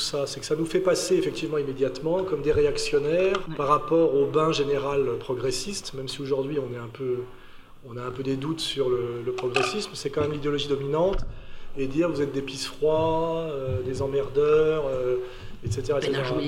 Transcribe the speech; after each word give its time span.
ça 0.00 0.26
C'est 0.26 0.40
que 0.40 0.46
ça 0.46 0.56
nous 0.56 0.66
fait 0.66 0.80
passer 0.80 1.16
effectivement 1.16 1.58
immédiatement 1.58 2.24
comme 2.24 2.42
des 2.42 2.52
réactionnaires 2.52 3.40
par 3.56 3.68
rapport 3.68 4.14
au 4.14 4.26
bain 4.26 4.52
général 4.52 5.18
progressiste, 5.18 5.94
même 5.94 6.08
si 6.08 6.20
aujourd'hui 6.20 6.58
on, 6.58 6.74
est 6.74 6.78
un 6.78 6.88
peu, 6.92 7.18
on 7.88 7.96
a 7.96 8.02
un 8.02 8.10
peu 8.10 8.22
des 8.22 8.36
doutes 8.36 8.60
sur 8.60 8.88
le, 8.88 9.32
progressisme, 9.32 9.90
c'est 9.94 10.10
quand 10.10 10.22
même 10.22 10.32
l'idéologie 10.32 10.68
dominante, 10.68 11.24
et 11.78 11.86
dire 11.86 12.08
vous 12.08 12.22
êtes 12.22 12.32
des 12.32 12.42
pisse 12.42 12.66
froids, 12.66 13.46
euh, 13.50 13.80
des 13.82 14.02
emmerdeurs, 14.02 14.84
etc. 15.64 15.98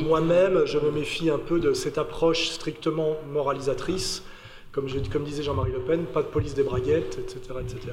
Moi-même, 0.05 0.62
je 0.65 0.79
me 0.79 0.91
méfie 0.91 1.30
un 1.30 1.38
peu 1.38 1.60
de 1.60 1.74
cette 1.74 1.98
approche 1.98 2.48
strictement 2.48 3.16
moralisatrice 3.32 4.24
comme, 4.73 4.87
comme 5.12 5.24
disait 5.24 5.43
Jean-Marie 5.43 5.73
Le 5.73 5.80
Pen, 5.80 6.05
pas 6.07 6.23
de 6.23 6.29
police 6.29 6.55
des 6.55 6.62
braguettes, 6.62 7.19
etc. 7.19 7.41
etc. 7.60 7.93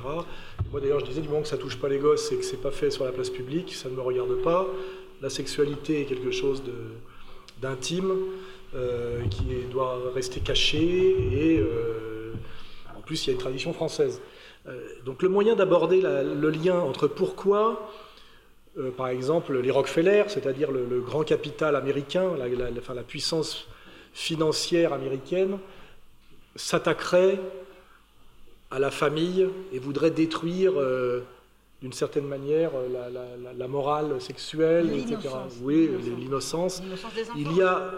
moi 0.72 0.80
d'ailleurs 0.80 1.02
je 1.02 1.06
disais 1.06 1.22
du 1.22 1.28
moment 1.28 1.42
que 1.42 1.48
ça 1.48 1.58
touche 1.58 1.78
pas 1.78 1.90
les 1.90 2.00
gosses 2.00 2.32
et 2.32 2.38
que 2.38 2.46
c'est 2.46 2.62
pas 2.62 2.72
fait 2.72 2.90
sur 2.90 3.04
la 3.04 3.12
place 3.12 3.30
publique, 3.30 3.76
ça 3.76 3.90
ne 3.90 3.96
me 3.96 4.02
regarde 4.02 4.34
pas. 4.42 4.66
La 5.22 5.30
sexualité 5.30 6.02
est 6.02 6.06
quelque 6.06 6.32
chose 6.32 6.64
d'intime 7.62 8.14
euh, 8.74 9.26
qui 9.28 9.44
doit 9.72 10.00
rester 10.14 10.40
caché 10.40 10.78
et 10.80 11.60
euh, 11.60 12.34
en 12.96 13.02
plus 13.02 13.26
il 13.26 13.28
y 13.28 13.30
a 13.32 13.34
une 13.34 13.40
tradition 13.40 13.74
française. 13.74 14.22
Euh, 14.68 14.80
donc 15.06 15.22
le 15.22 15.30
moyen 15.30 15.56
d'aborder 15.56 16.02
le 16.02 16.50
lien 16.50 16.80
entre 16.80 17.08
pourquoi 17.08 17.92
par 18.96 19.10
exemple, 19.10 19.60
les 19.60 19.72
Rockefeller, 19.72 20.26
c'est-à-dire 20.28 20.72
le, 20.72 21.02
grand 21.02 21.24
capital 21.24 21.76
américain, 21.76 22.32
la, 22.38 23.04
puissance 23.04 23.68
financière 24.14 24.94
américaine, 24.94 25.58
s'attaquerait 26.56 27.40
à 28.72 28.80
la 28.80 28.90
famille 28.90 29.50
et 29.74 29.80
voudrait 29.80 30.12
détruire 30.12 30.74
d'une 31.82 31.94
certaine 31.94 32.26
manière 32.26 32.72
euh, 32.76 33.10
la, 33.58 33.68
morale 33.68 34.20
sexuelle, 34.20 34.92
etc. 34.94 35.30
Oui, 35.62 35.90
l'innocence. 36.18 36.82
Il 37.36 37.56
y 37.56 37.62
a. 37.62 37.92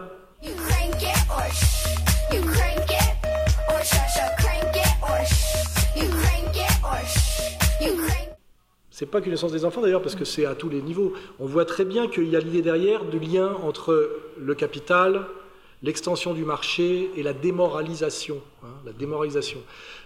C'est 8.89 9.07
pas 9.07 9.19
qu'une 9.19 9.31
naissance 9.31 9.51
des 9.51 9.65
enfants 9.65 9.81
d'ailleurs, 9.81 10.03
parce 10.03 10.13
que 10.13 10.25
c'est 10.25 10.45
à 10.45 10.53
tous 10.53 10.69
les 10.69 10.81
niveaux. 10.81 11.13
On 11.39 11.47
voit 11.47 11.65
très 11.65 11.85
bien 11.85 12.07
qu'il 12.07 12.29
y 12.29 12.35
a 12.35 12.39
l'idée 12.39 12.61
derrière 12.61 13.03
du 13.05 13.17
lien 13.17 13.55
entre 13.63 14.11
le 14.37 14.53
capital, 14.53 15.25
l'extension 15.81 16.35
du 16.35 16.45
marché 16.45 17.09
et 17.15 17.23
la 17.23 17.33
démoralisation. 17.33 18.41
Hein, 18.63 18.67
la 18.85 18.93
démoralisation. 18.93 19.59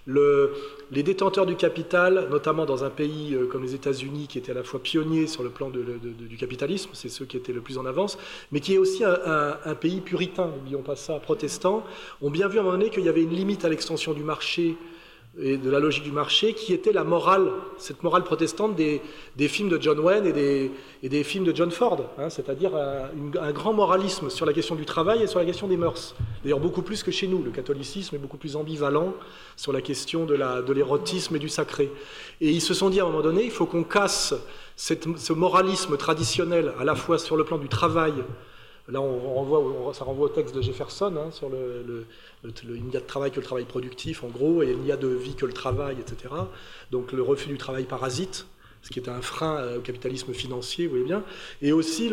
Les 0.07 1.03
détenteurs 1.03 1.45
du 1.45 1.55
capital, 1.55 2.27
notamment 2.29 2.65
dans 2.65 2.83
un 2.83 2.89
pays 2.89 3.33
euh, 3.33 3.47
comme 3.47 3.63
les 3.63 3.73
États-Unis, 3.73 4.27
qui 4.27 4.37
était 4.37 4.51
à 4.51 4.55
la 4.55 4.63
fois 4.63 4.81
pionnier 4.81 5.25
sur 5.25 5.41
le 5.41 5.49
plan 5.49 5.71
du 5.71 6.37
capitalisme, 6.37 6.91
c'est 6.93 7.09
ceux 7.09 7.25
qui 7.25 7.37
étaient 7.37 7.53
le 7.53 7.61
plus 7.61 7.77
en 7.77 7.85
avance, 7.85 8.17
mais 8.51 8.59
qui 8.59 8.75
est 8.75 8.77
aussi 8.77 9.03
un, 9.03 9.57
un 9.63 9.75
pays 9.75 10.01
puritain, 10.01 10.47
n'oublions 10.47 10.83
pas 10.83 10.95
ça, 10.95 11.19
protestant, 11.19 11.83
ont 12.21 12.29
bien 12.29 12.47
vu 12.47 12.57
à 12.57 12.61
un 12.61 12.63
moment 12.63 12.77
donné 12.77 12.89
qu'il 12.91 13.03
y 13.03 13.09
avait 13.09 13.23
une 13.23 13.33
limite 13.33 13.65
à 13.65 13.69
l'extension 13.69 14.13
du 14.13 14.23
marché 14.23 14.77
et 15.39 15.57
de 15.57 15.69
la 15.69 15.79
logique 15.79 16.03
du 16.03 16.11
marché, 16.11 16.53
qui 16.53 16.73
était 16.73 16.93
la 16.93 17.03
morale, 17.03 17.51
cette 17.77 18.03
morale 18.03 18.23
protestante 18.23 18.75
des, 18.75 19.01
films 19.47 19.69
de 19.69 19.81
John 19.81 19.99
Wayne 19.99 20.25
et 20.25 21.09
des, 21.09 21.23
films 21.23 21.43
de 21.43 21.55
John 21.55 21.71
Ford, 21.71 22.09
hein, 22.17 22.29
c'est-à-dire 22.29 22.71
un, 22.75 23.51
grand 23.51 23.73
moralisme 23.73 24.29
sur 24.29 24.45
la 24.45 24.53
question 24.53 24.75
du 24.75 24.85
travail 24.85 25.23
et 25.23 25.27
sur 25.27 25.39
la 25.39 25.45
question 25.45 25.67
des 25.67 25.77
mœurs. 25.77 26.15
D'ailleurs, 26.43 26.59
beaucoup 26.59 26.81
plus 26.81 27.03
que 27.03 27.11
chez 27.11 27.27
nous. 27.27 27.43
Le 27.43 27.51
catholicisme 27.51 28.15
est 28.15 28.19
beaucoup 28.19 28.37
plus 28.37 28.55
ambivalent 28.55 29.13
sur 29.57 29.73
la 29.73 29.81
question 29.81 30.25
de 30.25 30.73
l'érotisme 30.73 31.35
et 31.35 31.39
du 31.39 31.49
sacré. 31.49 31.91
Et 32.39 32.49
ils 32.49 32.61
se 32.61 32.73
sont 32.73 32.89
dit 32.89 32.99
à 32.99 33.03
un 33.03 33.07
moment 33.07 33.21
donné, 33.21 33.43
il 33.43 33.51
faut 33.51 33.65
qu'on 33.65 33.83
casse 33.83 34.33
ce 34.75 35.33
moralisme 35.33 35.97
traditionnel, 35.97 36.73
à 36.79 36.85
la 36.85 36.95
fois 36.95 37.17
sur 37.17 37.35
le 37.35 37.43
plan 37.43 37.57
du 37.57 37.67
travail, 37.67 38.13
Là, 38.87 39.01
on 39.01 39.33
renvoie, 39.33 39.93
ça 39.93 40.03
renvoie 40.03 40.27
au 40.27 40.29
texte 40.29 40.55
de 40.55 40.61
Jefferson 40.61 41.13
hein, 41.17 41.31
sur 41.31 41.49
le, 41.49 42.05
il 42.43 42.83
n'y 42.83 42.95
a 42.95 42.99
de 42.99 43.05
travail 43.05 43.31
que 43.31 43.39
le 43.39 43.45
travail 43.45 43.65
productif, 43.65 44.23
en 44.23 44.27
gros, 44.27 44.61
et 44.61 44.71
il 44.71 44.79
n'y 44.79 44.91
a 44.91 44.97
de 44.97 45.07
vie 45.07 45.33
que 45.33 45.45
le 45.45 45.53
travail, 45.53 45.97
etc. 45.99 46.33
Donc 46.91 47.11
le 47.11 47.23
refus 47.23 47.47
du 47.47 47.57
travail 47.57 47.85
parasite, 47.85 48.45
ce 48.85 48.91
qui 48.91 48.99
est 48.99 49.09
un 49.09 49.21
frein 49.21 49.57
euh, 49.57 49.77
au 49.79 49.81
capitalisme 49.81 50.33
financier, 50.33 50.85
vous 50.85 50.91
voyez 50.91 51.05
bien, 51.05 51.23
et 51.61 51.71
aussi 51.71 52.11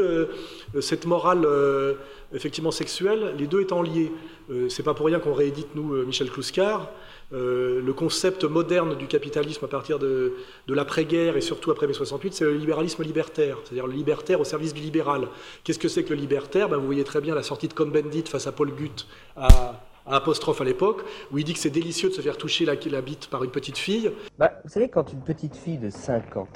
cette 0.80 1.04
morale 1.04 1.44
euh, 1.44 1.94
effectivement 2.32 2.70
sexuelle, 2.70 3.34
les 3.38 3.46
deux 3.46 3.60
étant 3.60 3.82
liés. 3.82 4.10
Euh, 4.50 4.68
c'est 4.70 4.82
pas 4.82 4.94
pour 4.94 5.06
rien 5.06 5.20
qu'on 5.20 5.34
réédite 5.34 5.74
nous 5.74 6.04
Michel 6.06 6.30
Clouscar, 6.30 6.90
euh, 7.32 7.80
le 7.80 7.92
concept 7.94 8.44
moderne 8.44 8.96
du 8.96 9.06
capitalisme 9.06 9.64
à 9.64 9.68
partir 9.68 9.98
de, 9.98 10.34
l'après-guerre 10.68 11.36
et 11.36 11.40
surtout 11.40 11.70
après 11.70 11.86
mai 11.86 11.94
68, 11.94 12.34
c'est 12.34 12.44
le 12.44 12.54
libéralisme 12.54 13.02
libertaire, 13.02 13.58
c'est-à-dire 13.64 13.86
le 13.86 13.94
libertaire 13.94 14.40
au 14.40 14.44
service 14.44 14.74
du 14.74 14.80
libéral. 14.80 15.28
Qu'est-ce 15.64 15.78
que 15.78 15.88
c'est 15.88 16.04
que 16.04 16.10
le 16.10 16.20
libertaire? 16.20 16.68
Ben, 16.68 16.76
Vous 16.76 16.86
voyez 16.86 17.04
très 17.04 17.20
bien 17.20 17.34
la 17.34 17.42
sortie 17.42 17.68
de 17.68 17.74
Cohn-Bendit 17.74 18.24
face 18.28 18.46
à 18.46 18.52
Paul 18.52 18.70
Gutt 18.70 19.06
à, 19.36 19.80
apostrophe 20.06 20.60
à 20.60 20.64
l'époque, 20.64 21.02
où 21.30 21.38
il 21.38 21.44
dit 21.44 21.54
que 21.54 21.58
c'est 21.58 21.70
délicieux 21.70 22.10
de 22.10 22.14
se 22.14 22.20
faire 22.20 22.36
toucher 22.36 22.64
la, 22.64 22.74
la 22.74 23.00
bite 23.00 23.28
par 23.28 23.44
une 23.44 23.50
petite 23.50 23.78
fille. 23.78 24.12
Bah, 24.38 24.52
vous 24.64 24.70
savez, 24.70 24.88
quand 24.88 25.12
une 25.12 25.22
petite 25.22 25.56
fille 25.56 25.78
de 25.78 25.90
5 25.90 26.36
ans, 26.36 26.48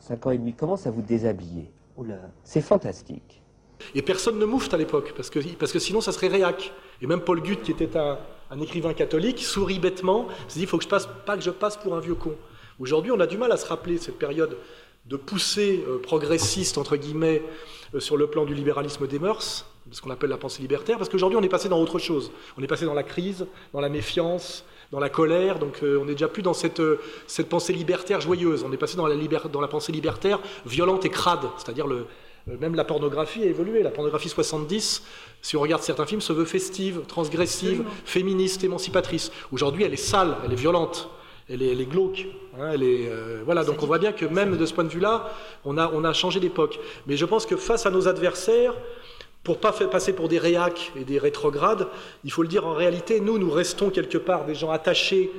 5 0.00 0.26
ans 0.26 0.30
et 0.32 0.38
demi, 0.38 0.52
commence 0.52 0.86
à 0.86 0.90
vous 0.90 1.02
déshabiller, 1.02 1.70
c'est 2.42 2.60
fantastique. 2.60 3.42
Et 3.94 4.02
personne 4.02 4.38
ne 4.38 4.44
moufte 4.44 4.74
à 4.74 4.76
l'époque, 4.76 5.12
parce 5.16 5.30
que, 5.30 5.38
parce 5.54 5.72
que 5.72 5.78
sinon 5.78 6.00
ça 6.00 6.12
serait 6.12 6.28
réac. 6.28 6.72
Et 7.00 7.06
même 7.06 7.20
Paul 7.20 7.40
Gutt, 7.42 7.62
qui 7.62 7.72
était 7.72 7.96
un, 7.96 8.18
un 8.54 8.60
écrivain 8.60 8.94
catholique, 8.94 9.40
sourit 9.40 9.80
bêtement, 9.80 10.28
se 10.48 10.54
dit 10.54 10.62
il 10.62 10.66
faut 10.66 10.78
que 10.78 10.84
je 10.84 10.88
passe, 10.88 11.08
pas 11.26 11.36
que 11.36 11.42
je 11.42 11.50
passe 11.50 11.76
pour 11.76 11.94
un 11.94 12.00
vieux 12.00 12.14
con. 12.14 12.34
Aujourd'hui, 12.78 13.10
on 13.10 13.20
a 13.20 13.26
du 13.26 13.36
mal 13.36 13.50
à 13.52 13.56
se 13.56 13.66
rappeler 13.66 13.98
cette 13.98 14.18
période 14.18 14.56
de 15.06 15.16
poussée 15.16 15.84
euh, 15.88 15.98
progressiste, 15.98 16.78
entre 16.78 16.96
guillemets, 16.96 17.42
euh, 17.94 18.00
sur 18.00 18.16
le 18.16 18.28
plan 18.28 18.44
du 18.44 18.54
libéralisme 18.54 19.06
des 19.06 19.18
mœurs, 19.18 19.66
ce 19.90 20.00
qu'on 20.00 20.10
appelle 20.10 20.30
la 20.30 20.36
pensée 20.36 20.62
libertaire, 20.62 20.98
parce 20.98 21.10
qu'aujourd'hui, 21.10 21.36
on 21.36 21.42
est 21.42 21.48
passé 21.48 21.68
dans 21.68 21.80
autre 21.80 21.98
chose. 21.98 22.30
On 22.56 22.62
est 22.62 22.66
passé 22.66 22.86
dans 22.86 22.94
la 22.94 23.02
crise, 23.02 23.46
dans 23.72 23.80
la 23.80 23.88
méfiance, 23.88 24.64
dans 24.92 25.00
la 25.00 25.08
colère, 25.08 25.58
donc 25.58 25.82
euh, 25.82 25.98
on 26.00 26.04
n'est 26.04 26.12
déjà 26.12 26.28
plus 26.28 26.42
dans 26.42 26.54
cette, 26.54 26.82
cette 27.26 27.48
pensée 27.48 27.72
libertaire 27.72 28.20
joyeuse, 28.20 28.64
on 28.64 28.72
est 28.72 28.76
passé 28.76 28.96
dans 28.96 29.06
la, 29.06 29.16
dans 29.16 29.60
la 29.60 29.68
pensée 29.68 29.90
libertaire 29.90 30.38
violente 30.64 31.04
et 31.04 31.10
crade, 31.10 31.48
c'est-à-dire 31.58 31.88
le, 31.88 32.06
même 32.46 32.74
la 32.74 32.84
pornographie 32.84 33.42
a 33.42 33.46
évolué. 33.46 33.82
La 33.82 33.90
pornographie 33.90 34.28
70, 34.28 35.02
si 35.40 35.56
on 35.56 35.60
regarde 35.60 35.82
certains 35.82 36.06
films, 36.06 36.20
se 36.20 36.32
veut 36.32 36.44
festive, 36.44 37.02
transgressive, 37.06 37.84
féministe, 38.04 38.64
émancipatrice. 38.64 39.32
Aujourd'hui, 39.52 39.84
elle 39.84 39.94
est 39.94 39.96
sale, 39.96 40.36
elle 40.44 40.52
est 40.52 40.56
violente, 40.56 41.08
elle 41.48 41.62
est, 41.62 41.86
glauque. 41.86 42.26
Hein, 42.58 42.70
elle 42.74 42.82
est, 42.82 43.08
euh, 43.08 43.42
voilà, 43.44 43.64
donc 43.64 43.82
on 43.82 43.86
voit 43.86 43.98
bien 43.98 44.12
que 44.12 44.26
même 44.26 44.56
de 44.56 44.66
ce 44.66 44.74
point 44.74 44.84
de 44.84 44.90
vue-là, 44.90 45.32
on 45.64 45.78
a, 45.78 45.90
on 45.94 46.04
a 46.04 46.12
changé 46.12 46.38
d'époque. 46.38 46.78
Mais 47.06 47.16
je 47.16 47.24
pense 47.24 47.46
que 47.46 47.56
face 47.56 47.86
à 47.86 47.90
nos 47.90 48.08
adversaires, 48.08 48.74
pour 49.42 49.58
pas 49.58 49.72
passer 49.72 50.14
pour 50.14 50.28
des 50.28 50.38
réacs 50.38 50.92
et 50.96 51.04
des 51.04 51.18
rétrogrades, 51.18 51.88
il 52.24 52.32
faut 52.32 52.42
le 52.42 52.48
dire 52.48 52.66
en 52.66 52.72
réalité, 52.72 53.20
nous, 53.20 53.38
nous 53.38 53.50
restons 53.50 53.90
quelque 53.90 54.18
part 54.18 54.44
des 54.44 54.54
gens 54.54 54.70
attachés 54.70 55.30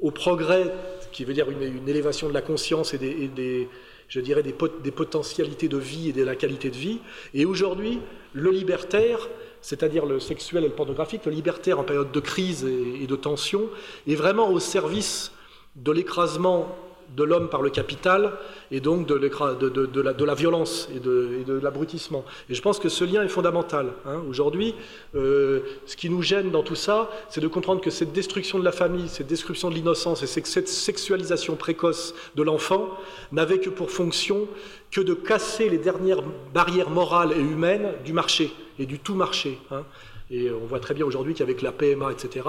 au 0.00 0.10
progrès, 0.10 0.72
qui 1.12 1.24
veut 1.24 1.34
dire 1.34 1.50
une, 1.50 1.88
élévation 1.88 2.28
de 2.28 2.34
la 2.34 2.42
conscience 2.42 2.94
et 2.94 2.98
des 2.98 3.68
je 4.10 4.20
dirais, 4.20 4.42
des, 4.42 4.52
potentialités 4.90 5.68
de 5.68 5.78
vie 5.78 6.10
et 6.10 6.12
de 6.12 6.24
la 6.24 6.34
qualité 6.34 6.68
de 6.68 6.76
vie. 6.76 6.98
Et 7.32 7.44
aujourd'hui, 7.46 8.00
le 8.32 8.50
libertaire, 8.50 9.28
c'est-à-dire 9.62 10.04
le 10.04 10.18
sexuel 10.18 10.64
et 10.64 10.68
le 10.68 10.74
pornographique, 10.74 11.24
le 11.26 11.32
libertaire 11.32 11.78
en 11.78 11.84
période 11.84 12.10
de 12.10 12.20
crise 12.20 12.64
et 12.64 13.06
de 13.06 13.16
tension, 13.16 13.70
est 14.08 14.16
vraiment 14.16 14.50
au 14.50 14.58
service 14.58 15.30
de 15.76 15.92
l'écrasement 15.92 16.76
de 17.16 17.24
l'homme 17.24 17.48
par 17.48 17.62
le 17.62 17.70
capital 17.70 18.32
et 18.70 18.80
donc 18.80 19.06
de, 19.06 19.14
la, 19.14 20.34
violence 20.34 20.88
et 20.94 21.00
de, 21.00 21.60
l'abrutissement. 21.62 22.24
Et 22.48 22.54
je 22.54 22.62
pense 22.62 22.78
que 22.78 22.88
ce 22.88 23.04
lien 23.04 23.22
est 23.22 23.28
fondamental. 23.28 23.88
Hein. 24.06 24.22
Aujourd'hui, 24.28 24.74
euh, 25.14 25.60
ce 25.86 25.96
qui 25.96 26.08
nous 26.08 26.22
gêne 26.22 26.50
dans 26.50 26.62
tout 26.62 26.76
ça, 26.76 27.10
c'est 27.28 27.40
de 27.40 27.48
comprendre 27.48 27.80
que 27.80 27.90
cette 27.90 28.12
destruction 28.12 28.58
de 28.58 28.64
la 28.64 28.72
famille, 28.72 29.08
cette 29.08 29.26
destruction 29.26 29.70
de 29.70 29.74
l'innocence 29.74 30.22
et 30.22 30.26
cette 30.26 30.68
sexualisation 30.68 31.56
précoce 31.56 32.14
de 32.36 32.42
l'enfant 32.42 32.88
n'avait 33.32 33.58
que 33.58 33.70
pour 33.70 33.90
fonction 33.90 34.48
que 34.90 35.00
de 35.00 35.14
casser 35.14 35.68
les 35.68 35.78
dernières 35.78 36.22
barrières 36.52 36.90
morales 36.90 37.32
et 37.32 37.40
humaines 37.40 37.92
du 38.04 38.12
marché 38.12 38.52
et 38.78 38.86
du 38.86 38.98
tout 38.98 39.14
marché. 39.14 39.58
Hein. 39.70 39.84
Et 40.32 40.48
on 40.48 40.64
voit 40.64 40.78
très 40.78 40.94
bien 40.94 41.04
aujourd'hui 41.04 41.34
qu'avec 41.34 41.60
la 41.60 41.72
PMA, 41.72 42.12
etc., 42.12 42.46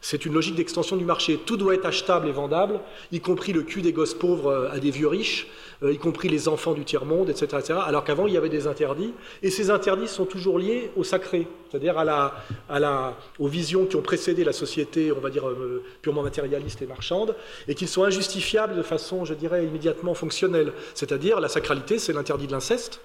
c'est 0.00 0.24
une 0.24 0.32
logique 0.32 0.54
d'extension 0.54 0.96
du 0.96 1.04
marché. 1.04 1.38
Tout 1.44 1.58
doit 1.58 1.74
être 1.74 1.84
achetable 1.84 2.26
et 2.26 2.32
vendable, 2.32 2.80
y 3.12 3.20
compris 3.20 3.52
le 3.52 3.62
cul 3.62 3.82
des 3.82 3.92
gosses 3.92 4.14
pauvres 4.14 4.50
euh, 4.50 4.70
à 4.70 4.78
des 4.78 4.90
vieux 4.90 5.08
riches, 5.08 5.46
euh, 5.82 5.92
y 5.92 5.98
compris 5.98 6.30
les 6.30 6.48
enfants 6.48 6.72
du 6.72 6.86
tiers-monde, 6.86 7.28
etc., 7.28 7.58
etc., 7.58 7.80
Alors 7.84 8.04
qu'avant, 8.04 8.26
il 8.26 8.32
y 8.32 8.38
avait 8.38 8.48
des 8.48 8.66
interdits. 8.66 9.12
Et 9.42 9.50
ces 9.50 9.70
interdits 9.70 10.08
sont 10.08 10.24
toujours 10.24 10.58
liés 10.58 10.90
au 10.96 11.04
sacré, 11.04 11.46
c'est-à-dire 11.70 11.98
à 11.98 12.04
la, 12.04 12.34
à 12.70 12.80
la, 12.80 13.14
aux 13.38 13.48
visions 13.48 13.84
qui 13.84 13.96
ont 13.96 14.02
précédé 14.02 14.42
la 14.42 14.54
société, 14.54 15.12
on 15.12 15.20
va 15.20 15.28
dire, 15.28 15.46
euh, 15.46 15.84
purement 16.00 16.22
matérialiste 16.22 16.80
et 16.80 16.86
marchande, 16.86 17.36
et 17.68 17.74
qui 17.74 17.86
sont 17.86 18.04
injustifiables 18.04 18.74
de 18.74 18.82
façon, 18.82 19.26
je 19.26 19.34
dirais, 19.34 19.66
immédiatement 19.66 20.14
fonctionnelle. 20.14 20.72
C'est-à-dire, 20.94 21.40
la 21.40 21.48
sacralité, 21.48 21.98
c'est 21.98 22.14
l'interdit 22.14 22.46
de 22.46 22.52
l'inceste 22.52 23.02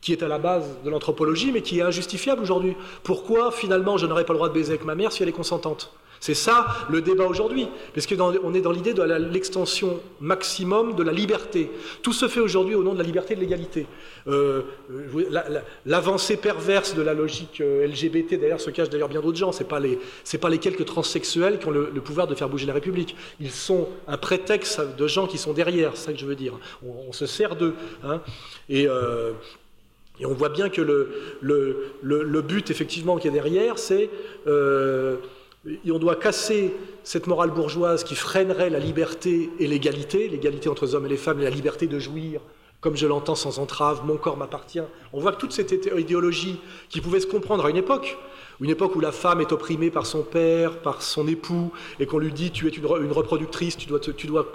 qui 0.00 0.12
est 0.12 0.22
à 0.22 0.28
la 0.28 0.38
base 0.38 0.64
de 0.84 0.90
l'anthropologie, 0.90 1.52
mais 1.52 1.62
qui 1.62 1.78
est 1.78 1.82
injustifiable 1.82 2.42
aujourd'hui. 2.42 2.76
Pourquoi 3.02 3.52
finalement 3.52 3.96
je 3.96 4.06
n'aurais 4.06 4.24
pas 4.24 4.32
le 4.32 4.38
droit 4.38 4.48
de 4.48 4.54
baiser 4.54 4.70
avec 4.70 4.84
ma 4.84 4.94
mère 4.94 5.12
si 5.12 5.22
elle 5.22 5.28
est 5.28 5.32
consentante? 5.32 5.92
C'est 6.20 6.34
ça 6.34 6.66
le 6.90 7.00
débat 7.00 7.24
aujourd'hui, 7.24 7.66
parce 7.94 8.06
qu'on 8.06 8.54
est 8.54 8.60
dans 8.60 8.72
l'idée 8.72 8.92
de 8.92 9.02
l'extension 9.02 10.00
maximum 10.20 10.94
de 10.94 11.02
la 11.02 11.12
liberté. 11.12 11.70
Tout 12.02 12.12
se 12.12 12.28
fait 12.28 12.40
aujourd'hui 12.40 12.74
au 12.74 12.82
nom 12.82 12.92
de 12.92 12.98
la 12.98 13.04
liberté 13.04 13.32
et 13.32 13.36
de 13.36 13.40
l'égalité. 13.40 13.86
Euh, 14.28 14.62
l'avancée 15.86 16.36
perverse 16.36 16.94
de 16.94 17.00
la 17.00 17.14
logique 17.14 17.62
euh, 17.62 17.86
LGBT, 17.86 18.38
d'ailleurs, 18.38 18.60
se 18.60 18.68
cache 18.68 18.90
d'ailleurs 18.90 19.08
bien 19.08 19.22
d'autres 19.22 19.38
gens. 19.38 19.50
Ce 19.50 19.64
pas, 19.64 19.80
les, 19.80 19.98
pas 20.38 20.50
les 20.50 20.58
quelques 20.58 20.84
transsexuels 20.84 21.58
qui 21.58 21.66
ont 21.66 21.70
le, 21.70 21.86
pouvoir 22.02 22.26
de 22.26 22.34
faire 22.34 22.50
bouger 22.50 22.66
la 22.66 22.74
République. 22.74 23.16
Ils 23.40 23.50
sont 23.50 23.88
un 24.06 24.18
prétexte 24.18 24.82
de 24.98 25.06
gens 25.06 25.26
qui 25.26 25.38
sont 25.38 25.54
derrière, 25.54 25.92
c'est 25.94 26.06
ça 26.06 26.12
que 26.12 26.18
je 26.18 26.26
veux 26.26 26.36
dire. 26.36 26.52
On, 26.86 27.12
se 27.12 27.24
sert 27.24 27.56
d'eux. 27.56 27.74
Hein. 28.04 28.20
Et. 28.68 28.86
Euh, 28.86 29.32
et 30.20 30.26
on 30.26 30.34
voit 30.34 30.50
bien 30.50 30.68
que 30.68 30.82
le, 30.82 32.40
but, 32.42 32.70
effectivement, 32.70 33.16
qui 33.16 33.28
est 33.28 33.32
derrière, 33.32 33.78
c'est 33.78 34.10
et 35.84 35.92
on 35.92 35.98
doit 35.98 36.16
casser 36.16 36.72
cette 37.02 37.26
morale 37.26 37.50
bourgeoise 37.50 38.02
qui 38.02 38.14
freinerait 38.14 38.70
la 38.70 38.78
liberté 38.78 39.50
et 39.58 39.66
l'égalité, 39.66 40.28
l'égalité 40.28 40.68
entre 40.70 40.94
hommes 40.94 41.06
et 41.06 41.10
les 41.10 41.18
femmes, 41.18 41.40
et 41.40 41.44
la 41.44 41.50
liberté 41.50 41.86
de 41.86 41.98
jouir, 41.98 42.40
comme 42.80 42.96
je 42.96 43.06
l'entends, 43.06 43.34
sans 43.34 43.58
entrave, 43.58 44.06
mon 44.06 44.16
corps 44.16 44.38
m'appartient. 44.38 44.80
On 45.12 45.20
voit 45.20 45.32
que 45.32 45.38
toute 45.38 45.52
cette 45.52 45.72
idéologie 45.72 46.58
qui 46.88 47.02
pouvait 47.02 47.20
se 47.20 47.26
comprendre 47.26 47.66
à 47.66 47.70
une 47.70 47.76
époque, 47.76 48.16
une 48.62 48.70
époque 48.70 48.96
où 48.96 49.00
la 49.00 49.12
femme 49.12 49.42
est 49.42 49.52
opprimée 49.52 49.90
par 49.90 50.06
son 50.06 50.22
père, 50.22 50.78
par 50.78 51.02
son 51.02 51.28
époux, 51.28 51.72
et 51.98 52.06
qu'on 52.06 52.18
lui 52.18 52.32
dit 52.32 52.50
tu 52.50 52.66
es 52.66 52.70
une, 52.70 53.12
reproductrice, 53.12 53.76
tu 53.76 53.86
dois, 53.86 54.00
tu 54.00 54.26
dois 54.26 54.50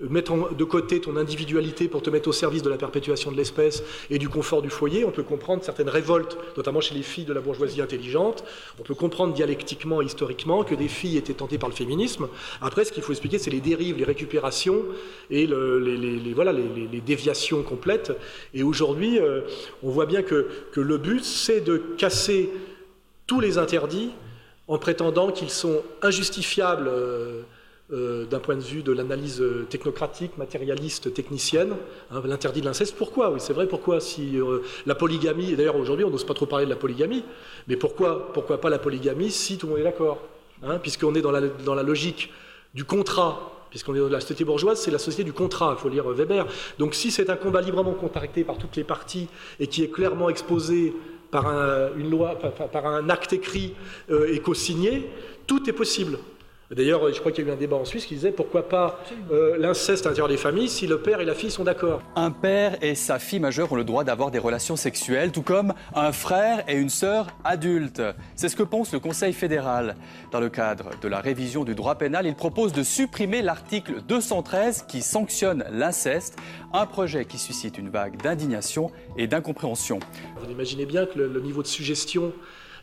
mettre 0.00 0.54
de 0.54 0.64
côté 0.64 1.00
ton 1.00 1.16
individualité 1.16 1.88
pour 1.88 2.02
te 2.02 2.10
mettre 2.10 2.28
au 2.28 2.32
service 2.32 2.62
de 2.62 2.70
la 2.70 2.76
perpétuation 2.76 3.32
de 3.32 3.36
l'espèce 3.36 3.82
et 4.10 4.18
du 4.18 4.28
confort 4.28 4.62
du 4.62 4.70
foyer. 4.70 5.04
On 5.04 5.10
peut 5.10 5.24
comprendre 5.24 5.64
certaines 5.64 5.88
révoltes, 5.88 6.38
notamment 6.56 6.80
chez 6.80 6.94
les 6.94 7.02
filles 7.02 7.24
de 7.24 7.32
la 7.32 7.40
bourgeoisie 7.40 7.82
intelligente. 7.82 8.44
On 8.78 8.82
peut 8.82 8.94
comprendre 8.94 9.34
dialectiquement 9.34 10.00
historiquement 10.00 10.62
que 10.62 10.74
des 10.74 10.88
filles 10.88 11.16
étaient 11.16 11.34
tentées 11.34 11.58
par 11.58 11.68
le 11.68 11.74
féminisme. 11.74 12.28
Après, 12.60 12.84
ce 12.84 12.92
qu'il 12.92 13.02
faut 13.02 13.12
expliquer, 13.12 13.38
c'est 13.38 13.50
les 13.50 13.60
dérives, 13.60 13.96
les 13.98 14.04
récupérations 14.04 14.84
et 15.30 15.46
les, 15.46 16.32
voilà, 16.34 16.52
les, 16.52 17.00
déviations 17.00 17.62
complètes. 17.62 18.12
Et 18.54 18.62
aujourd'hui, 18.62 19.18
euh, 19.18 19.42
on 19.82 19.90
voit 19.90 20.06
bien 20.06 20.22
que, 20.22 20.48
que 20.72 20.80
le 20.80 20.98
but, 20.98 21.24
c'est 21.24 21.60
de 21.60 21.76
casser 21.96 22.50
tous 23.26 23.40
les 23.40 23.58
interdits 23.58 24.10
en 24.68 24.78
prétendant 24.78 25.32
qu'ils 25.32 25.50
sont 25.50 25.82
injustifiables. 26.02 26.88
Euh, 26.88 27.42
euh, 27.92 28.26
d'un 28.26 28.38
point 28.38 28.56
de 28.56 28.60
vue 28.60 28.82
de 28.82 28.92
l'analyse 28.92 29.42
technocratique, 29.70 30.36
matérialiste, 30.36 31.14
technicienne, 31.14 31.74
hein, 32.10 32.22
l'interdit 32.24 32.60
de 32.60 32.66
l'inceste. 32.66 32.94
Pourquoi? 32.96 33.30
Oui, 33.30 33.40
c'est 33.40 33.54
vrai, 33.54 33.66
pourquoi 33.66 34.00
Si 34.00 34.38
euh, 34.38 34.60
la 34.84 34.94
polygamie, 34.94 35.52
et 35.52 35.56
d'ailleurs 35.56 35.76
aujourd'hui 35.76 36.04
on 36.04 36.10
n'ose 36.10 36.26
pas 36.26 36.34
trop 36.34 36.46
parler 36.46 36.66
de 36.66 36.70
la 36.70 36.76
polygamie, 36.76 37.24
mais 37.66 37.76
pourquoi, 37.76 38.32
pourquoi 38.32 38.60
pas 38.60 38.68
la 38.68 38.78
polygamie 38.78 39.30
si 39.30 39.56
tout 39.56 39.66
le 39.66 39.72
monde 39.72 39.80
est 39.80 39.84
d'accord 39.84 40.18
hein, 40.62 40.78
Puisqu'on 40.78 41.14
est 41.14 41.22
dans 41.22 41.30
la, 41.30 41.40
dans 41.40 41.74
la 41.74 41.82
logique 41.82 42.30
du 42.74 42.84
contrat, 42.84 43.52
puisqu'on 43.70 43.94
est 43.94 44.00
dans 44.00 44.08
la 44.08 44.20
société 44.20 44.44
bourgeoise, 44.44 44.78
c'est 44.80 44.90
la 44.90 44.98
société 44.98 45.24
du 45.24 45.32
contrat, 45.32 45.74
il 45.78 45.80
faut 45.80 45.88
lire 45.88 46.08
Weber. 46.08 46.46
Donc 46.78 46.94
si 46.94 47.10
c'est 47.10 47.30
un 47.30 47.36
combat 47.36 47.60
librement 47.60 47.94
contracté 47.94 48.44
par 48.44 48.58
toutes 48.58 48.76
les 48.76 48.84
parties 48.84 49.28
et 49.60 49.66
qui 49.66 49.82
est 49.82 49.88
clairement 49.88 50.28
exposé 50.28 50.94
par 51.30 51.46
un, 51.46 51.88
une 51.96 52.10
loi, 52.10 52.38
par, 52.38 52.86
un 52.86 53.08
acte 53.08 53.32
écrit 53.32 53.74
euh, 54.10 54.32
et 54.32 54.40
co-signé, 54.40 55.08
tout 55.46 55.68
est 55.68 55.72
possible. 55.72 56.18
D'ailleurs, 56.70 57.10
je 57.10 57.18
crois 57.18 57.32
qu'il 57.32 57.46
y 57.46 57.48
a 57.48 57.50
eu 57.50 57.54
un 57.54 57.58
débat 57.58 57.76
en 57.76 57.86
Suisse 57.86 58.04
qui 58.04 58.14
disait 58.14 58.30
pourquoi 58.30 58.68
pas 58.68 59.00
euh, 59.32 59.56
l'inceste 59.56 60.04
à 60.04 60.10
l'intérieur 60.10 60.28
des 60.28 60.36
familles 60.36 60.68
si 60.68 60.86
le 60.86 61.00
père 61.00 61.18
et 61.22 61.24
la 61.24 61.34
fille 61.34 61.50
sont 61.50 61.64
d'accord. 61.64 62.02
Un 62.14 62.30
père 62.30 62.76
et 62.82 62.94
sa 62.94 63.18
fille 63.18 63.40
majeure 63.40 63.72
ont 63.72 63.76
le 63.76 63.84
droit 63.84 64.04
d'avoir 64.04 64.30
des 64.30 64.38
relations 64.38 64.76
sexuelles, 64.76 65.32
tout 65.32 65.40
comme 65.40 65.72
un 65.94 66.12
frère 66.12 66.64
et 66.68 66.74
une 66.74 66.90
sœur 66.90 67.28
adultes. 67.42 68.02
C'est 68.36 68.50
ce 68.50 68.56
que 68.56 68.62
pense 68.62 68.92
le 68.92 69.00
Conseil 69.00 69.32
fédéral. 69.32 69.96
Dans 70.30 70.40
le 70.40 70.50
cadre 70.50 70.90
de 71.00 71.08
la 71.08 71.20
révision 71.20 71.64
du 71.64 71.74
droit 71.74 71.94
pénal, 71.94 72.26
il 72.26 72.34
propose 72.34 72.74
de 72.74 72.82
supprimer 72.82 73.40
l'article 73.40 74.02
213 74.06 74.84
qui 74.86 75.00
sanctionne 75.00 75.64
l'inceste, 75.72 76.36
un 76.74 76.84
projet 76.84 77.24
qui 77.24 77.38
suscite 77.38 77.78
une 77.78 77.88
vague 77.88 78.20
d'indignation 78.20 78.90
et 79.16 79.26
d'incompréhension. 79.26 80.00
Vous 80.38 80.50
imaginez 80.50 80.84
bien 80.84 81.06
que 81.06 81.18
le 81.18 81.40
niveau 81.40 81.62
de 81.62 81.66
suggestion 81.66 82.34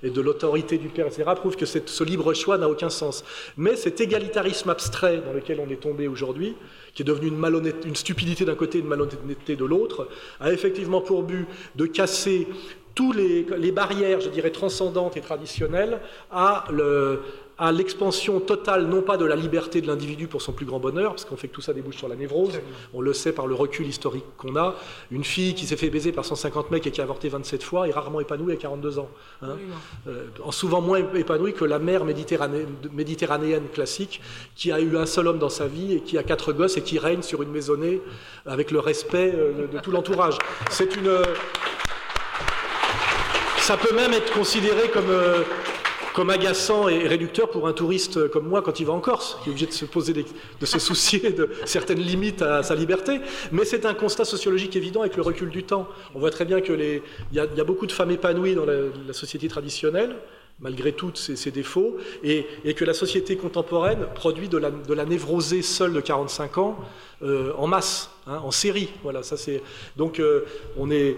et 0.05 0.11
de 0.11 0.21
l'autorité 0.21 0.77
du 0.77 0.89
père, 0.89 1.07
etc., 1.07 1.23
prouve 1.35 1.55
que 1.55 1.65
ce 1.65 2.03
libre 2.03 2.33
choix 2.33 2.59
n'a 2.59 2.69
aucun 2.69 2.91
sens. 2.91 3.23
Mais 3.57 3.75
cet 3.75 3.99
égalitarisme 3.99 4.69
abstrait 4.69 5.17
dans 5.25 5.33
lequel 5.33 5.59
on 5.59 5.69
est 5.69 5.81
tombé 5.81 6.07
aujourd'hui, 6.07 6.55
qui 6.93 7.01
est 7.01 7.05
devenu 7.05 7.27
une, 7.27 7.73
une 7.85 7.95
stupidité 7.95 8.45
d'un 8.45 8.55
côté 8.55 8.77
et 8.77 8.81
une 8.81 8.87
malhonnêteté 8.87 9.55
de 9.55 9.65
l'autre, 9.65 10.07
a 10.39 10.53
effectivement 10.53 11.01
pour 11.01 11.23
but 11.23 11.47
de 11.75 11.87
casser 11.87 12.47
toutes 12.93 13.15
les, 13.15 13.71
barrières, 13.71 14.21
je 14.21 14.29
dirais, 14.29 14.51
transcendantes 14.51 15.17
et 15.17 15.21
traditionnelles 15.21 15.99
à 16.31 16.63
le, 16.71 17.19
à 17.57 17.71
l'expansion 17.71 18.39
totale, 18.41 18.85
non 18.85 19.01
pas 19.01 19.15
de 19.17 19.25
la 19.25 19.35
liberté 19.35 19.79
de 19.79 19.87
l'individu 19.87 20.27
pour 20.27 20.41
son 20.41 20.51
plus 20.51 20.65
grand 20.65 20.79
bonheur, 20.79 21.11
parce 21.11 21.23
qu'on 21.23 21.37
fait 21.37 21.47
que 21.47 21.53
tout 21.53 21.61
ça 21.61 21.73
débouche 21.73 21.95
sur 21.95 22.09
la 22.09 22.15
névrose, 22.15 22.59
on 22.93 23.01
le 23.01 23.13
sait 23.13 23.31
par 23.31 23.47
le 23.47 23.55
recul 23.55 23.87
historique 23.87 24.25
qu'on 24.37 24.55
a, 24.57 24.75
une 25.11 25.23
fille 25.23 25.55
qui 25.55 25.65
s'est 25.65 25.77
fait 25.77 25.89
baiser 25.89 26.11
par 26.11 26.25
150 26.25 26.71
mecs 26.71 26.85
et 26.85 26.91
qui 26.91 26.99
a 26.99 27.05
avorté 27.05 27.29
27 27.29 27.63
fois 27.63 27.87
est 27.87 27.91
rarement 27.91 28.19
épanouie 28.19 28.51
à 28.51 28.57
42 28.57 28.99
ans. 28.99 29.09
Hein. 29.41 29.57
Euh, 30.07 30.25
souvent 30.51 30.81
moins 30.81 30.99
épanouie 31.15 31.53
que 31.53 31.65
la 31.65 31.79
mère 31.79 32.03
méditerranéenne 32.05 33.67
classique, 33.73 34.21
qui 34.55 34.71
a 34.71 34.79
eu 34.81 34.97
un 34.97 35.05
seul 35.05 35.27
homme 35.27 35.39
dans 35.39 35.49
sa 35.49 35.67
vie 35.67 35.93
et 35.93 36.01
qui 36.01 36.17
a 36.17 36.23
quatre 36.23 36.51
gosses 36.51 36.77
et 36.77 36.81
qui 36.81 36.99
règne 36.99 37.21
sur 37.21 37.41
une 37.41 37.51
maisonnée 37.51 38.01
avec 38.45 38.71
le 38.71 38.79
respect 38.79 39.33
euh, 39.33 39.67
de 39.67 39.79
tout 39.79 39.91
l'entourage. 39.91 40.37
C'est 40.69 40.95
une... 40.95 41.19
Ça 43.59 43.77
peut 43.77 43.95
même 43.95 44.13
être 44.13 44.31
considéré 44.33 44.89
comme... 44.89 45.11
Comme 46.15 46.29
agaçant 46.29 46.87
et 46.87 47.09
réducteur 47.09 47.49
pour 47.49 47.67
un 47.67 47.73
touriste 47.73 48.29
comme 48.29 48.47
moi 48.47 48.61
quand 48.61 48.79
il 48.79 48.85
va 48.85 48.93
en 48.93 49.01
Corse, 49.01 49.37
qui 49.43 49.49
est 49.49 49.51
obligé 49.51 49.65
de 49.65 49.73
se 49.73 49.83
poser, 49.83 50.13
de 50.13 50.65
se 50.65 50.79
soucier 50.79 51.31
de 51.31 51.49
certaines 51.65 51.99
limites 51.99 52.41
à 52.41 52.63
sa 52.63 52.73
liberté. 52.73 53.19
Mais 53.51 53.65
c'est 53.65 53.85
un 53.85 53.93
constat 53.93 54.23
sociologique 54.23 54.77
évident 54.77 55.01
avec 55.01 55.17
le 55.17 55.23
recul 55.23 55.49
du 55.49 55.63
temps. 55.63 55.89
On 56.15 56.19
voit 56.19 56.31
très 56.31 56.45
bien 56.45 56.61
que 56.61 56.71
les, 56.71 57.03
il 57.33 57.35
y, 57.35 57.39
a 57.41 57.63
beaucoup 57.65 57.85
de 57.85 57.91
femmes 57.91 58.11
épanouies 58.11 58.55
dans 58.55 58.65
la 58.65 59.11
société 59.11 59.49
traditionnelle, 59.49 60.15
malgré 60.59 60.93
tous 60.93 61.15
ses, 61.35 61.51
défauts, 61.51 61.97
et, 62.23 62.45
que 62.75 62.85
la 62.85 62.93
société 62.93 63.35
contemporaine 63.35 64.07
produit 64.15 64.47
de 64.47 64.57
la, 64.57 65.05
névrosée 65.05 65.61
seule 65.61 65.91
de 65.91 65.99
45 65.99 66.57
ans 66.57 66.77
euh, 67.23 67.51
en 67.57 67.67
masse, 67.67 68.09
hein, 68.25 68.39
en 68.43 68.51
série. 68.51 68.89
Voilà, 69.03 69.21
ça 69.21 69.35
c'est. 69.35 69.61
Donc, 69.97 70.19
euh, 70.19 70.45
on 70.77 70.89
est. 70.91 71.17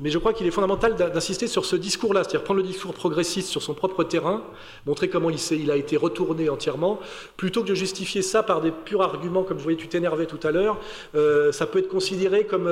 Mais 0.00 0.10
je 0.10 0.18
crois 0.18 0.32
qu'il 0.32 0.46
est 0.46 0.50
fondamental 0.50 0.96
d'insister 0.96 1.48
sur 1.48 1.66
ce 1.66 1.76
discours-là, 1.76 2.24
c'est-à-dire 2.24 2.44
prendre 2.44 2.60
le 2.60 2.66
discours 2.66 2.94
progressiste 2.94 3.48
sur 3.48 3.62
son 3.62 3.74
propre 3.74 4.04
terrain, 4.04 4.42
montrer 4.86 5.08
comment 5.08 5.28
il, 5.28 5.38
il 5.52 5.70
a 5.70 5.76
été 5.76 5.98
retourné 5.98 6.48
entièrement, 6.48 6.98
plutôt 7.36 7.62
que 7.62 7.68
de 7.68 7.74
justifier 7.74 8.22
ça 8.22 8.42
par 8.42 8.62
des 8.62 8.70
purs 8.70 9.02
arguments, 9.02 9.42
comme 9.42 9.58
je 9.58 9.64
voyais, 9.64 9.78
tu 9.78 9.88
t'énervais 9.88 10.26
tout 10.26 10.40
à 10.42 10.50
l'heure. 10.50 10.78
Euh, 11.14 11.52
ça 11.52 11.66
peut 11.66 11.78
être 11.78 11.88
considéré 11.88 12.44
comme 12.44 12.68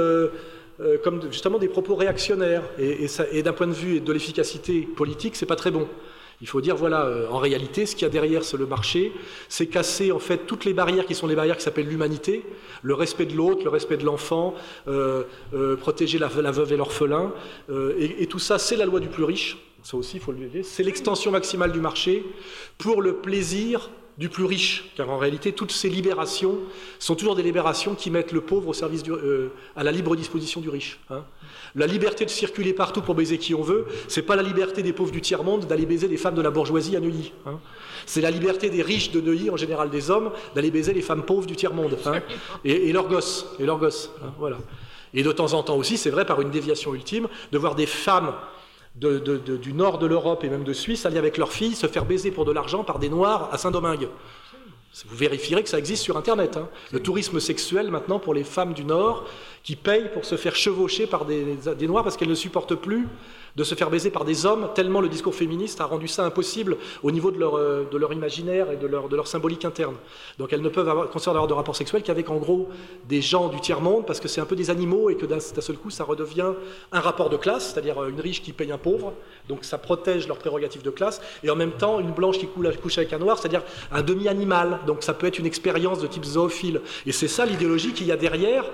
euh, 0.80 0.98
comme 1.02 1.22
justement 1.32 1.58
des 1.58 1.68
propos 1.68 1.94
réactionnaires. 1.94 2.62
Et, 2.78 3.42
d'un 3.42 3.52
point 3.52 3.66
de 3.66 3.72
vue 3.72 4.00
de 4.00 4.12
l'efficacité 4.12 4.82
politique, 4.82 5.36
c'est 5.36 5.46
pas 5.46 5.56
très 5.56 5.70
bon. 5.70 5.88
Il 6.42 6.48
faut 6.48 6.60
dire, 6.60 6.76
voilà, 6.76 7.06
euh, 7.06 7.28
en 7.30 7.38
réalité, 7.38 7.86
ce 7.86 7.94
qu'il 7.94 8.02
y 8.02 8.06
a 8.06 8.10
derrière, 8.10 8.44
c'est 8.44 8.58
le 8.58 8.66
marché, 8.66 9.12
c'est 9.48 9.66
casser 9.66 10.12
en 10.12 10.18
fait 10.18 10.46
toutes 10.46 10.66
les 10.66 10.74
barrières 10.74 11.06
qui 11.06 11.14
sont 11.14 11.26
les 11.26 11.34
barrières 11.34 11.56
qui 11.56 11.62
s'appellent 11.62 11.88
l'humanité, 11.88 12.44
le 12.82 12.92
respect 12.92 13.24
de 13.24 13.34
l'autre, 13.34 13.64
le 13.64 13.70
respect 13.70 13.96
de 13.96 14.04
l'enfant, 14.04 14.54
euh, 14.86 15.24
protéger 15.76 16.18
la, 16.18 16.28
veuve 16.28 16.72
et 16.74 16.76
l'orphelin, 16.76 17.32
et, 17.70 18.22
et, 18.22 18.26
tout 18.26 18.38
ça, 18.38 18.58
c'est 18.58 18.76
la 18.76 18.84
loi 18.84 19.00
du 19.00 19.08
plus 19.08 19.24
riche, 19.24 19.56
ça 19.82 19.96
aussi, 19.96 20.18
il 20.18 20.20
faut 20.20 20.32
le 20.32 20.46
dire, 20.46 20.62
c'est 20.62 20.82
l'extension 20.82 21.30
maximale 21.30 21.72
du 21.72 21.80
marché 21.80 22.22
pour 22.76 23.00
le 23.00 23.14
plaisir 23.14 23.88
du 24.18 24.30
plus 24.30 24.44
riche, 24.44 24.90
car 24.96 25.10
en 25.10 25.18
réalité, 25.18 25.52
toutes 25.52 25.72
ces 25.72 25.90
libérations 25.90 26.58
sont 26.98 27.14
toujours 27.14 27.34
des 27.36 27.42
libérations 27.42 27.94
qui 27.94 28.10
mettent 28.10 28.32
le 28.32 28.40
pauvre 28.40 28.68
au 28.68 28.72
service 28.72 29.02
du, 29.02 29.12
euh, 29.12 29.48
à 29.76 29.84
la 29.84 29.92
libre 29.92 30.16
disposition 30.16 30.60
du 30.60 30.70
riche. 30.70 30.98
Hein. 31.10 31.22
La 31.74 31.86
liberté 31.86 32.24
de 32.24 32.30
circuler 32.30 32.72
partout 32.72 33.02
pour 33.02 33.14
baiser 33.14 33.36
qui 33.36 33.54
on 33.54 33.60
veut, 33.60 33.86
c'est 34.08 34.22
pas 34.22 34.34
la 34.34 34.42
liberté 34.42 34.82
des 34.82 34.94
pauvres 34.94 35.12
du 35.12 35.20
tiers-monde 35.20 35.66
d'aller 35.66 35.84
baiser 35.84 36.08
les 36.08 36.16
femmes 36.16 36.34
de 36.34 36.40
la 36.40 36.50
bourgeoisie 36.50 36.96
à 36.96 37.00
Neuilly. 37.00 37.32
Hein. 37.44 37.60
C'est 38.06 38.22
la 38.22 38.30
liberté 38.30 38.70
des 38.70 38.80
riches 38.80 39.10
de 39.10 39.20
Neuilly, 39.20 39.50
en 39.50 39.56
général 39.56 39.90
des 39.90 40.10
hommes, 40.10 40.32
d'aller 40.54 40.70
baiser 40.70 40.94
les 40.94 41.02
femmes 41.02 41.24
pauvres 41.24 41.46
du 41.46 41.56
tiers-monde 41.56 41.98
hein, 42.06 42.22
et, 42.64 42.92
leurs 42.92 43.08
gosses. 43.08 43.46
Et 43.58 43.66
leurs 43.66 43.78
gosses 43.78 44.10
voilà. 44.38 44.56
Et 45.12 45.22
de 45.22 45.32
temps 45.32 45.52
en 45.52 45.62
temps 45.62 45.76
aussi, 45.76 45.98
c'est 45.98 46.10
vrai, 46.10 46.24
par 46.24 46.40
une 46.40 46.50
déviation 46.50 46.94
ultime, 46.94 47.28
de 47.52 47.58
voir 47.58 47.74
des 47.74 47.86
femmes 47.86 48.32
du 48.96 49.72
nord 49.72 49.98
de 49.98 50.06
l'Europe 50.06 50.42
et 50.44 50.48
même 50.48 50.64
de 50.64 50.72
Suisse 50.72 51.04
aller 51.06 51.18
avec 51.18 51.36
leurs 51.36 51.52
filles 51.52 51.74
se 51.74 51.86
faire 51.86 52.04
baiser 52.04 52.30
pour 52.30 52.44
de 52.44 52.52
l'argent 52.52 52.82
par 52.82 52.98
des 52.98 53.08
Noirs 53.08 53.48
à 53.52 53.58
Saint-Domingue. 53.58 54.08
Vous 55.04 55.16
vérifierez 55.16 55.62
que 55.62 55.68
ça 55.68 55.78
existe 55.78 56.02
sur 56.02 56.16
Internet. 56.16 56.56
Hein. 56.56 56.70
Le 56.90 57.00
tourisme 57.00 57.38
sexuel 57.38 57.90
maintenant 57.90 58.18
pour 58.18 58.32
les 58.32 58.44
femmes 58.44 58.72
du 58.72 58.82
Nord 58.82 59.26
qui 59.62 59.76
payent 59.76 60.10
pour 60.14 60.24
se 60.24 60.36
faire 60.36 60.56
chevaucher 60.56 61.06
par 61.06 61.26
des, 61.26 61.56
des 61.76 61.86
Noirs 61.86 62.02
parce 62.02 62.16
qu'elles 62.16 62.30
ne 62.30 62.34
supportent 62.34 62.76
plus 62.76 63.06
de 63.56 63.64
se 63.64 63.74
faire 63.74 63.90
baiser 63.90 64.10
par 64.10 64.24
des 64.24 64.44
hommes, 64.44 64.68
tellement 64.74 65.00
le 65.00 65.08
discours 65.08 65.34
féministe 65.34 65.80
a 65.80 65.86
rendu 65.86 66.08
ça 66.08 66.24
impossible 66.24 66.76
au 67.02 67.10
niveau 67.10 67.30
de 67.30 67.38
leur, 67.38 67.56
euh, 67.56 67.84
imaginaire 68.12 68.70
et 68.70 68.76
de 68.76 68.86
leur, 68.86 69.26
symbolique 69.26 69.64
interne. 69.64 69.96
Donc 70.38 70.52
elles 70.52 70.60
ne 70.60 70.68
peuvent 70.68 70.88
avoir, 70.88 71.08
avoir 71.26 71.46
de 71.46 71.52
rapports 71.54 71.74
sexuels 71.74 72.02
qu'avec 72.02 72.28
en 72.28 72.36
gros 72.36 72.68
des 73.08 73.22
gens 73.22 73.48
du 73.48 73.60
tiers-monde, 73.60 74.04
parce 74.06 74.20
que 74.20 74.28
c'est 74.28 74.40
un 74.40 74.44
peu 74.44 74.56
des 74.56 74.70
animaux 74.70 75.08
et 75.10 75.16
que 75.16 75.26
d'un 75.26 75.40
seul 75.40 75.76
coup 75.76 75.90
ça 75.90 76.04
redevient 76.04 76.52
un 76.92 77.00
rapport 77.00 77.30
de 77.30 77.36
classe, 77.36 77.72
c'est-à-dire 77.72 78.02
euh, 78.02 78.08
une 78.08 78.20
riche 78.20 78.42
qui 78.42 78.52
paye 78.52 78.70
un 78.70 78.78
pauvre, 78.78 79.14
donc 79.48 79.64
ça 79.64 79.78
protège 79.78 80.28
leurs 80.28 80.38
prérogatives 80.38 80.82
de 80.82 80.90
classe, 80.90 81.22
et 81.42 81.48
en 81.48 81.56
même 81.56 81.72
temps 81.72 81.98
une 81.98 82.12
blanche 82.12 82.38
qui 82.38 82.46
couche 82.46 82.98
avec 82.98 83.12
un 83.14 83.18
noir, 83.18 83.38
c'est-à-dire 83.38 83.62
un 83.90 84.02
demi-animal, 84.02 84.80
donc 84.86 85.02
ça 85.02 85.14
peut 85.14 85.26
être 85.26 85.38
une 85.38 85.46
expérience 85.46 86.00
de 86.00 86.06
type 86.06 86.24
zoophile. 86.24 86.82
Et 87.06 87.12
c'est 87.12 87.28
ça 87.28 87.46
l'idéologie 87.46 87.92
qu'il 87.92 88.06
y 88.06 88.12
a 88.12 88.16
derrière. 88.16 88.64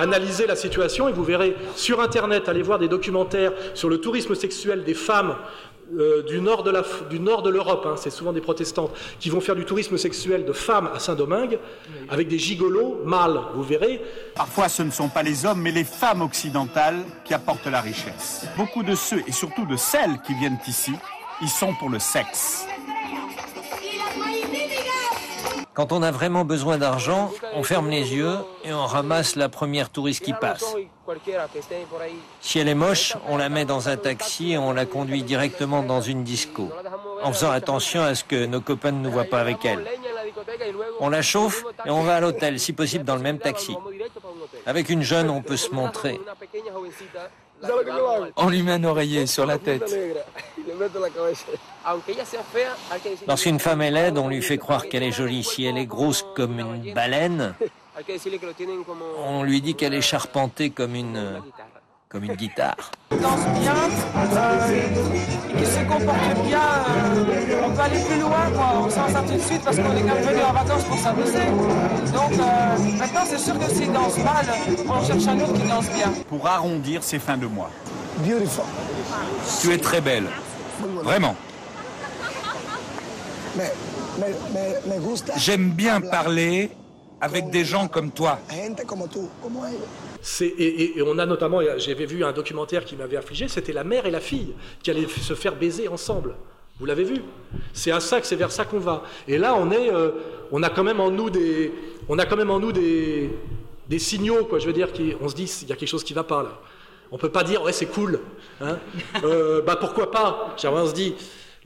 Analysez 0.00 0.46
la 0.46 0.56
situation 0.56 1.08
et 1.08 1.12
vous 1.12 1.22
verrez 1.22 1.54
sur 1.76 2.00
Internet, 2.00 2.48
allez 2.48 2.62
voir 2.62 2.80
des 2.80 2.88
documentaires 2.88 3.43
sur 3.74 3.88
le 3.88 3.98
tourisme 3.98 4.34
sexuel 4.34 4.84
des 4.84 4.94
femmes 4.94 5.36
euh, 5.98 6.22
du 6.22 6.40
nord 6.40 6.62
de 7.42 7.50
l'Europe, 7.50 7.86
hein, 7.86 7.94
c'est 7.96 8.10
souvent 8.10 8.32
des 8.32 8.40
protestantes, 8.40 8.90
qui 9.20 9.30
vont 9.30 9.40
faire 9.40 9.54
du 9.54 9.64
tourisme 9.64 9.98
sexuel 9.98 10.44
de 10.44 10.52
femmes 10.52 10.88
à 10.94 10.98
Saint-Domingue, 10.98 11.58
avec 12.08 12.28
des 12.28 12.38
gigolos 12.38 13.02
mâles, 13.04 13.40
vous 13.54 13.62
verrez. 13.62 14.00
Parfois, 14.34 14.68
ce 14.68 14.82
ne 14.82 14.90
sont 14.90 15.08
pas 15.08 15.22
les 15.22 15.44
hommes, 15.44 15.60
mais 15.60 15.72
les 15.72 15.84
femmes 15.84 16.22
occidentales 16.22 17.04
qui 17.24 17.34
apportent 17.34 17.66
la 17.66 17.80
richesse. 17.80 18.46
Beaucoup 18.56 18.82
de 18.82 18.94
ceux, 18.94 19.22
et 19.26 19.32
surtout 19.32 19.66
de 19.66 19.76
celles 19.76 20.20
qui 20.26 20.34
viennent 20.34 20.58
ici, 20.66 20.92
y 21.42 21.48
sont 21.48 21.74
pour 21.74 21.90
le 21.90 21.98
sexe. 21.98 22.66
Quand 25.74 25.90
on 25.90 26.02
a 26.02 26.12
vraiment 26.12 26.44
besoin 26.44 26.78
d'argent, 26.78 27.32
on 27.54 27.64
ferme 27.64 27.90
les 27.90 28.14
yeux 28.14 28.36
et 28.64 28.72
on 28.72 28.86
ramasse 28.86 29.34
la 29.34 29.48
première 29.48 29.90
touriste 29.90 30.24
qui 30.24 30.32
passe. 30.32 30.64
Si 32.40 32.58
elle 32.60 32.68
est 32.68 32.76
moche, 32.76 33.14
on 33.28 33.36
la 33.36 33.48
met 33.48 33.64
dans 33.64 33.88
un 33.88 33.96
taxi 33.96 34.52
et 34.52 34.58
on 34.58 34.72
la 34.72 34.86
conduit 34.86 35.24
directement 35.24 35.82
dans 35.82 36.00
une 36.00 36.22
disco, 36.22 36.70
en 37.24 37.32
faisant 37.32 37.50
attention 37.50 38.02
à 38.02 38.14
ce 38.14 38.22
que 38.22 38.46
nos 38.46 38.60
copains 38.60 38.92
ne 38.92 39.00
nous 39.00 39.10
voient 39.10 39.24
pas 39.24 39.40
avec 39.40 39.64
elle. 39.64 39.84
On 41.00 41.08
la 41.08 41.22
chauffe 41.22 41.64
et 41.84 41.90
on 41.90 42.02
va 42.02 42.16
à 42.16 42.20
l'hôtel, 42.20 42.60
si 42.60 42.72
possible 42.72 43.04
dans 43.04 43.16
le 43.16 43.22
même 43.22 43.38
taxi. 43.38 43.76
Avec 44.66 44.88
une 44.90 45.02
jeune, 45.02 45.28
on 45.28 45.42
peut 45.42 45.56
se 45.56 45.70
montrer. 45.70 46.20
On 48.36 48.48
lui 48.48 48.62
met 48.62 48.72
un 48.72 48.84
oreiller 48.84 49.26
sur 49.26 49.44
la 49.44 49.58
tête. 49.58 49.92
Lorsqu'une 53.26 53.58
femme 53.58 53.82
est 53.82 53.90
laide, 53.90 54.18
on 54.18 54.28
lui 54.28 54.42
fait 54.42 54.58
croire 54.58 54.88
qu'elle 54.88 55.02
est 55.02 55.12
jolie. 55.12 55.44
Si 55.44 55.64
elle 55.64 55.78
est 55.78 55.86
grosse 55.86 56.24
comme 56.34 56.58
une 56.58 56.94
baleine, 56.94 57.54
on 59.18 59.42
lui 59.42 59.60
dit 59.60 59.74
qu'elle 59.74 59.94
est 59.94 60.00
charpentée 60.00 60.70
comme 60.70 60.94
une 60.94 61.40
comme 62.14 62.24
une 62.24 62.34
guitare. 62.34 62.92
danse 63.10 63.40
bien, 63.60 63.74
euh, 63.74 65.58
qui 65.58 65.66
se 65.66 65.80
comporte 65.80 66.46
bien, 66.46 66.60
euh, 66.60 67.64
on 67.64 67.70
peut 67.72 67.80
aller 67.80 67.98
plus 68.04 68.20
loin, 68.20 68.50
quoi. 68.54 68.82
on 68.84 68.88
sent 68.88 69.12
ça 69.12 69.20
tout 69.22 69.34
de 69.34 69.38
suite 69.40 69.62
parce 69.64 69.76
qu'on 69.76 69.96
est 69.96 70.00
quand 70.00 70.14
même 70.14 70.22
venu 70.22 70.42
en 70.42 70.52
vacances 70.52 70.84
pour 70.84 70.96
s'amuser. 70.96 71.46
Donc 72.14 72.38
euh, 72.38 72.98
maintenant 73.00 73.24
c'est 73.26 73.38
sûr 73.38 73.58
que 73.58 73.68
s'il 73.68 73.92
danse 73.92 74.16
mal, 74.18 74.46
on 74.88 75.04
cherche 75.04 75.26
un 75.26 75.40
autre 75.40 75.54
qui 75.54 75.68
danse 75.68 75.90
bien. 75.90 76.12
Pour 76.28 76.46
arrondir 76.46 77.02
ses 77.02 77.18
fins 77.18 77.36
de 77.36 77.46
mois. 77.46 77.70
Tu 79.60 79.72
es 79.72 79.78
très 79.78 80.00
belle. 80.00 80.28
Vraiment. 81.02 81.34
J'aime 85.36 85.70
bien 85.70 86.00
parler 86.00 86.70
avec 87.20 87.50
des 87.50 87.64
gens 87.64 87.88
comme 87.88 88.10
toi. 88.10 88.38
Et, 90.40 90.98
et, 90.98 91.02
on 91.02 91.18
a 91.18 91.26
notamment, 91.26 91.60
j'avais 91.78 92.06
vu 92.06 92.24
un 92.24 92.32
documentaire 92.32 92.84
qui 92.84 92.96
m'avait 92.96 93.16
affligé, 93.16 93.48
c'était 93.48 93.72
la 93.72 93.84
mère 93.84 94.06
et 94.06 94.10
la 94.10 94.20
fille 94.20 94.54
qui 94.82 94.90
allaient 94.90 95.06
se 95.08 95.34
faire 95.34 95.56
baiser 95.56 95.88
ensemble. 95.88 96.34
Vous 96.78 96.86
l'avez 96.86 97.04
vu? 97.04 97.22
C'est 97.72 97.92
à 97.92 98.00
ça 98.00 98.20
que 98.20 98.26
c'est 98.26 98.36
vers 98.36 98.50
ça 98.50 98.64
qu'on 98.64 98.80
va. 98.80 99.04
Et 99.28 99.38
là, 99.38 99.54
on 99.54 99.70
est, 99.70 99.92
euh, 99.92 100.10
on 100.50 100.62
a 100.62 100.70
quand 100.70 100.82
même 100.82 100.98
en 100.98 101.10
nous 101.10 101.30
des, 101.30 101.72
on 102.08 102.18
a 102.18 102.26
quand 102.26 102.36
même 102.36 102.50
en 102.50 102.58
nous 102.58 102.72
des, 102.72 103.30
des 103.88 103.98
signaux, 104.00 104.44
quoi. 104.44 104.58
Je 104.58 104.66
veux 104.66 104.72
dire, 104.72 104.92
qui, 104.92 105.14
on 105.20 105.28
se 105.28 105.34
dit, 105.34 105.50
il 105.62 105.68
y 105.68 105.72
a 105.72 105.76
quelque 105.76 105.88
chose 105.88 106.02
qui 106.02 106.14
va 106.14 106.24
pas 106.24 106.42
là. 106.42 106.60
On 107.12 107.18
peut 107.18 107.28
pas 107.28 107.44
dire, 107.44 107.62
ouais, 107.62 107.72
c'est 107.72 107.86
cool. 107.86 108.18
Hein 108.60 108.78
euh, 109.22 109.62
bah 109.62 109.76
pourquoi 109.76 110.10
pas? 110.10 110.56
On 110.64 110.86
se 110.86 110.94
dit, 110.94 111.14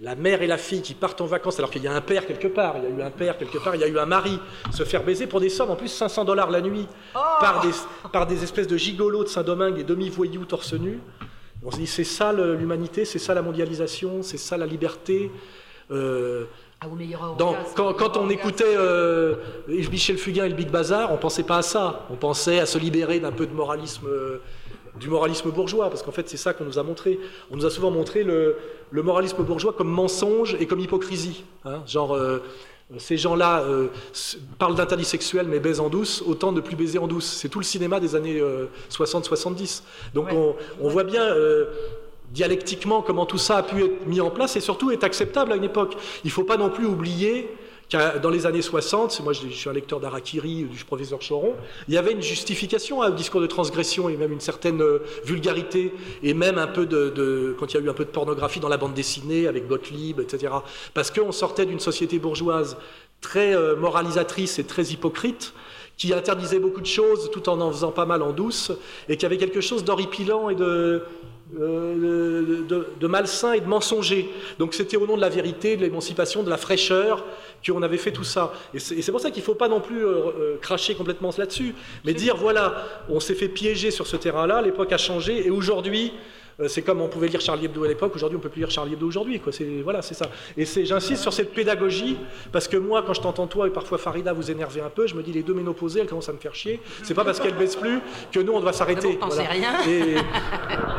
la 0.01 0.15
mère 0.15 0.43
et 0.43 0.47
la 0.47 0.59
fille 0.59 0.83
qui 0.83 0.95
partent 0.95 1.21
en 1.21 1.27
vacances 1.27 1.59
alors 1.59 1.71
qu'il 1.71 1.83
y 1.83 1.89
a 1.89 1.93
un 1.93 2.01
père 2.01 2.27
quelque 2.27 2.49
part, 2.49 2.77
il 2.79 2.85
y 2.85 2.87
a 2.87 2.97
eu 2.97 3.03
un 3.03 3.11
père 3.11 3.37
quelque 3.37 3.59
part, 3.59 3.75
il 3.75 3.81
y 3.81 3.85
a 3.85 3.89
eu 3.89 3.99
un 3.99 4.07
mari, 4.07 4.39
se 4.73 4.85
faire 4.85 5.03
baiser 5.03 5.27
pour 5.27 5.41
des 5.41 5.49
sommes, 5.49 5.71
en 5.71 5.77
plus 5.77 5.89
500 5.89 6.25
dollars 6.25 6.51
la 6.51 6.61
nuit, 6.61 6.87
oh 7.15 7.19
par, 7.41 7.61
des, 7.61 7.71
par 8.13 8.27
des 8.27 8.45
espèces 8.45 8.69
de 8.69 8.77
gigolos 8.77 9.25
de 9.25 9.29
Saint-Domingue 9.29 9.79
et 9.79 9.85
demi-voyous 9.85 10.45
torse 10.45 10.75
nu. 10.75 11.01
On 11.65 11.73
se 11.73 11.77
dit, 11.77 11.89
c'est 11.89 12.05
ça 12.05 12.33
l'humanité, 12.33 13.05
c'est 13.05 13.19
ça 13.19 13.35
la 13.35 13.43
mondialisation, 13.43 14.23
c'est 14.23 14.39
ça 14.39 14.57
la 14.57 14.67
liberté. 14.67 15.33
Euh, 15.91 16.45
ah, 16.81 16.87
quand, 17.75 18.17
on 18.17 18.31
écoutait 18.31 18.77
euh, 18.77 19.35
Michel 19.67 20.17
Fugain 20.17 20.45
et 20.45 20.49
le 20.49 20.55
Big 20.55 20.71
Bazar, 20.71 21.13
on 21.13 21.17
pensait 21.17 21.43
pas 21.43 21.57
à 21.57 21.63
ça. 21.63 22.07
On 22.11 22.15
pensait 22.15 22.61
à 22.61 22.67
se 22.67 22.79
libérer 22.79 23.19
d'un 23.19 23.33
peu 23.33 23.47
de 23.47 23.53
moralisme 23.53 24.07
euh, 24.07 24.41
du 24.99 25.09
moralisme 25.09 25.51
bourgeois, 25.51 25.89
parce 25.89 26.03
qu'en 26.03 26.13
fait 26.13 26.29
c'est 26.29 26.37
ça 26.37 26.53
qu'on 26.53 26.65
nous 26.65 26.79
a 26.79 26.83
montré. 26.83 27.19
On 27.51 27.57
nous 27.57 27.67
a 27.67 27.71
souvent 27.71 27.91
montré 27.91 28.25
le, 28.25 28.57
moralisme 28.93 29.43
bourgeois 29.43 29.73
comme 29.73 29.89
mensonge 29.89 30.57
et 30.61 30.67
comme 30.67 30.81
hypocrisie. 30.81 31.45
Hein. 31.65 31.83
genre, 31.87 32.15
euh, 32.15 32.43
ces 32.97 33.17
gens-là 33.17 33.61
euh, 33.63 33.89
parlent 34.59 34.75
d'interdit 34.75 35.05
sexuel 35.05 35.47
mais 35.49 35.61
baisent 35.61 35.81
en 35.81 35.89
douce, 35.89 36.23
autant 36.27 36.53
de 36.53 36.61
plus 36.61 36.77
baiser 36.77 36.99
en 36.99 37.07
douce. 37.07 37.27
C'est 37.27 37.49
tout 37.49 37.59
le 37.59 37.65
cinéma 37.65 38.01
des 38.01 38.15
années 38.15 38.43
60-70. 38.91 39.83
Euh, 39.83 39.85
Donc 40.15 40.29
on, 40.81 40.89
voit 40.89 41.05
bien 41.05 41.35
dialectiquement 42.31 43.03
comment 43.03 43.27
tout 43.27 43.39
ça 43.39 43.59
a 43.59 43.63
pu 43.63 43.85
être 43.85 44.07
mis 44.07 44.21
en 44.21 44.31
place 44.31 44.57
et 44.57 44.61
surtout 44.61 44.91
est 44.91 45.05
acceptable 45.05 45.53
à 45.53 45.57
une 45.57 45.65
époque. 45.65 45.97
Il 46.25 46.29
ne 46.29 46.33
faut 46.33 46.45
pas 46.45 46.57
non 46.57 46.71
plus 46.71 46.87
oublier 46.87 47.51
dans 47.91 48.29
les 48.31 48.45
années 48.45 48.63
60, 48.63 49.21
moi 49.21 49.33
je, 49.33 49.49
suis 49.49 49.71
un 49.71 49.73
lecteur 49.73 49.99
d'Arakiri 49.99 50.65
du 50.65 50.85
professeur 50.85 51.19
Choron, 51.21 51.55
il 51.89 51.95
y 51.95 51.99
avait 51.99 52.13
une 52.13 52.23
justification 52.23 52.99
au 52.99 53.11
discours 53.11 53.41
de 53.41 53.47
transgression 53.47 54.09
et 54.11 54.17
même 54.17 54.33
une 54.33 54.41
certaine 54.41 54.83
euh, 54.83 54.99
vulgarité 55.25 55.95
et 56.23 56.35
même 56.35 56.59
un 56.59 56.67
peu 56.67 56.85
de, 56.85 57.57
quand 57.59 57.73
il 57.73 57.79
y 57.79 57.81
a 57.81 57.85
eu 57.85 57.89
un 57.89 57.95
peu 57.95 58.05
de 58.05 58.11
pornographie 58.11 58.61
dans 58.61 58.69
la 58.69 58.77
bande 58.77 58.93
dessinée 58.93 59.47
avec 59.47 59.67
Gottlieb, 59.67 60.21
etc. 60.21 60.53
Parce 60.93 61.11
qu'on 61.11 61.33
sortait 61.33 61.65
d'une 61.65 61.81
société 61.81 62.19
bourgeoise 62.19 62.77
très 63.23 63.55
euh, 63.55 63.75
moralisatrice 63.75 64.59
et 64.59 64.65
très 64.65 64.85
hypocrite 64.85 65.55
qui 65.99 66.15
interdisait 66.15 66.61
beaucoup 66.61 66.81
de 66.81 66.87
choses 66.87 67.31
tout 67.31 67.49
en 67.49 67.61
en 67.61 67.71
faisant 67.71 67.91
pas 67.91 68.07
mal 68.07 68.23
en 68.23 68.33
douce 68.33 68.73
et 69.09 69.17
qui 69.17 69.27
avait 69.27 69.37
quelque 69.37 69.61
chose 69.61 69.85
d'horripilant 69.85 70.49
et 70.49 70.55
de 70.55 71.03
euh, 71.59 72.63
de, 73.01 73.07
malsain 73.07 73.55
et 73.55 73.61
de 73.61 73.67
mensonger. 73.67 74.29
Donc 74.59 74.75
c'était 74.75 74.99
au 74.99 75.07
nom 75.07 75.17
de 75.17 75.23
la 75.23 75.31
vérité, 75.31 75.79
de 75.79 75.83
l'émancipation, 75.83 76.43
de 76.43 76.51
la 76.51 76.59
fraîcheur 76.59 77.25
qu'on 77.67 77.81
avait 77.81 77.97
fait 77.97 78.13
tout 78.13 78.25
ça. 78.25 78.53
Et 78.75 78.79
c'est 78.79 79.11
pour 79.11 79.21
ça 79.21 79.31
qu'il 79.31 79.41
ne 79.41 79.47
faut 79.47 79.55
pas 79.55 79.69
non 79.69 79.81
plus 79.81 80.05
euh, 80.05 80.11
euh, 80.11 80.57
cracher 80.61 80.95
complètement 80.95 81.31
là-dessus, 81.39 81.75
mais 82.05 82.13
dire 82.13 82.37
voilà, 82.37 82.85
on 83.09 83.19
s'est 83.19 83.35
fait 83.35 83.49
piéger 83.49 83.91
sur 83.91 84.07
ce 84.07 84.17
terrain-là, 84.17 84.61
l'époque 84.61 84.93
a 84.93 84.99
changé, 84.99 85.47
et 85.47 85.51
aujourd'hui, 85.51 86.13
c'est 86.67 86.83
comme 86.83 87.01
on 87.01 87.07
pouvait 87.07 87.29
lire 87.29 87.41
Charlie 87.41 87.67
Hebdo 87.67 87.85
à 87.85 87.89
l'époque, 87.89 88.17
aujourd'hui 88.17 88.37
on 88.37 88.41
peut 88.41 88.49
plus 88.49 88.59
lire 88.59 88.71
Charlie 88.71 88.95
Hebdo 88.95 89.07
aujourd'hui. 89.07 89.39
Quoi. 89.39 89.53
Voilà, 89.85 90.03
c'est 90.03 90.15
ça. 90.15 90.27
Et 90.57 90.65
j'insiste 90.65 91.23
sur 91.23 91.33
cette 91.33 91.55
pédagogie, 91.55 92.19
parce 92.51 92.67
que 92.67 92.77
moi, 92.77 93.05
quand 93.07 93.15
je 93.15 93.21
t'entends 93.21 93.47
toi 93.47 93.69
et 93.69 93.71
parfois 93.71 93.97
Farida 93.97 94.33
vous 94.33 94.51
énerver 94.51 94.81
un 94.81 94.91
peu, 94.91 95.07
je 95.07 95.15
me 95.15 95.23
dis 95.23 95.33
les 95.33 95.45
deux 95.45 95.55
ménopausées, 95.55 96.01
elles 96.01 96.09
commencent 96.09 96.29
à 96.29 96.33
me 96.33 96.39
faire 96.39 96.57
chier. 96.57 96.81
C'est 97.05 97.15
pas 97.15 97.25
parce 97.25 97.39
qu'elles 97.39 97.55
baissent 97.55 97.77
plus 97.77 98.01
que 98.33 98.41
nous 98.41 98.53
on 98.53 98.61
doit 98.61 98.73
s'arrêter. 98.73 99.19
On 99.23 99.29
voilà. 99.29 99.51
rien. 99.51 99.73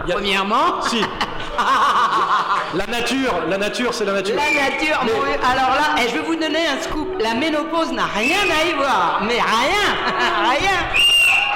Premièrement. 0.08 0.82
Si. 0.84 1.02
la 2.76 2.88
nature, 2.88 3.34
la 3.50 3.58
nature, 3.58 3.94
c'est 3.94 4.06
la 4.06 4.14
nature. 4.14 4.36
La 4.38 4.70
nature. 4.70 4.98
alors 5.44 5.76
là, 5.76 6.02
et 6.02 6.06
eh, 6.06 6.10
je 6.10 6.14
vais 6.16 6.26
vous 6.26 6.36
donner 6.36 6.68
un 6.68 6.82
scoop. 6.82 7.20
La 7.20 7.34
ménopause 7.34 7.92
n'a 7.92 8.06
rien 8.06 8.48
à 8.50 8.66
y 8.66 8.74
voir, 8.76 9.22
mais 9.28 9.34
rien, 9.34 9.42
rien. 10.52 10.80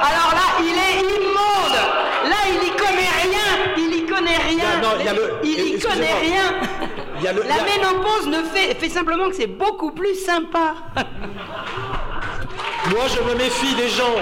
Alors 0.02 0.34
là, 0.34 0.60
il 0.60 0.76
est 0.76 1.00
immonde. 1.16 2.30
Là, 2.30 2.36
il 2.50 2.68
y 2.68 2.74
connaît 4.24 4.38
rien. 4.38 4.66
Il 5.44 5.50
y 5.52 5.56
connaît 5.56 5.60
rien. 5.60 5.64
il, 5.66 5.76
y 5.76 5.80
connaît 5.80 6.14
rien. 6.22 7.34
la 7.48 7.64
ménopause 7.64 8.28
ne 8.28 8.44
fait, 8.44 8.74
fait 8.76 8.90
simplement 8.90 9.30
que 9.30 9.36
c'est 9.36 9.48
beaucoup 9.48 9.92
plus 9.92 10.16
sympa. 10.16 10.76
Moi, 12.90 13.04
je 13.08 13.22
me 13.30 13.36
méfie 13.38 13.76
des 13.76 13.90
gens 13.90 14.16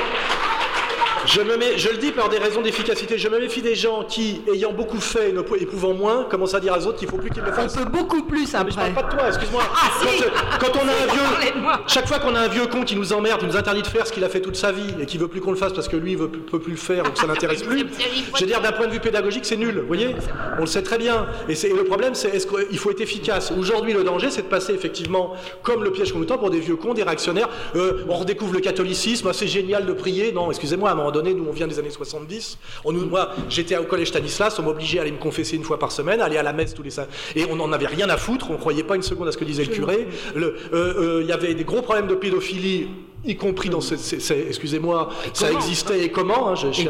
Je, 1.33 1.39
me 1.39 1.55
mets, 1.55 1.77
je 1.77 1.87
le 1.89 1.97
dis 1.97 2.11
par 2.11 2.27
des 2.27 2.37
raisons 2.37 2.61
d'efficacité. 2.61 3.17
Je 3.17 3.29
me 3.29 3.39
méfie 3.39 3.61
des 3.61 3.73
gens 3.73 4.03
qui, 4.03 4.41
ayant 4.53 4.73
beaucoup 4.73 4.99
fait 4.99 5.29
et 5.29 5.31
ne 5.31 5.41
pouvant 5.41 5.93
moins, 5.93 6.25
commencent 6.25 6.55
à 6.55 6.59
dire 6.59 6.75
aux 6.77 6.85
autres 6.87 6.97
qu'il 6.97 7.07
faut 7.07 7.17
plus 7.17 7.29
qu'ils 7.29 7.43
le 7.43 7.53
fassent. 7.53 7.77
On 7.79 7.85
peut 7.85 7.89
beaucoup 7.89 8.23
plus 8.23 8.53
après. 8.53 8.65
Mais 8.65 8.71
je 8.71 8.75
parle 8.75 8.93
pas 8.93 9.03
de 9.03 9.17
toi, 9.17 9.27
excuse-moi. 9.29 9.63
Ah, 9.73 9.91
si 10.01 10.23
quand, 10.59 10.71
on 10.75 10.87
a 10.87 10.91
un 10.91 11.13
vieux, 11.13 11.71
chaque 11.87 12.07
fois 12.07 12.19
qu'on 12.19 12.35
a 12.35 12.41
un 12.41 12.47
vieux 12.49 12.67
con 12.67 12.83
qui 12.83 12.97
nous 12.97 13.13
emmerde, 13.13 13.39
qui 13.39 13.45
nous 13.45 13.55
interdit 13.55 13.81
de 13.81 13.87
faire 13.87 14.05
ce 14.05 14.11
qu'il 14.11 14.25
a 14.25 14.29
fait 14.29 14.41
toute 14.41 14.57
sa 14.57 14.73
vie 14.73 14.93
et 14.99 15.05
qui 15.05 15.17
veut 15.17 15.29
plus 15.29 15.39
qu'on 15.39 15.51
le 15.51 15.57
fasse 15.57 15.71
parce 15.71 15.87
que 15.87 15.95
lui 15.95 16.17
ne 16.17 16.25
peut 16.25 16.59
plus 16.59 16.71
le 16.71 16.77
faire 16.77 17.05
ou 17.05 17.11
que 17.11 17.19
ça 17.19 17.27
n'intéresse 17.27 17.63
plus. 17.67 17.85
Je 18.35 18.41
veux 18.41 18.47
dire, 18.47 18.59
d'un 18.61 18.73
point 18.73 18.87
de 18.87 18.91
vue 18.91 18.99
pédagogique, 18.99 19.45
c'est 19.45 19.55
nul. 19.55 19.79
Vous 19.79 19.87
voyez 19.87 20.13
On 20.57 20.61
le 20.61 20.67
sait 20.67 20.83
très 20.83 20.97
bien. 20.97 21.27
Et, 21.47 21.53
le 21.69 21.85
problème, 21.85 22.13
c'est 22.13 22.29
est-ce 22.35 22.45
qu'il 22.45 22.77
faut 22.77 22.91
être 22.91 23.01
efficace? 23.01 23.53
Aujourd'hui, 23.57 23.93
le 23.93 24.03
danger, 24.03 24.31
c'est 24.31 24.41
de 24.41 24.47
passer 24.47 24.73
effectivement 24.73 25.33
comme 25.63 25.81
le 25.85 25.91
piège 25.91 26.11
qu'on 26.11 26.19
nous 26.19 26.25
tend 26.25 26.37
pour 26.37 26.49
des 26.49 26.59
vieux 26.59 26.75
cons, 26.75 26.93
des 26.93 27.03
réactionnaires. 27.03 27.47
Euh, 27.75 28.03
on 28.09 28.15
redécouvre 28.15 28.53
le 28.53 28.59
catholicisme, 28.59 29.27
ah, 29.29 29.33
c'est 29.33 29.47
génial 29.47 29.85
de 29.85 29.93
prier. 29.93 30.33
Non, 30.33 30.49
excusez-moi, 30.49 30.89
à 30.89 30.91
un 30.91 30.95
moment 30.95 31.11
donné, 31.11 31.20
nous 31.21 31.45
on 31.47 31.51
vient 31.51 31.67
des 31.67 31.79
années 31.79 31.89
70. 31.89 32.57
On 32.85 32.91
nous, 32.91 33.05
moi, 33.05 33.31
j'étais 33.49 33.77
au 33.77 33.83
collège 33.83 34.09
Stanislas, 34.09 34.57
on 34.59 34.63
m'obligeait 34.63 34.99
à 34.99 35.01
aller 35.01 35.11
me 35.11 35.17
confesser 35.17 35.55
une 35.55 35.63
fois 35.63 35.79
par 35.79 35.91
semaine, 35.91 36.21
aller 36.21 36.37
à 36.37 36.43
la 36.43 36.53
messe 36.53 36.73
tous 36.73 36.83
les 36.83 36.91
et 37.35 37.45
on 37.49 37.55
n'en 37.55 37.71
avait 37.71 37.87
rien 37.87 38.09
à 38.09 38.17
foutre. 38.17 38.51
On 38.51 38.57
croyait 38.57 38.83
pas 38.83 38.95
une 38.95 39.01
seconde 39.01 39.27
à 39.27 39.31
ce 39.31 39.37
que 39.37 39.45
disait 39.45 39.63
le 39.63 39.71
curé. 39.71 40.07
Euh, 40.35 40.55
euh, 40.73 41.19
il 41.21 41.27
y 41.27 41.31
avait 41.31 41.53
des 41.53 41.63
gros 41.63 41.81
problèmes 41.81 42.07
de 42.07 42.15
pédophilie 42.15 42.87
y 43.23 43.35
compris 43.35 43.69
dans 43.69 43.81
ce, 43.81 43.93
excusez-moi, 44.47 45.09
ça 45.33 45.51
existait 45.51 46.05
et 46.05 46.09
comment, 46.09 46.49
hein, 46.49 46.55
je, 46.55 46.71
suis 46.71 46.87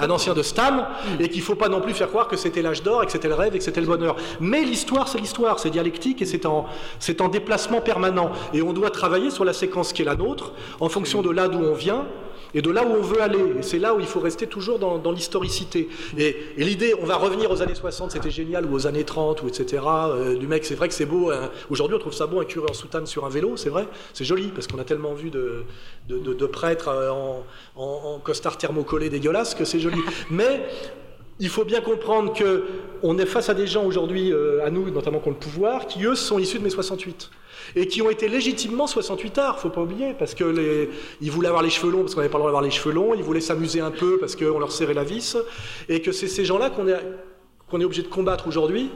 un, 0.00 0.10
ancien, 0.10 0.34
de 0.34 0.42
Stam, 0.42 0.84
et 1.20 1.28
qu'il 1.28 1.38
ne 1.38 1.44
faut 1.44 1.54
pas 1.54 1.68
non 1.68 1.80
plus 1.80 1.94
faire 1.94 2.08
croire 2.08 2.26
que 2.26 2.36
c'était 2.36 2.60
l'âge 2.60 2.82
d'or, 2.82 3.04
et 3.04 3.06
que 3.06 3.12
c'était 3.12 3.28
le 3.28 3.34
rêve, 3.34 3.54
et 3.54 3.58
que 3.58 3.64
c'était 3.64 3.80
le 3.80 3.86
bonheur. 3.86 4.16
Mais 4.40 4.62
l'histoire, 4.62 5.06
c'est 5.06 5.18
l'histoire, 5.18 5.60
c'est 5.60 5.70
dialectique, 5.70 6.22
et 6.22 6.26
c'est 6.26 6.44
en, 6.44 6.66
en 7.20 7.28
déplacement 7.28 7.80
permanent. 7.80 8.32
Et 8.52 8.62
on 8.62 8.72
doit 8.72 8.90
travailler 8.90 9.30
sur 9.30 9.44
la 9.44 9.52
séquence 9.52 9.92
qui 9.92 10.02
est 10.02 10.06
la 10.06 10.16
nôtre, 10.16 10.54
en 10.80 10.88
fonction 10.88 11.22
de 11.22 11.30
là 11.30 11.46
d'où 11.46 11.60
on 11.60 11.74
vient, 11.74 12.04
et 12.54 12.62
de 12.62 12.70
là 12.70 12.84
où 12.84 12.90
on 12.90 13.02
veut 13.02 13.20
aller. 13.22 13.38
Et 13.58 13.62
c'est 13.62 13.78
là 13.78 13.94
où 13.94 14.00
il 14.00 14.06
faut 14.06 14.20
rester 14.20 14.46
toujours 14.46 14.78
dans, 14.78 15.12
l'historicité. 15.12 15.88
Et, 16.16 16.36
l'idée, 16.56 16.94
on 17.00 17.06
va 17.06 17.16
revenir 17.16 17.50
aux 17.50 17.62
années 17.62 17.74
60, 17.74 18.12
c'était 18.12 18.30
génial, 18.30 18.66
ou 18.66 18.74
aux 18.74 18.86
années 18.86 19.04
30, 19.04 19.42
ou 19.42 19.48
etc. 19.48 19.82
Euh, 19.86 20.36
du 20.36 20.46
mec, 20.46 20.64
c'est 20.64 20.74
vrai 20.74 20.88
que 20.88 20.94
c'est 20.94 21.06
beau. 21.06 21.30
Hein. 21.30 21.50
Aujourd'hui, 21.68 21.96
on 21.96 22.00
trouve 22.00 22.12
ça 22.12 22.26
beau, 22.26 22.40
un 22.40 22.44
curé 22.44 22.68
en 22.70 22.74
soutane 22.74 23.06
sur 23.06 23.24
un 23.24 23.28
vélo, 23.28 23.56
c'est 23.56 23.70
vrai. 23.70 23.86
C'est 24.14 24.24
joli, 24.24 24.48
parce 24.48 24.66
qu'on 24.66 24.78
a 24.78 24.84
tellement 24.84 25.14
vu 25.14 25.30
de, 25.30 25.64
de, 26.08 26.46
prêtres 26.46 26.88
euh, 26.88 27.10
en, 27.10 27.44
en, 27.76 28.18
costard 28.18 28.58
thermocollé 28.58 29.08
dégueulasse 29.08 29.54
que 29.54 29.64
c'est 29.64 29.80
joli. 29.80 30.00
Mais 30.30 30.62
il 31.40 31.48
faut 31.48 31.64
bien 31.64 31.80
comprendre 31.80 32.32
que 32.32 32.64
on 33.02 33.18
est 33.18 33.26
face 33.26 33.48
à 33.48 33.54
des 33.54 33.66
gens 33.66 33.84
aujourd'hui, 33.84 34.32
euh, 34.32 34.64
à 34.64 34.70
nous, 34.70 34.90
notamment 34.90 35.20
qui 35.20 35.28
ont 35.28 35.32
le 35.32 35.36
pouvoir, 35.38 35.86
qui 35.86 36.04
eux 36.04 36.14
sont 36.14 36.38
issus 36.38 36.58
de 36.58 36.64
mai 36.64 36.70
68 36.70 37.30
et 37.76 37.86
qui 37.86 38.02
ont 38.02 38.10
été 38.10 38.28
légitimement 38.28 38.86
68 38.86 39.38
arts, 39.38 39.58
faut 39.58 39.70
pas 39.70 39.82
oublier, 39.82 40.14
parce 40.18 40.34
que 40.34 40.44
les, 40.44 40.90
ils 41.20 41.30
voulaient 41.30 41.48
avoir 41.48 41.62
les 41.62 41.70
cheveux 41.70 41.90
longs 41.90 42.00
parce 42.00 42.14
qu'on 42.14 42.20
n'avait 42.20 42.30
pas 42.30 42.38
le 42.38 42.42
droit 42.42 42.50
d'avoir 42.50 42.62
les 42.62 42.70
cheveux 42.70 42.94
longs, 42.94 43.14
ils 43.14 43.22
voulaient 43.22 43.40
s'amuser 43.40 43.80
un 43.80 43.90
peu 43.90 44.18
parce 44.18 44.36
qu'on 44.36 44.58
leur 44.58 44.72
serrait 44.72 44.94
la 44.94 45.04
vis, 45.04 45.36
et 45.88 46.02
que 46.02 46.12
c'est 46.12 46.28
ces 46.28 46.44
gens-là 46.44 46.70
qu'on 46.70 46.88
est, 46.88 47.00
qu'on 47.68 47.80
est 47.80 47.84
obligé 47.84 48.02
de 48.02 48.08
combattre 48.08 48.48
aujourd'hui, 48.48 48.90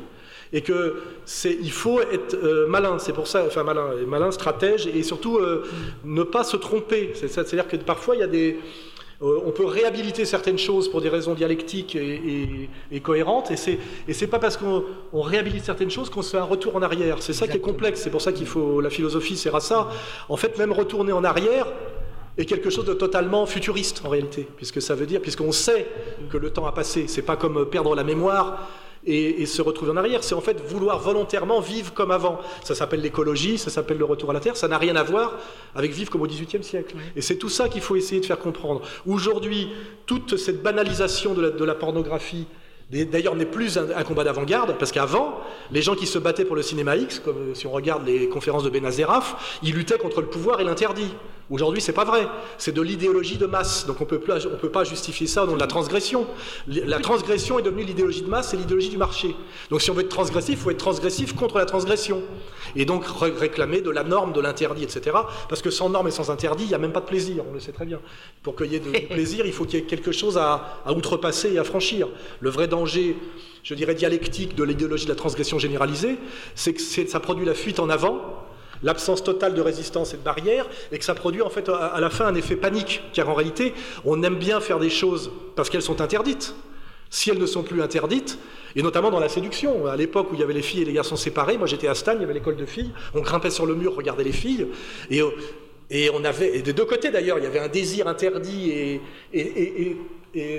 et 0.53 0.63
que 0.63 1.03
c'est, 1.25 1.57
il 1.61 1.73
faut 1.73 2.01
être 2.01 2.35
euh, 2.35 2.67
malin, 2.67 2.99
c'est 2.99 3.13
pour 3.13 3.27
ça, 3.27 3.45
enfin 3.47 3.63
malin, 3.63 3.91
malin, 4.07 4.31
stratège, 4.31 4.87
et 4.87 5.03
surtout 5.03 5.39
euh, 5.39 5.65
ne 6.05 6.23
pas 6.23 6.45
se 6.45 6.57
tromper. 6.57 7.13
C'est-à-dire 7.15 7.67
que 7.67 7.77
parfois 7.77 8.17
il 8.17 8.21
y 8.21 8.25
a 8.25 8.29
des 8.29 8.59
euh, 9.25 9.41
on 9.47 9.53
peut 9.53 9.65
réhabiliter 9.65 10.27
certaines 10.27 10.59
choses 10.59 10.89
pour 10.89 11.01
des 11.01 11.09
raisons 11.09 11.35
dialectiques 11.35 11.97
et, 11.97 13.01
cohérentes, 13.01 13.51
et 13.51 13.57
c'est 13.57 13.79
n'est 14.09 14.27
pas 14.27 14.39
parce 14.39 14.59
qu'on 14.59 14.85
réhabilite 15.21 15.65
certaines 15.65 15.91
choses 15.91 16.11
qu'on 16.11 16.21
se 16.21 16.31
fait 16.31 16.39
un 16.39 16.45
retour 16.45 16.77
en 16.77 16.83
arrière. 16.83 17.17
C'est 17.21 17.33
ça 17.33 17.49
qui 17.49 17.57
est 17.57 17.61
complexe. 17.61 18.03
C'est 18.03 18.11
pour 18.11 18.21
ça 18.21 18.33
qu'il 18.33 18.47
faut 18.47 18.81
la 18.81 18.91
philosophie 18.91 19.37
sert 19.37 19.57
à 19.57 19.61
ça. 19.61 19.89
En 20.29 20.37
fait, 20.37 20.59
même 20.59 20.73
retourner 20.73 21.13
en 21.13 21.25
arrière 21.25 21.67
est 22.37 22.45
quelque 22.45 22.69
chose 22.69 22.85
de 22.85 22.95
totalement 22.95 23.47
futuriste 23.47 24.03
en 24.05 24.11
réalité, 24.11 24.47
puisque 24.57 24.83
ça 24.83 24.95
veut 24.95 25.07
dire, 25.07 25.21
puisqu'on 25.21 25.53
sait 25.53 25.87
que 26.31 26.37
le 26.37 26.51
temps 26.51 26.67
a 26.67 26.73
passé. 26.73 27.07
C'est 27.09 27.23
pas 27.23 27.37
comme 27.37 27.65
perdre 27.67 27.95
la 27.95 28.05
mémoire 28.05 28.69
et, 29.07 29.47
se 29.47 29.63
retrouver 29.63 29.91
en 29.93 29.97
arrière. 29.97 30.25
C'est 30.25 30.35
en 30.35 30.41
fait 30.41 30.61
vouloir 30.61 30.99
volontairement 30.99 31.61
vivre 31.61 31.93
comme 31.93 32.11
avant. 32.11 32.41
Ça 32.63 32.75
s'appelle 32.75 33.01
l'écologie, 33.01 33.59
ça 33.59 33.71
s'appelle 33.71 33.99
le 33.99 34.05
retour 34.05 34.31
à 34.31 34.33
la 34.33 34.41
Terre. 34.41 34.57
Ça 34.57 34.69
n'a 34.69 34.79
rien 34.79 34.97
à 34.97 35.03
voir 35.03 35.39
avec 35.75 35.93
vivre 35.93 36.11
comme 36.11 36.23
au 36.23 36.27
XVIIIe 36.27 36.65
siècle. 36.65 36.97
Et 37.17 37.21
c'est 37.21 37.37
tout 37.37 37.49
ça 37.49 37.69
qu'il 37.69 37.83
faut 37.83 37.97
essayer 37.97 38.21
de 38.21 38.27
faire 38.27 38.39
comprendre. 38.39 38.83
Aujourd'hui, 39.07 39.69
toute 40.07 40.37
cette 40.37 40.63
banalisation 40.63 41.35
de 41.35 41.65
la 41.65 41.75
pornographie 41.75 42.47
d'ailleurs 42.91 43.35
n'est 43.35 43.47
plus 43.47 43.79
un, 43.79 44.05
combat 44.05 44.25
d'avant-garde, 44.25 44.77
parce 44.79 44.93
qu'avant, 44.93 45.41
les 45.71 45.83
gens 45.83 45.95
qui 45.95 46.07
se 46.07 46.19
battaient 46.19 46.45
pour 46.45 46.57
le 46.57 46.63
cinéma 46.63 46.97
X, 46.97 47.19
comme 47.19 47.51
euh, 47.51 47.55
si 47.55 47.67
on 47.67 47.71
regarde 47.73 48.07
les 48.07 48.29
conférences 48.29 48.63
de 48.63 48.71
Benazeraf, 48.71 49.59
ils 49.63 49.75
luttaient 49.75 49.99
contre 49.99 50.21
le 50.21 50.27
pouvoir 50.29 50.61
et 50.61 50.65
l'interdit. 50.65 51.15
Aujourd'hui, 51.51 51.83
c'est 51.83 51.93
pas 51.93 52.05
vrai. 52.05 52.27
C'est 52.57 52.73
de 52.73 52.81
l'idéologie 52.81 53.37
de 53.37 53.47
masse. 53.47 53.87
Donc 53.87 54.01
on 54.01 54.05
peut 54.05 54.19
peut 54.19 54.71
pas 54.71 54.85
justifier 54.85 55.27
ça 55.27 55.45
au 55.45 55.47
nom 55.47 55.55
de 55.55 55.61
la 55.61 55.67
transgression. 55.67 56.27
La 56.67 56.99
transgression 56.99 57.59
est 57.59 57.63
devenue 57.63 57.85
l'idéologie 57.85 58.23
de 58.23 58.29
masse, 58.29 58.51
c'est 58.51 58.57
l'idéologie 58.57 58.89
du 58.89 58.97
marché. 58.97 59.35
Donc 59.71 59.83
si 59.83 59.91
on 59.91 59.95
veut 59.95 60.03
être 60.03 60.09
transgressif, 60.09 60.55
il 60.55 60.57
faut 60.57 60.71
être 60.71 60.79
transgressif 60.79 61.35
contre 61.35 61.59
la 61.59 61.67
transgression. 61.67 62.23
Et 62.77 62.87
donc 62.87 63.05
réclamer 63.07 63.83
de 63.83 63.91
la 63.91 64.05
norme, 64.05 64.33
de 64.33 64.41
l'interdit, 64.41 64.85
etc. 64.85 65.17
Parce 65.49 65.61
que 65.61 65.71
sans 65.71 65.91
norme 65.91 66.09
et 66.09 66.11
sans 66.11 66.31
interdit, 66.31 66.65
il 66.65 66.69
n'y 66.69 66.75
a 66.75 66.79
même 66.79 66.93
pas 66.93 67.01
de 67.01 67.07
plaisir, 67.07 67.45
on 67.49 67.53
le 67.53 67.61
sait 67.61 67.73
très 67.73 67.85
bien. 67.85 68.01
Pour 68.43 68.57
qu'il 68.57 68.73
y 68.73 68.77
ait 68.77 68.81
de, 68.81 68.91
plaisir, 69.07 69.45
il 69.45 69.53
faut 69.53 69.65
qu'il 69.65 69.81
y 69.81 69.83
ait 69.83 69.87
quelque 69.87 70.13
chose 70.13 70.39
à, 70.39 70.81
à 70.87 70.93
outrepasser 70.93 71.53
et 71.53 71.59
à 71.59 71.65
franchir. 71.65 72.09
Le 72.41 72.51
vrai 72.51 72.69
danger, 72.69 73.17
je 73.63 73.75
dirais, 73.75 73.95
dialectique 73.95 74.55
de 74.55 74.65
l'idéologie 74.65 75.05
de 75.05 75.11
la 75.11 75.17
transgression 75.17 75.59
généralisée, 75.59 76.17
c'est 76.55 76.73
que 76.73 76.81
ça 76.81 77.21
produit 77.21 77.45
la 77.45 77.55
fuite 77.55 77.81
en 77.81 77.91
avant, 77.91 78.45
l'absence 78.85 79.25
totale 79.25 79.55
de 79.55 79.61
résistance 79.61 80.15
et 80.15 80.17
de 80.17 80.23
barrière, 80.23 80.67
et 80.93 80.99
que 80.99 81.05
ça 81.05 81.15
produit 81.15 81.43
en 81.43 81.51
fait 81.51 81.69
à 81.69 81.99
la 82.01 82.11
fin 82.11 82.27
un 82.27 82.35
effet 82.35 82.55
panique, 82.55 83.03
car 83.13 83.29
en 83.29 83.35
réalité, 83.35 83.75
on 84.05 84.23
aime 84.23 84.37
bien 84.37 84.61
faire 84.61 84.79
des 84.79 84.91
choses 84.91 85.33
parce 85.57 85.71
qu'elles 85.71 85.83
sont 85.83 86.01
interdites. 86.01 86.55
Si 87.11 87.31
elles 87.31 87.39
ne 87.39 87.47
sont 87.47 87.63
plus 87.63 87.81
interdites, 87.81 88.39
et 88.77 88.83
notamment 88.83 89.11
dans 89.11 89.21
la 89.21 89.29
séduction, 89.29 89.87
à 89.87 89.97
l'époque 89.97 90.33
où 90.33 90.35
il 90.35 90.41
y 90.41 90.43
avait 90.43 90.55
les 90.55 90.63
filles 90.63 90.83
et 90.83 90.85
les 90.85 90.93
garçons 90.93 91.17
séparés, 91.17 91.59
moi 91.59 91.67
j'étais 91.67 91.87
à 91.87 91.95
Stan, 91.95 92.13
il 92.15 92.21
y 92.21 92.25
avait 92.25 92.35
l'école 92.35 92.57
de 92.57 92.67
filles, 92.67 92.91
on 93.15 93.21
grimpait 93.21 93.51
sur 93.51 93.67
le 93.67 93.75
mur, 93.75 93.95
regardait 93.95 94.25
les 94.25 94.33
filles, 94.33 94.67
et, 95.11 95.23
et 95.91 96.11
on 96.11 96.25
avait, 96.25 96.57
et 96.57 96.63
des 96.63 96.73
deux 96.73 96.85
côtés 96.85 97.11
d'ailleurs, 97.11 97.39
il 97.39 97.45
y 97.45 97.47
avait 97.47 97.61
un 97.61 97.69
désir 97.69 98.09
interdit 98.09 98.71
et 99.33 99.97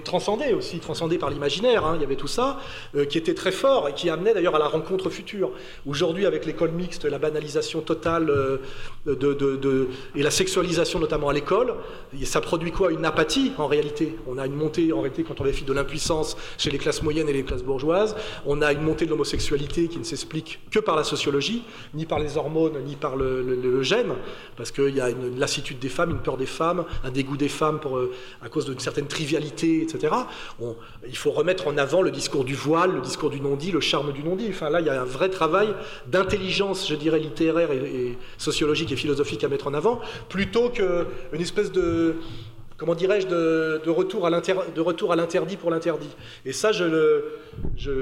transcendé 0.04 0.54
aussi, 0.54 0.80
transcendé 0.80 1.18
par 1.18 1.30
l'imaginaire, 1.30 1.86
hein, 1.86 1.94
il 1.96 2.02
y 2.02 2.04
avait 2.04 2.16
tout 2.16 2.28
ça, 2.28 2.60
euh, 2.96 3.06
qui 3.06 3.18
était 3.18 3.34
très 3.34 3.52
fort 3.52 3.90
et 3.90 3.94
qui 3.94 4.10
amenait 4.10 4.34
d'ailleurs 4.34 4.56
à 4.56 4.60
la 4.60 4.68
rencontre 4.68 5.10
future. 5.10 5.52
Aujourd'hui, 5.86 6.26
avec 6.26 6.46
l'école 6.46 6.72
mixte, 6.72 7.06
la 7.06 7.20
banalisation 7.20 7.82
totale 7.82 8.30
euh, 8.30 8.58
de, 9.06 9.88
et 10.16 10.24
la 10.24 10.32
sexualisation 10.32 11.00
notamment 11.00 11.30
à 11.30 11.34
l'école, 11.34 11.76
ça 12.24 12.42
produit 12.42 12.72
quoi? 12.72 12.92
Une 12.92 13.06
apathie 13.06 13.52
en 13.58 13.68
réalité. 13.68 14.16
On 14.28 14.38
a 14.38 14.46
une 14.46 14.56
montée 14.56 14.92
en 14.94 15.02
réalité 15.02 15.24
quand 15.24 15.42
on 15.42 15.44
vérifie 15.44 15.66
de 15.66 15.74
l'impuissance 15.74 16.38
chez 16.58 16.72
les 16.72 16.78
classes 16.78 17.04
moyennes 17.04 17.30
et 17.30 17.34
les 17.34 17.44
classes 17.44 17.64
bourgeoises. 17.64 18.16
On 18.46 18.62
a 18.62 18.72
une 18.72 18.82
montée 18.82 19.06
de 19.06 19.12
l'homosexualité 19.12 19.88
qui 19.88 20.00
ne 20.00 20.04
s'explique 20.04 20.60
que 20.72 20.80
par 20.80 20.96
la 20.96 21.04
sociologie, 21.04 21.64
ni 21.94 22.06
par 22.06 22.20
les 22.20 22.38
hormones, 22.38 22.84
ni 22.86 22.96
par 22.96 23.16
le, 23.16 23.84
gène, 23.84 24.14
parce 24.56 24.72
qu'il 24.72 24.96
y 24.96 25.02
a 25.02 25.10
une, 25.10 25.38
lassitude 25.38 25.80
des 25.80 25.90
femmes, 25.90 26.12
une 26.12 26.20
peur 26.20 26.38
des 26.38 26.46
femmes, 26.46 26.86
un 27.04 27.12
dégoût 27.12 27.38
des 27.38 27.50
femmes 27.50 27.80
pour, 27.80 27.98
euh, 27.98 28.14
à 28.42 28.50
cause 28.50 28.66
d'une 28.66 28.80
certaine 28.80 29.08
trivialité 29.08 29.65
etc. 29.66 30.14
il 31.08 31.18
faut 31.18 31.32
remettre 31.32 31.68
en 31.68 31.78
avant 31.78 32.02
le 32.02 32.12
discours 32.12 32.44
du 32.44 32.56
voile, 32.56 32.94
le 32.94 33.02
discours 33.02 33.30
du 33.30 33.42
non-dit, 33.42 33.72
le 33.72 33.82
charme 33.82 34.12
du 34.14 34.24
non-dit. 34.24 34.48
Enfin, 34.50 34.70
là, 34.70 34.80
il 34.80 34.88
y 34.88 34.90
a 34.90 35.02
un 35.02 35.06
vrai 35.06 35.30
travail 35.30 35.70
d'intelligence, 36.08 36.88
je 36.88 36.96
dirais, 36.96 37.20
littéraire 37.20 37.72
et, 37.72 38.18
sociologique 38.38 38.92
et 38.92 38.96
philosophique 38.96 39.44
à 39.44 39.48
mettre 39.48 39.68
en 39.68 39.74
avant, 39.74 40.00
plutôt 40.30 40.70
qu'une 40.70 41.42
espèce 41.42 41.72
de 41.72 42.16
comment 42.78 42.96
dirais-je, 42.96 43.28
de, 43.28 43.90
retour 43.90 44.26
à 44.26 45.16
l'interdit 45.16 45.58
pour 45.58 45.72
l'interdit. 45.72 46.10
Et 46.46 46.54
ça, 46.54 46.72
je 46.72 47.22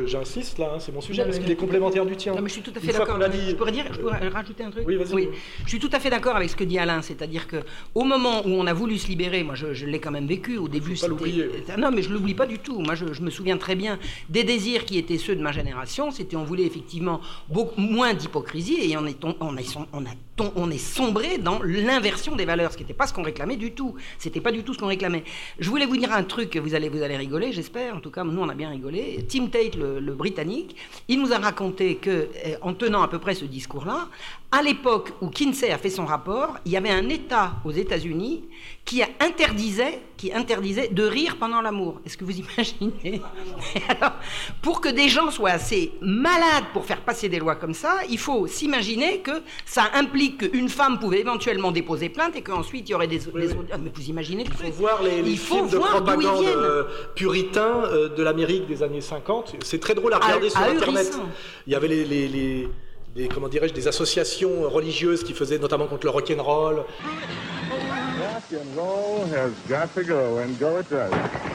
j'insiste 0.05 0.57
là, 0.57 0.73
hein, 0.75 0.79
c'est 0.79 0.91
mon 0.91 1.01
sujet, 1.01 1.23
parce 1.23 1.39
qu'il 1.39 1.51
est 1.51 1.55
complémentaire 1.55 2.05
du 2.05 2.15
tien. 2.15 2.33
Non, 2.33 2.41
mais 2.41 2.49
je 2.49 2.53
suis 2.53 2.61
tout 2.61 2.73
à 2.75 2.79
fait 2.79 2.91
d'accord. 2.91 3.19
Je 3.21 3.55
pourrais 3.55 3.71
dire, 3.71 3.85
je 3.91 3.99
pourrais 3.99 4.27
rajouter 4.27 4.63
un 4.63 4.71
truc 4.71 4.85
Oui, 4.87 4.95
vas-y. 4.95 5.13
Oui. 5.13 5.29
Je 5.63 5.69
suis 5.69 5.79
tout 5.79 5.89
à 5.91 5.99
fait 5.99 6.09
d'accord 6.09 6.35
avec 6.35 6.49
ce 6.49 6.55
que 6.55 6.63
dit 6.63 6.79
Alain, 6.79 7.01
c'est-à-dire 7.01 7.47
que 7.47 7.57
au 7.93 8.03
moment 8.03 8.41
où 8.45 8.49
on 8.49 8.65
a 8.67 8.73
voulu 8.73 8.97
se 8.97 9.07
libérer, 9.07 9.43
moi 9.43 9.55
je, 9.55 9.85
l'ai 9.85 9.99
quand 9.99 10.11
même 10.11 10.27
vécu 10.27 10.57
au 10.57 10.67
début. 10.67 10.95
Pas 10.95 11.07
l'oublier. 11.07 11.49
Non, 11.77 11.91
mais 11.91 12.01
je 12.01 12.11
l'oublie 12.11 12.33
pas 12.33 12.45
du 12.45 12.59
tout. 12.59 12.79
Moi, 12.79 12.95
je, 12.95 13.21
me 13.21 13.29
souviens 13.29 13.57
très 13.57 13.75
bien 13.75 13.99
des 14.29 14.43
désirs 14.43 14.85
qui 14.85 14.97
étaient 14.97 15.17
ceux 15.17 15.35
de 15.35 15.41
ma 15.41 15.51
génération. 15.51 16.11
C'était, 16.11 16.35
on 16.35 16.43
voulait 16.43 16.65
effectivement 16.65 17.21
beaucoup 17.49 17.81
moins 17.81 18.13
d'hypocrisie 18.13 18.91
et 18.91 18.97
on 18.97 19.05
est, 19.05 19.23
on, 19.23 19.35
on, 19.39 19.55
on, 19.93 20.05
a, 20.05 20.09
on 20.55 20.71
est 20.71 20.77
sombré 20.77 21.37
dans 21.37 21.61
l'inversion 21.63 22.35
des 22.35 22.45
valeurs, 22.45 22.71
ce 22.71 22.77
qui 22.77 22.83
n'était 22.83 22.93
pas 22.93 23.07
ce 23.07 23.13
qu'on 23.13 23.23
réclamait 23.23 23.55
du 23.55 23.71
tout. 23.71 23.95
C'était 24.17 24.41
pas 24.41 24.51
du 24.51 24.63
tout 24.63 24.73
ce 24.73 24.79
qu'on 24.79 24.87
réclamait. 24.87 25.23
Je 25.59 25.69
voulais 25.69 25.85
vous 25.85 25.97
dire 25.97 26.11
un 26.11 26.23
truc, 26.23 26.57
vous 26.57 26.75
allez, 26.75 26.89
vous 26.89 27.01
allez 27.01 27.17
rigoler, 27.17 27.51
j'espère. 27.51 27.95
En 27.95 27.99
tout 27.99 28.11
cas, 28.11 28.23
nous, 28.23 28.41
on 28.41 28.49
a 28.49 28.55
bien 28.55 28.69
rigolé. 28.69 29.25
Tim 29.29 29.47
Tate, 29.47 29.75
le, 29.75 30.13
Britannique, 30.13 30.75
il 31.07 31.21
nous 31.21 31.33
a 31.33 31.37
raconté 31.37 31.95
que, 31.95 32.09
euh, 32.45 32.55
en 32.61 32.73
tenant 32.73 33.01
à 33.01 33.07
peu 33.07 33.19
près 33.19 33.35
ce 33.35 33.45
discours-là, 33.45 34.07
à 34.55 34.61
l'époque 34.61 35.09
où 35.21 35.29
Kinsey 35.29 35.71
a 35.71 35.77
fait 35.79 35.89
son 35.89 36.05
rapport, 36.05 36.57
il 36.65 36.71
y 36.71 36.77
avait 36.77 36.91
un 36.91 37.09
État 37.09 37.53
aux 37.65 37.71
États-Unis 37.71 38.43
qui 38.85 39.01
interdisait, 39.19 39.99
qui 40.15 40.31
interdisait 40.31 40.89
de 40.89 41.03
rire 41.03 41.37
pendant 41.39 41.61
l'amour. 41.61 41.99
Est-ce 42.05 42.17
que 42.17 42.23
vous 42.23 42.37
imaginez? 42.45 43.19
Alors, 43.89 44.13
pour 44.61 44.79
que 44.79 44.89
des 44.89 45.09
gens 45.09 45.31
soient 45.31 45.51
assez 45.51 45.93
malades 46.01 46.65
pour 46.73 46.85
faire 46.85 47.01
passer 47.01 47.29
des 47.29 47.39
lois 47.39 47.55
comme 47.55 47.73
ça, 47.73 48.01
il 48.09 48.19
faut 48.19 48.45
s'imaginer 48.45 49.19
que 49.21 49.31
ça 49.65 49.85
implique 49.95 50.51
qu'une 50.51 50.69
femme 50.69 50.99
pouvait 50.99 51.21
éventuellement 51.21 51.71
déposer 51.71 52.09
plainte 52.09 52.35
et 52.35 52.41
qu'ensuite 52.43 52.87
il 52.87 52.91
y 52.91 52.95
aurait 52.95 53.07
des, 53.07 53.21
Oui, 53.33 53.45
oui. 53.47 53.65
Ah, 53.71 53.77
mais 53.79 53.91
vous 53.95 54.07
imaginez 54.09 54.43
Il 54.45 54.53
faut 54.53 54.71
voir 54.71 55.01
les, 55.01 55.21
les 55.23 55.31
Il 55.31 55.37
faut 55.39 55.55
films 55.55 55.69
de 55.69 55.77
voir 55.77 56.01
d'où 56.01 56.11
ils 56.21 56.27
propagande 56.27 56.45
euh, 56.45 56.83
puritains 57.15 57.83
euh, 57.85 58.09
de 58.09 58.21
l'Amérique 58.21 58.67
des 58.67 58.83
années 58.83 59.01
50. 59.01 59.55
C'est 59.63 59.79
très 59.79 59.95
drôle 59.95 60.13
à 60.13 60.19
regarder 60.19 60.49
Ah- 60.53 60.59
sur 60.65 60.69
Internet. 60.75 61.17
Il 61.65 61.73
y 61.73 61.75
avait 61.75 61.87
les, 61.87 62.05
les- 62.05 62.27
les- 62.27 62.69
des, 63.15 63.27
comment 63.27 63.47
dirais-je, 63.47 63.73
des 63.73 63.87
associations 63.87 64.69
religieuses 64.69 65.23
qui 65.23 65.33
faisaient 65.33 65.59
notamment 65.59 65.87
contre 65.87 66.05
le 66.05 66.11
rock'n'roll. 66.11 66.77
Rock 66.77 68.43
and 68.53 68.79
roll 68.79 69.25
has 69.33 69.51
got 69.69 69.93
to 69.95 70.03
go, 70.03 70.39
and 70.39 70.57
go 70.59 70.79
it 70.79 70.89
does. 70.89 71.11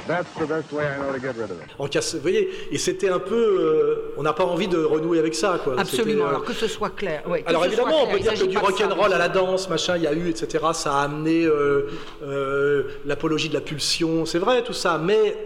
That's 0.06 0.28
the 0.38 0.46
best 0.46 0.72
way 0.72 0.84
I 0.84 0.98
know 0.98 1.12
to 1.12 1.20
get 1.20 1.34
rid 1.36 1.50
of 1.50 1.60
it. 1.62 1.70
En 1.78 1.88
casse, 1.88 2.14
vous 2.14 2.20
voyez, 2.20 2.48
et 2.70 2.78
c'était 2.78 3.08
un 3.08 3.18
peu, 3.18 3.34
euh, 3.34 4.14
on 4.16 4.22
n'a 4.22 4.32
pas 4.32 4.44
envie 4.44 4.68
de 4.68 4.78
renouer 4.78 5.18
avec 5.18 5.34
ça, 5.34 5.60
quoi. 5.62 5.74
Absolument, 5.78 6.24
euh, 6.24 6.28
alors 6.28 6.44
que 6.44 6.52
ce 6.52 6.68
soit 6.68 6.90
clair. 6.90 7.22
ouais, 7.28 7.42
que 7.42 7.48
Alors 7.48 7.64
évidemment, 7.64 8.04
on 8.04 8.10
peut 8.12 8.20
dire 8.20 8.34
que 8.34 8.44
du 8.44 8.58
rock'n'roll 8.58 9.12
à 9.12 9.18
la 9.18 9.28
danse, 9.28 9.68
machin, 9.68 9.96
il 9.96 10.04
y 10.04 10.06
a 10.06 10.12
eu, 10.12 10.28
etc. 10.28 10.64
Ça 10.74 10.94
a 10.94 11.02
amené 11.02 11.44
euh, 11.44 11.90
euh, 12.22 12.84
l'apologie 13.04 13.48
de 13.48 13.54
la 13.54 13.60
pulsion, 13.60 14.24
c'est 14.26 14.38
vrai 14.38 14.62
tout 14.62 14.72
ça, 14.72 14.98
mais 14.98 15.36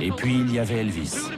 Et 0.00 0.10
puis 0.12 0.38
il 0.40 0.54
y 0.54 0.58
avait 0.58 0.78
Elvis. 0.78 1.28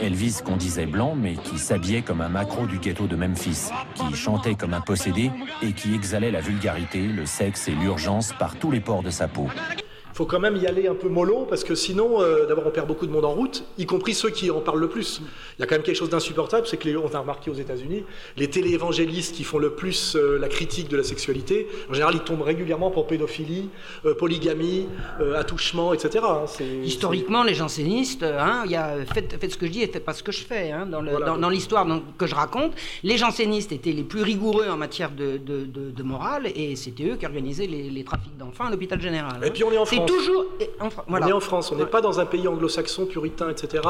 Elvis 0.00 0.40
qu'on 0.44 0.56
disait 0.56 0.86
blanc, 0.86 1.14
mais 1.14 1.34
qui 1.34 1.58
s'habillait 1.58 2.02
comme 2.02 2.20
un 2.20 2.28
macro 2.28 2.66
du 2.66 2.78
ghetto 2.78 3.06
de 3.06 3.16
Memphis, 3.16 3.70
qui 3.94 4.14
chantait 4.14 4.54
comme 4.54 4.74
un 4.74 4.80
possédé 4.80 5.30
et 5.62 5.72
qui 5.72 5.94
exhalait 5.94 6.30
la 6.30 6.40
vulgarité, 6.40 7.00
le 7.00 7.26
sexe 7.26 7.68
et 7.68 7.72
l'urgence 7.72 8.32
par 8.38 8.56
tous 8.56 8.70
les 8.70 8.80
pores 8.80 9.02
de 9.02 9.10
sa 9.10 9.28
peau. 9.28 9.48
Faut 10.12 10.26
quand 10.26 10.40
même 10.40 10.56
y 10.56 10.66
aller 10.66 10.86
un 10.88 10.94
peu 10.94 11.08
mollo 11.08 11.46
parce 11.48 11.64
que 11.64 11.74
sinon, 11.74 12.20
euh, 12.20 12.46
d'abord, 12.46 12.64
on 12.66 12.70
perd 12.70 12.86
beaucoup 12.86 13.06
de 13.06 13.12
monde 13.12 13.24
en 13.24 13.30
route, 13.32 13.64
y 13.78 13.86
compris 13.86 14.14
ceux 14.14 14.30
qui 14.30 14.50
en 14.50 14.60
parlent 14.60 14.80
le 14.80 14.88
plus. 14.88 15.20
Il 15.58 15.60
y 15.60 15.64
a 15.64 15.66
quand 15.66 15.74
même 15.76 15.82
quelque 15.84 15.96
chose 15.96 16.10
d'insupportable, 16.10 16.66
c'est 16.66 16.76
que 16.76 16.88
les, 16.88 16.96
on 16.96 17.12
a 17.14 17.18
remarqué 17.18 17.50
aux 17.50 17.54
États-Unis, 17.54 18.04
les 18.36 18.48
téléévangélistes 18.48 19.34
qui 19.34 19.44
font 19.44 19.58
le 19.58 19.70
plus 19.70 20.16
euh, 20.16 20.38
la 20.38 20.48
critique 20.48 20.88
de 20.88 20.96
la 20.96 21.02
sexualité, 21.04 21.68
en 21.88 21.94
général, 21.94 22.14
ils 22.14 22.20
tombent 22.20 22.42
régulièrement 22.42 22.90
pour 22.90 23.06
pédophilie, 23.06 23.68
euh, 24.04 24.14
polygamie, 24.14 24.86
attouchement, 25.36 25.92
etc. 25.94 26.24
hein. 26.24 26.44
Historiquement, 26.84 27.42
les 27.42 27.54
jansénistes, 27.54 28.22
hein, 28.22 28.62
il 28.66 28.72
y 28.72 28.76
a 28.76 28.96
faites, 29.12 29.36
faites 29.40 29.52
ce 29.52 29.56
que 29.56 29.66
je 29.66 29.72
dis 29.72 29.82
et 29.82 29.86
faites 29.86 30.04
pas 30.04 30.12
ce 30.14 30.22
que 30.22 30.32
je 30.32 30.42
fais. 30.44 30.70
hein, 30.70 30.86
dans 30.86 31.02
Voilà. 31.02 31.36
l'histoire 31.50 31.86
que 32.18 32.26
je 32.26 32.34
raconte, 32.34 32.72
les 33.02 33.16
jansénistes 33.16 33.72
étaient 33.72 33.92
les 33.92 34.02
plus 34.04 34.22
rigoureux 34.22 34.68
en 34.68 34.76
matière 34.76 35.10
de, 35.10 35.36
de- 35.38 35.64
de- 35.64 35.90
de 35.90 36.02
morale 36.02 36.48
et 36.54 36.76
c'était 36.76 37.04
eux 37.04 37.16
qui 37.16 37.26
organisaient 37.26 37.66
les, 37.66 37.90
les 37.90 38.04
trafics 38.04 38.36
d'enfants 38.36 38.64
à 38.66 38.70
l'hôpital 38.70 39.00
général. 39.00 39.40
Et 39.42 39.46
hein. 39.46 39.50
puis 39.52 39.64
on 39.64 39.72
est 39.72 39.78
en 39.78 39.84
C'est 39.84 39.96
France. 40.06 40.10
toujours. 40.10 40.44
et 40.60 40.70
en 40.80 40.88
voilà. 41.08 41.26
On 41.26 41.28
est 41.28 41.32
en 41.32 41.40
France, 41.40 41.72
on 41.72 41.76
n'est 41.76 41.82
Ouais. 41.84 41.88
pas 41.88 42.00
dans 42.00 42.20
un 42.20 42.26
pays 42.26 42.46
anglo-saxon, 42.48 43.06
puritain, 43.06 43.48
etc., 43.50 43.82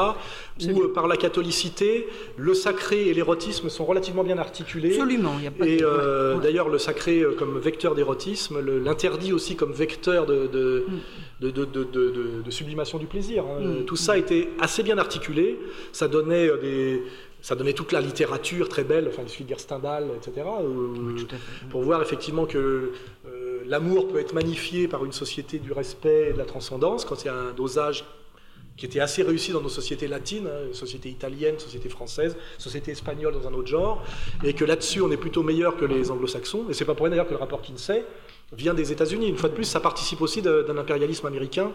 où 0.69 0.81
euh, 0.83 0.93
par 0.93 1.07
la 1.07 1.17
catholicité, 1.17 2.07
le 2.37 2.53
sacré 2.53 3.07
et 3.07 3.13
l'érotisme 3.13 3.69
sont 3.69 3.85
relativement 3.85 4.23
bien 4.23 4.37
articulés. 4.37 4.93
Absolument, 4.93 5.33
il 5.39 5.43
y 5.43 5.47
a 5.47 5.51
pas 5.51 5.65
Et 5.67 5.77
de- 5.77 5.85
euh, 5.85 6.35
ouais, 6.35 6.43
d'ailleurs, 6.43 6.69
le 6.69 6.77
sacré 6.77 7.19
euh, 7.21 7.35
comme 7.37 7.57
vecteur 7.59 7.95
d'érotisme, 7.95 8.59
l'interdit 8.83 9.33
aussi 9.33 9.55
comme 9.55 9.71
vecteur 9.73 10.25
de, 10.25 10.47
de, 10.47 10.85
Mm. 10.87 11.45
de, 11.47 11.51
de- 11.51 12.51
sublimation 12.51 12.97
du 12.97 13.05
plaisir. 13.07 13.43
hein. 13.45 13.61
Mm. 13.61 13.85
Tout 13.85 13.95
ça 13.95 14.17
était 14.17 14.49
assez 14.59 14.83
bien 14.83 14.97
articulé. 14.97 15.57
Ça 15.91 16.07
donnait 16.07 16.49
des. 16.61 17.03
Ça 17.43 17.55
donnait 17.55 17.73
toute 17.73 17.91
la 17.91 18.01
littérature 18.01 18.69
très 18.69 18.83
belle, 18.83 19.07
enfin, 19.07 19.23
il 19.25 19.29
suffit 19.29 19.41
de 19.41 19.47
dire 19.47 19.59
Stendhal, 19.59 20.09
etc., 20.15 20.45
où- 20.63 21.15
pour 21.71 21.81
voir 21.81 21.99
effectivement 22.03 22.45
que 22.45 22.57
euh, 23.25 23.40
l'amour 23.65 24.07
peut 24.07 24.19
être 24.19 24.33
magnifié 24.33 24.87
par 24.87 25.05
une 25.05 25.11
société 25.11 25.59
du 25.59 25.71
respect 25.71 26.29
et 26.29 26.33
de 26.33 26.37
la 26.37 26.45
transcendance 26.45 27.05
quand 27.05 27.23
il 27.23 27.27
y 27.27 27.29
a 27.29 27.35
un 27.35 27.53
dosage 27.53 28.05
qui 28.77 28.85
était 28.85 28.99
assez 28.99 29.21
réussi 29.21 29.51
dans 29.51 29.61
nos 29.61 29.69
sociétés 29.69 30.07
latines, 30.07 30.47
hein, 30.47 30.73
société 30.73 31.09
italienne, 31.09 31.59
société 31.59 31.89
française, 31.89 32.35
société 32.57 32.91
espagnole 32.91 33.33
dans 33.33 33.47
un 33.47 33.53
autre 33.53 33.67
genre, 33.67 34.03
et 34.43 34.53
que 34.53 34.65
là-dessus 34.65 35.01
on 35.01 35.11
est 35.11 35.17
plutôt 35.17 35.43
meilleur 35.43 35.77
que 35.77 35.85
les 35.85 36.09
anglo-saxons, 36.09 36.65
et 36.69 36.73
c'est 36.73 36.85
pas 36.85 36.95
pour 36.95 37.05
rien 37.05 37.11
d'ailleurs 37.11 37.27
que 37.27 37.33
le 37.33 37.39
rapport 37.39 37.61
Kinsey 37.61 38.03
vient 38.51 38.73
des 38.73 38.91
États-Unis. 38.91 39.27
Une 39.29 39.37
fois 39.37 39.49
de 39.49 39.55
plus, 39.55 39.63
ça 39.65 39.79
participe 39.79 40.21
aussi 40.21 40.41
d'un 40.41 40.77
impérialisme 40.77 41.25
américain. 41.25 41.71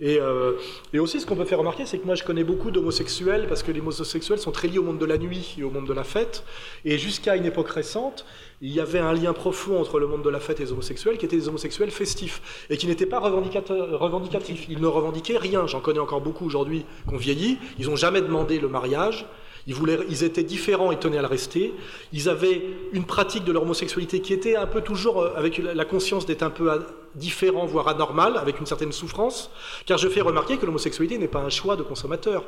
Et, 0.00 0.20
euh, 0.20 0.52
et 0.92 1.00
aussi, 1.00 1.20
ce 1.20 1.26
qu'on 1.26 1.34
peut 1.34 1.44
faire 1.44 1.58
remarquer, 1.58 1.84
c'est 1.84 1.98
que 1.98 2.06
moi 2.06 2.14
je 2.14 2.22
connais 2.22 2.44
beaucoup 2.44 2.70
d'homosexuels, 2.70 3.46
parce 3.48 3.64
que 3.64 3.72
les 3.72 3.80
homosexuels 3.80 4.38
sont 4.38 4.52
très 4.52 4.68
liés 4.68 4.78
au 4.78 4.84
monde 4.84 4.98
de 4.98 5.04
la 5.04 5.18
nuit 5.18 5.56
et 5.58 5.64
au 5.64 5.70
monde 5.70 5.88
de 5.88 5.92
la 5.92 6.04
fête, 6.04 6.44
et 6.84 6.96
jusqu'à 6.96 7.34
une 7.34 7.44
époque 7.44 7.68
récente, 7.70 8.24
il 8.60 8.72
y 8.72 8.78
avait 8.78 9.00
un 9.00 9.12
lien 9.12 9.32
profond 9.32 9.80
entre 9.80 9.98
le 9.98 10.06
monde 10.06 10.22
de 10.22 10.30
la 10.30 10.38
fête 10.38 10.60
et 10.60 10.64
les 10.64 10.70
homosexuels, 10.70 11.18
qui 11.18 11.26
étaient 11.26 11.36
des 11.36 11.48
homosexuels 11.48 11.90
festifs, 11.90 12.66
et 12.70 12.76
qui 12.76 12.86
n'étaient 12.86 13.06
pas 13.06 13.18
revendicateur- 13.18 13.98
revendicatifs. 13.98 14.66
Ils 14.68 14.80
ne 14.80 14.86
revendiquaient 14.86 15.38
rien. 15.38 15.66
J'en 15.66 15.80
connais 15.80 15.98
encore 15.98 16.20
beaucoup 16.20 16.46
aujourd'hui 16.46 16.84
qui 17.08 17.14
ont 17.14 17.18
vieilli. 17.18 17.58
Ils 17.80 17.86
n'ont 17.86 17.96
jamais 17.96 18.20
demandé 18.20 18.60
le 18.60 18.68
mariage. 18.68 19.26
Ils, 19.68 19.74
voulaient, 19.74 19.98
ils 20.08 20.24
étaient 20.24 20.42
différents 20.42 20.90
et 20.90 20.98
tenaient 20.98 21.18
à 21.18 21.22
le 21.22 21.28
rester. 21.28 21.74
Ils 22.14 22.28
avaient 22.28 22.62
une 22.92 23.04
pratique 23.04 23.44
de 23.44 23.52
leur 23.52 23.62
homosexualité 23.62 24.20
qui 24.20 24.32
était 24.32 24.56
un 24.56 24.66
peu 24.66 24.80
toujours 24.80 25.20
euh, 25.20 25.34
avec 25.36 25.58
la 25.58 25.84
conscience 25.84 26.24
d'être 26.24 26.42
un 26.42 26.50
peu 26.50 26.72
euh, 26.72 26.78
différent, 27.14 27.66
voire 27.66 27.86
anormal, 27.86 28.38
avec 28.38 28.58
une 28.60 28.66
certaine 28.66 28.92
souffrance. 28.92 29.50
Car 29.84 29.98
je 29.98 30.08
fais 30.08 30.22
remarquer 30.22 30.56
que 30.56 30.64
l'homosexualité 30.64 31.18
n'est 31.18 31.28
pas 31.28 31.40
un 31.40 31.50
choix 31.50 31.76
de 31.76 31.82
consommateur. 31.82 32.44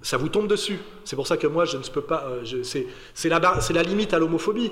Ça 0.00 0.16
vous 0.16 0.28
tombe 0.28 0.46
dessus. 0.46 0.78
C'est 1.04 1.16
pour 1.16 1.26
ça 1.26 1.36
que 1.36 1.48
moi, 1.48 1.64
je 1.64 1.76
ne 1.76 1.82
peux 1.82 2.02
pas. 2.02 2.24
euh, 2.28 2.44
la, 3.24 3.60
c'est 3.60 3.72
la 3.72 3.82
limite 3.82 4.14
à 4.14 4.18
l'homophobie. 4.20 4.70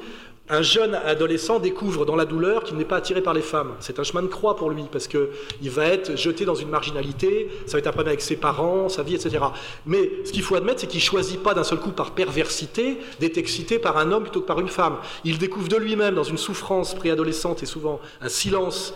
Un 0.48 0.62
jeune 0.62 0.94
adolescent 0.94 1.60
découvre 1.60 2.04
dans 2.04 2.16
la 2.16 2.24
douleur 2.24 2.64
qu'il 2.64 2.76
n'est 2.76 2.84
pas 2.84 2.96
attiré 2.96 3.22
par 3.22 3.32
les 3.32 3.42
femmes. 3.42 3.74
C'est 3.78 4.00
un 4.00 4.02
chemin 4.02 4.22
de 4.22 4.26
croix 4.26 4.56
pour 4.56 4.70
lui 4.70 4.84
parce 4.90 5.06
que 5.06 5.30
il 5.62 5.70
va 5.70 5.86
être 5.86 6.16
jeté 6.16 6.44
dans 6.44 6.56
une 6.56 6.68
marginalité. 6.68 7.48
Ça 7.66 7.74
va 7.74 7.78
être 7.78 7.86
un 7.86 7.92
problème 7.92 8.08
avec 8.08 8.20
ses 8.20 8.36
parents, 8.36 8.88
sa 8.88 9.04
vie, 9.04 9.14
etc. 9.14 9.38
Mais 9.86 10.10
ce 10.24 10.32
qu'il 10.32 10.42
faut 10.42 10.56
admettre, 10.56 10.80
c'est 10.80 10.88
qu'il 10.88 11.00
choisit 11.00 11.40
pas 11.40 11.54
d'un 11.54 11.62
seul 11.62 11.78
coup 11.78 11.92
par 11.92 12.10
perversité 12.10 12.98
d'être 13.20 13.38
excité 13.38 13.78
par 13.78 13.96
un 13.98 14.10
homme 14.10 14.24
plutôt 14.24 14.40
que 14.40 14.46
par 14.46 14.58
une 14.58 14.68
femme. 14.68 14.96
Il 15.24 15.38
découvre 15.38 15.68
de 15.68 15.76
lui-même 15.76 16.16
dans 16.16 16.24
une 16.24 16.38
souffrance 16.38 16.94
préadolescente 16.96 17.62
et 17.62 17.66
souvent 17.66 18.00
un 18.20 18.28
silence 18.28 18.94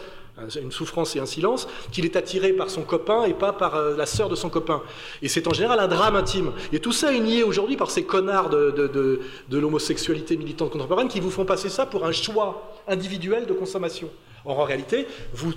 une 0.60 0.70
souffrance 0.72 1.16
et 1.16 1.20
un 1.20 1.26
silence, 1.26 1.66
qu'il 1.92 2.04
est 2.04 2.16
attiré 2.16 2.52
par 2.52 2.68
son 2.70 2.82
copain 2.82 3.24
et 3.24 3.32
pas 3.34 3.52
par 3.52 3.74
euh, 3.76 3.96
la 3.96 4.04
sœur 4.06 4.28
de 4.28 4.34
son 4.36 4.50
copain. 4.50 4.82
Et 5.22 5.28
c'est 5.28 5.46
en 5.48 5.52
général 5.54 5.80
un 5.80 5.88
drame 5.88 6.14
intime. 6.16 6.52
Et 6.72 6.78
tout 6.78 6.92
ça 6.92 7.12
est 7.14 7.20
nié 7.20 7.42
aujourd'hui 7.42 7.76
par 7.76 7.90
ces 7.90 8.04
connards 8.04 8.50
de, 8.50 8.70
de, 8.70 8.86
de- 8.86 9.20
de 9.48 9.58
l'homosexualité 9.58 10.36
militante 10.36 10.70
contemporaine 10.70 11.08
qui 11.08 11.20
vous 11.20 11.30
font 11.30 11.44
passer 11.44 11.68
ça 11.70 11.86
pour 11.86 12.04
un 12.04 12.12
choix 12.12 12.70
individuel 12.86 13.46
de 13.46 13.52
consommation. 13.52 14.10
Or, 14.44 14.60
en 14.60 14.64
réalité, 14.64 15.06
vous, 15.34 15.52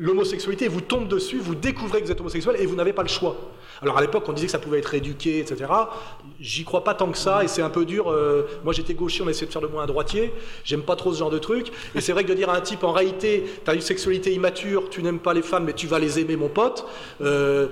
l'homosexualité 0.00 0.66
vous 0.66 0.80
tombe 0.80 1.08
dessus, 1.08 1.38
vous 1.38 1.54
découvrez 1.54 2.00
que 2.00 2.06
vous 2.06 2.10
êtes 2.10 2.20
homosexuel 2.20 2.56
et 2.58 2.64
vous 2.64 2.74
n'avez 2.74 2.94
pas 2.94 3.02
le 3.02 3.08
choix. 3.08 3.36
Alors 3.82 3.98
à 3.98 4.00
l'époque, 4.00 4.24
on 4.28 4.32
disait 4.32 4.46
que 4.46 4.52
ça 4.52 4.58
pouvait 4.58 4.78
être 4.78 4.94
éduqué, 4.94 5.38
etc. 5.38 5.70
J'y 6.40 6.64
crois 6.64 6.84
pas 6.84 6.94
tant 6.94 7.12
que 7.12 7.18
ça 7.18 7.44
et 7.44 7.48
c'est 7.48 7.60
un 7.60 7.68
peu 7.68 7.84
dur. 7.84 8.10
euh, 8.10 8.44
moi, 8.64 8.72
j'étais 8.72 8.94
gaucher, 8.94 9.22
on 9.22 9.28
essayait 9.28 9.46
de 9.46 9.52
faire 9.52 9.60
de 9.60 9.66
moi 9.66 9.82
un 9.82 9.86
droitier. 9.86 10.32
J'aime 10.64 10.82
pas 10.82 10.96
trop 10.96 11.12
ce 11.12 11.18
genre 11.18 11.30
de 11.30 11.38
truc. 11.38 11.70
Et 11.94 12.00
c'est 12.00 12.12
vrai 12.12 12.24
que 12.24 12.30
de 12.30 12.34
dire 12.34 12.48
à 12.48 12.56
un 12.56 12.62
type, 12.62 12.82
en 12.82 12.92
réalité, 12.92 13.44
tu 13.62 13.70
as 13.70 13.74
une 13.74 13.82
sexualité 13.82 14.32
immature, 14.32 14.88
tu 14.88 15.02
n'aimes 15.02 15.18
pas 15.18 15.34
les 15.34 15.42
femmes, 15.42 15.64
mais 15.64 15.74
tu 15.74 15.86
vas 15.86 15.98
les 15.98 16.18
aimer, 16.18 16.36
mon 16.36 16.48
pote. 16.48 16.86
euh, 17.20 17.68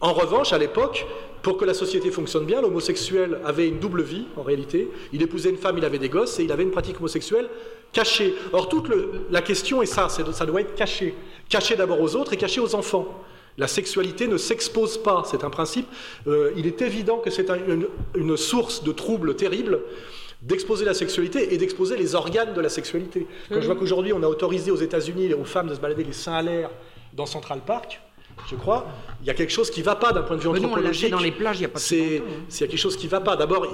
en 0.00 0.12
revanche, 0.12 0.52
à 0.52 0.58
l'époque, 0.58 1.06
pour 1.42 1.56
que 1.56 1.64
la 1.64 1.74
société 1.74 2.10
fonctionne 2.10 2.44
bien, 2.44 2.60
l'homosexuel 2.60 3.38
avait 3.44 3.68
une 3.68 3.78
double 3.78 4.02
vie, 4.02 4.26
en 4.36 4.42
réalité. 4.42 4.90
Il 5.12 5.22
épousait 5.22 5.50
une 5.50 5.56
femme, 5.56 5.78
il 5.78 5.84
avait 5.84 5.98
des 5.98 6.08
gosses, 6.08 6.40
et 6.40 6.42
il 6.44 6.52
avait 6.52 6.64
une 6.64 6.72
pratique 6.72 6.98
homosexuelle 6.98 7.48
cachée. 7.92 8.34
Or, 8.52 8.68
toute 8.68 8.88
le- 8.88 9.26
la 9.30 9.42
question 9.42 9.82
est 9.82 9.86
ça, 9.86 10.08
ça 10.08 10.46
doit 10.46 10.60
être 10.60 10.74
caché. 10.74 11.14
Caché 11.48 11.76
d'abord 11.76 12.00
aux 12.00 12.16
autres 12.16 12.32
et 12.32 12.36
caché 12.36 12.60
aux 12.60 12.74
enfants. 12.74 13.06
La 13.58 13.68
sexualité 13.68 14.28
ne 14.28 14.38
s'expose 14.38 14.96
pas, 15.02 15.24
c'est 15.30 15.44
un 15.44 15.50
principe. 15.50 15.86
Euh, 16.26 16.52
il 16.56 16.66
est 16.66 16.80
évident 16.80 17.18
que 17.18 17.30
c'est 17.30 17.50
un- 17.50 17.58
une, 17.68 17.86
une 18.14 18.36
source 18.36 18.82
de 18.82 18.92
troubles 18.92 19.36
terribles 19.36 19.80
d'exposer 20.40 20.84
la 20.84 20.94
sexualité 20.94 21.54
et 21.54 21.58
d'exposer 21.58 21.96
les 21.96 22.14
organes 22.16 22.52
de 22.54 22.60
la 22.60 22.68
sexualité. 22.68 23.26
Quand 23.48 23.60
je 23.60 23.66
vois 23.66 23.76
qu'aujourd'hui 23.76 24.12
on 24.12 24.22
a 24.22 24.26
autorisé 24.26 24.70
aux 24.72 24.76
États-Unis 24.76 25.34
aux 25.34 25.44
femmes 25.44 25.68
de 25.68 25.74
se 25.74 25.80
balader 25.80 26.02
les 26.02 26.12
seins 26.14 26.34
à 26.34 26.42
l'air 26.42 26.70
dans 27.12 27.26
Central 27.26 27.60
Park, 27.64 28.00
je 28.50 28.56
crois, 28.56 28.86
il 29.22 29.28
y 29.28 29.30
a 29.30 29.34
quelque 29.34 29.52
chose 29.52 29.70
qui 29.70 29.80
ne 29.80 29.84
va 29.84 29.94
pas 29.94 30.12
d'un 30.12 30.22
point 30.22 30.36
de 30.36 30.42
vue 30.42 30.48
Mais 30.48 30.58
nous, 30.58 30.64
on 30.66 30.72
anthropologique. 30.72 31.10
dans 31.12 31.20
les 31.20 31.30
plages 31.30 31.60
il 31.60 31.62
y 31.62 31.66
a 31.66 31.68
pas 31.68 31.78
si 31.78 31.86
C'est 31.96 32.16
hein. 32.18 32.22
y 32.60 32.64
a 32.64 32.66
quelque 32.66 32.76
chose 32.76 32.96
qui 32.96 33.06
ne 33.06 33.10
va 33.12 33.20
pas. 33.20 33.36
D'abord, 33.36 33.66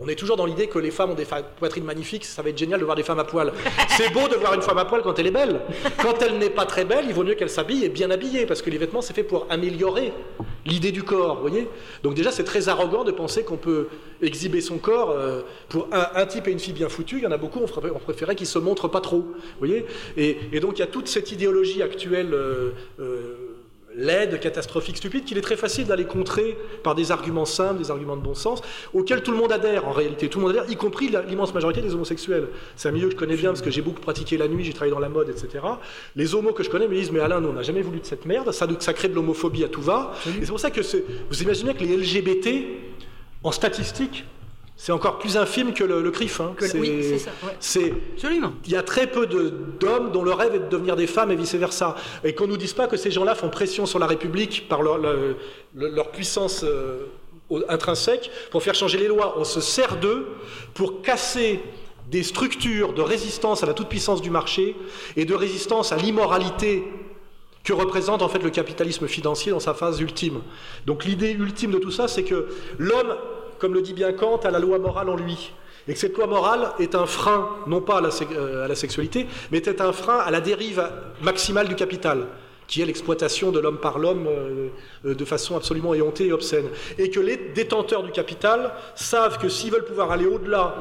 on 0.00 0.06
est 0.08 0.14
toujours 0.16 0.36
dans 0.36 0.44
l'idée 0.44 0.66
que 0.66 0.78
les 0.78 0.90
femmes 0.90 1.10
ont 1.12 1.14
des 1.14 1.26
poitrines 1.58 1.84
magnifiques. 1.84 2.24
Ça 2.26 2.42
va 2.42 2.50
être 2.50 2.58
génial 2.58 2.78
de 2.78 2.84
voir 2.84 2.94
des 2.96 3.02
femmes 3.02 3.18
à 3.20 3.24
poil. 3.24 3.52
C'est 3.96 4.12
beau 4.12 4.28
de 4.28 4.34
voir 4.34 4.52
une 4.54 4.60
femme 4.62 4.76
à 4.78 4.84
poil 4.84 5.00
quand 5.02 5.18
elle 5.18 5.28
est 5.28 5.30
belle. 5.30 5.60
Quand 6.02 6.20
elle 6.22 6.36
n'est 6.38 6.50
pas 6.50 6.66
très 6.66 6.84
belle, 6.84 7.06
il 7.08 7.14
vaut 7.14 7.24
mieux 7.24 7.34
qu'elle 7.34 7.48
s'habille 7.48 7.84
et 7.84 7.88
bien 7.88 8.10
habillée, 8.10 8.44
parce 8.44 8.60
que 8.60 8.68
les 8.70 8.78
vêtements, 8.78 9.00
c'est 9.00 9.14
fait 9.14 9.22
pour 9.24 9.46
améliorer 9.48 10.12
l'idée 10.66 10.92
du 10.92 11.02
corps. 11.04 11.36
Vous 11.36 11.48
voyez 11.48 11.66
Donc 12.02 12.14
déjà, 12.14 12.30
c'est 12.30 12.44
très 12.44 12.68
arrogant 12.68 13.04
de 13.04 13.12
penser 13.12 13.44
qu'on 13.44 13.56
peut 13.56 13.88
exhiber 14.20 14.60
son 14.60 14.76
corps 14.78 15.10
euh, 15.10 15.40
pour 15.70 15.88
un, 15.92 16.06
un 16.20 16.26
type 16.26 16.48
et 16.48 16.50
une 16.52 16.58
fille 16.58 16.72
bien 16.74 16.88
foutus. 16.88 17.18
Il 17.20 17.24
y 17.24 17.26
en 17.26 17.32
a 17.32 17.38
beaucoup, 17.38 17.60
on, 17.60 17.66
ferait- 17.66 17.90
on 17.94 17.98
préférait 17.98 18.34
qu'ils 18.36 18.46
se 18.46 18.58
montrent 18.58 18.88
pas 18.88 19.00
trop. 19.00 19.20
Vous 19.20 19.34
voyez 19.58 19.86
et, 20.16 20.36
et 20.52 20.60
donc 20.60 20.76
il 20.78 20.80
y 20.80 20.82
a 20.84 20.86
toute 20.86 21.08
cette 21.08 21.32
idéologie 21.32 21.82
actuelle. 21.82 22.34
euh, 22.34 22.70
euh, 23.00 23.50
laide, 23.96 24.40
catastrophique, 24.40 24.96
stupide, 24.96 25.24
qu'il 25.24 25.38
est 25.38 25.42
très 25.42 25.56
facile 25.56 25.86
d'aller 25.86 26.04
contrer 26.04 26.56
par 26.82 26.94
des 26.94 27.12
arguments 27.12 27.44
simples, 27.44 27.78
des 27.78 27.90
arguments 27.90 28.16
de 28.16 28.22
bon 28.22 28.34
sens, 28.34 28.60
auxquels 28.92 29.22
tout 29.22 29.32
le 29.32 29.38
monde 29.38 29.52
adhère 29.52 29.86
en 29.86 29.92
réalité. 29.92 30.28
Tout 30.28 30.38
le 30.38 30.46
monde 30.46 30.56
adhère, 30.56 30.70
y 30.70 30.76
compris 30.76 31.10
l'immense 31.28 31.54
majorité 31.54 31.80
des 31.80 31.94
homosexuels. 31.94 32.48
C'est 32.76 32.88
un 32.88 32.92
milieu 32.92 33.06
que 33.06 33.12
je 33.12 33.18
connais 33.18 33.36
bien 33.36 33.50
parce 33.50 33.62
que 33.62 33.70
j'ai 33.70 33.82
beaucoup 33.82 34.00
pratiqué 34.00 34.36
la 34.36 34.48
nuit, 34.48 34.64
j'ai 34.64 34.72
travaillé 34.72 34.92
dans 34.92 35.00
la 35.00 35.08
mode, 35.08 35.28
etc. 35.28 35.64
Les 36.16 36.34
homos 36.34 36.52
que 36.52 36.62
je 36.62 36.70
connais 36.70 36.88
me 36.88 36.94
disent 36.94 37.12
Mais 37.12 37.20
Alain, 37.20 37.40
nous, 37.40 37.48
on 37.48 37.54
n'a 37.54 37.62
jamais 37.62 37.82
voulu 37.82 38.00
de 38.00 38.06
cette 38.06 38.26
merde, 38.26 38.50
ça, 38.52 38.66
ça 38.80 38.92
crée 38.92 39.08
de 39.08 39.14
l'homophobie 39.14 39.64
à 39.64 39.68
tout 39.68 39.82
va. 39.82 40.12
Et 40.26 40.40
c'est 40.40 40.50
pour 40.50 40.60
ça 40.60 40.70
que 40.70 40.80
vous 41.28 41.42
imaginez 41.42 41.74
que 41.74 41.84
les 41.84 41.96
LGBT, 41.96 42.48
en 43.42 43.52
statistique, 43.52 44.24
c'est 44.84 44.92
encore 44.92 45.18
plus 45.18 45.38
infime 45.38 45.72
que 45.72 45.82
le, 45.82 46.10
CRIF. 46.10 46.42
Hein. 46.42 46.54
oui, 46.74 46.98
c'est 47.00 47.18
ça. 47.18 47.30
Absolument. 48.12 48.52
Il 48.66 48.70
y 48.70 48.76
a 48.76 48.82
très 48.82 49.06
peu 49.06 49.26
d'hommes 49.26 50.12
dont 50.12 50.22
le 50.22 50.34
rêve 50.34 50.56
est 50.56 50.58
de 50.58 50.68
devenir 50.68 50.94
des 50.94 51.06
femmes 51.06 51.30
et 51.30 51.36
vice-versa. 51.36 51.96
Et 52.22 52.34
qu'on 52.34 52.44
ne 52.44 52.50
nous 52.50 52.58
dise 52.58 52.74
pas 52.74 52.86
que 52.86 52.98
ces 52.98 53.10
gens-là 53.10 53.34
font 53.34 53.48
pression 53.48 53.86
sur 53.86 53.98
la 53.98 54.06
République 54.06 54.68
par 54.68 54.82
leur, 54.82 54.98
leur, 55.74 56.10
puissance 56.10 56.64
euh, 56.64 57.06
intrinsèque 57.70 58.30
pour 58.50 58.62
faire 58.62 58.74
changer 58.74 58.98
les 58.98 59.08
lois. 59.08 59.36
On 59.38 59.44
se 59.44 59.62
sert 59.62 59.96
d'eux 59.96 60.26
pour 60.74 61.00
casser 61.00 61.60
des 62.10 62.22
structures 62.22 62.92
de 62.92 63.00
résistance 63.00 63.62
à 63.62 63.66
la 63.66 63.72
toute-puissance 63.72 64.20
du 64.20 64.28
marché 64.28 64.76
et 65.16 65.24
de 65.24 65.34
résistance 65.34 65.92
à 65.92 65.96
l'immoralité 65.96 66.84
que 67.64 67.72
représente 67.72 68.20
en 68.20 68.28
fait 68.28 68.42
le 68.42 68.50
capitalisme 68.50 69.08
financier 69.08 69.50
dans 69.50 69.60
sa 69.60 69.72
phase 69.72 69.98
ultime. 70.02 70.42
Donc 70.84 71.06
l'idée 71.06 71.30
ultime 71.30 71.70
de 71.70 71.78
tout 71.78 71.90
ça, 71.90 72.06
c'est 72.06 72.24
que 72.24 72.48
l'homme 72.76 73.16
comme 73.64 73.72
le 73.72 73.80
dit 73.80 73.94
bien 73.94 74.12
Kant, 74.12 74.36
à 74.44 74.50
la 74.50 74.58
loi 74.58 74.78
morale 74.78 75.08
en 75.08 75.16
lui. 75.16 75.50
Et 75.88 75.94
que 75.94 75.98
cette 75.98 76.14
loi 76.18 76.26
morale 76.26 76.72
est 76.78 76.94
un 76.94 77.06
frein, 77.06 77.48
non 77.66 77.80
pas 77.80 77.96
à 77.96 78.00
la, 78.02 78.10
euh, 78.32 78.74
sexualité, 78.74 79.26
mais 79.50 79.56
est 79.56 79.80
un 79.80 79.94
frein 79.94 80.18
à 80.18 80.30
la 80.30 80.42
dérive 80.42 80.86
maximale 81.22 81.66
du 81.66 81.74
capital 81.74 82.26
qui 82.66 82.82
est 82.82 82.84
l'exploitation 82.84 83.52
de 83.52 83.60
l'homme 83.60 83.78
par 83.78 83.98
l'homme 83.98 84.26
euh, 84.26 84.68
euh, 85.06 85.14
de 85.14 85.24
façon 85.24 85.56
absolument 85.56 85.94
éhontée 85.94 86.26
et 86.26 86.32
obscène. 86.34 86.66
Et 86.98 87.08
que 87.08 87.20
les 87.20 87.38
détenteurs 87.38 88.02
du 88.02 88.10
capital 88.10 88.74
savent 88.96 89.38
que 89.38 89.48
s'ils 89.48 89.70
veulent 89.70 89.86
pouvoir 89.86 90.12
aller 90.12 90.26
au-delà 90.26 90.76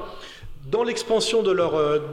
dans 0.69 0.83
l'expansion 0.83 1.41
de, 1.41 1.55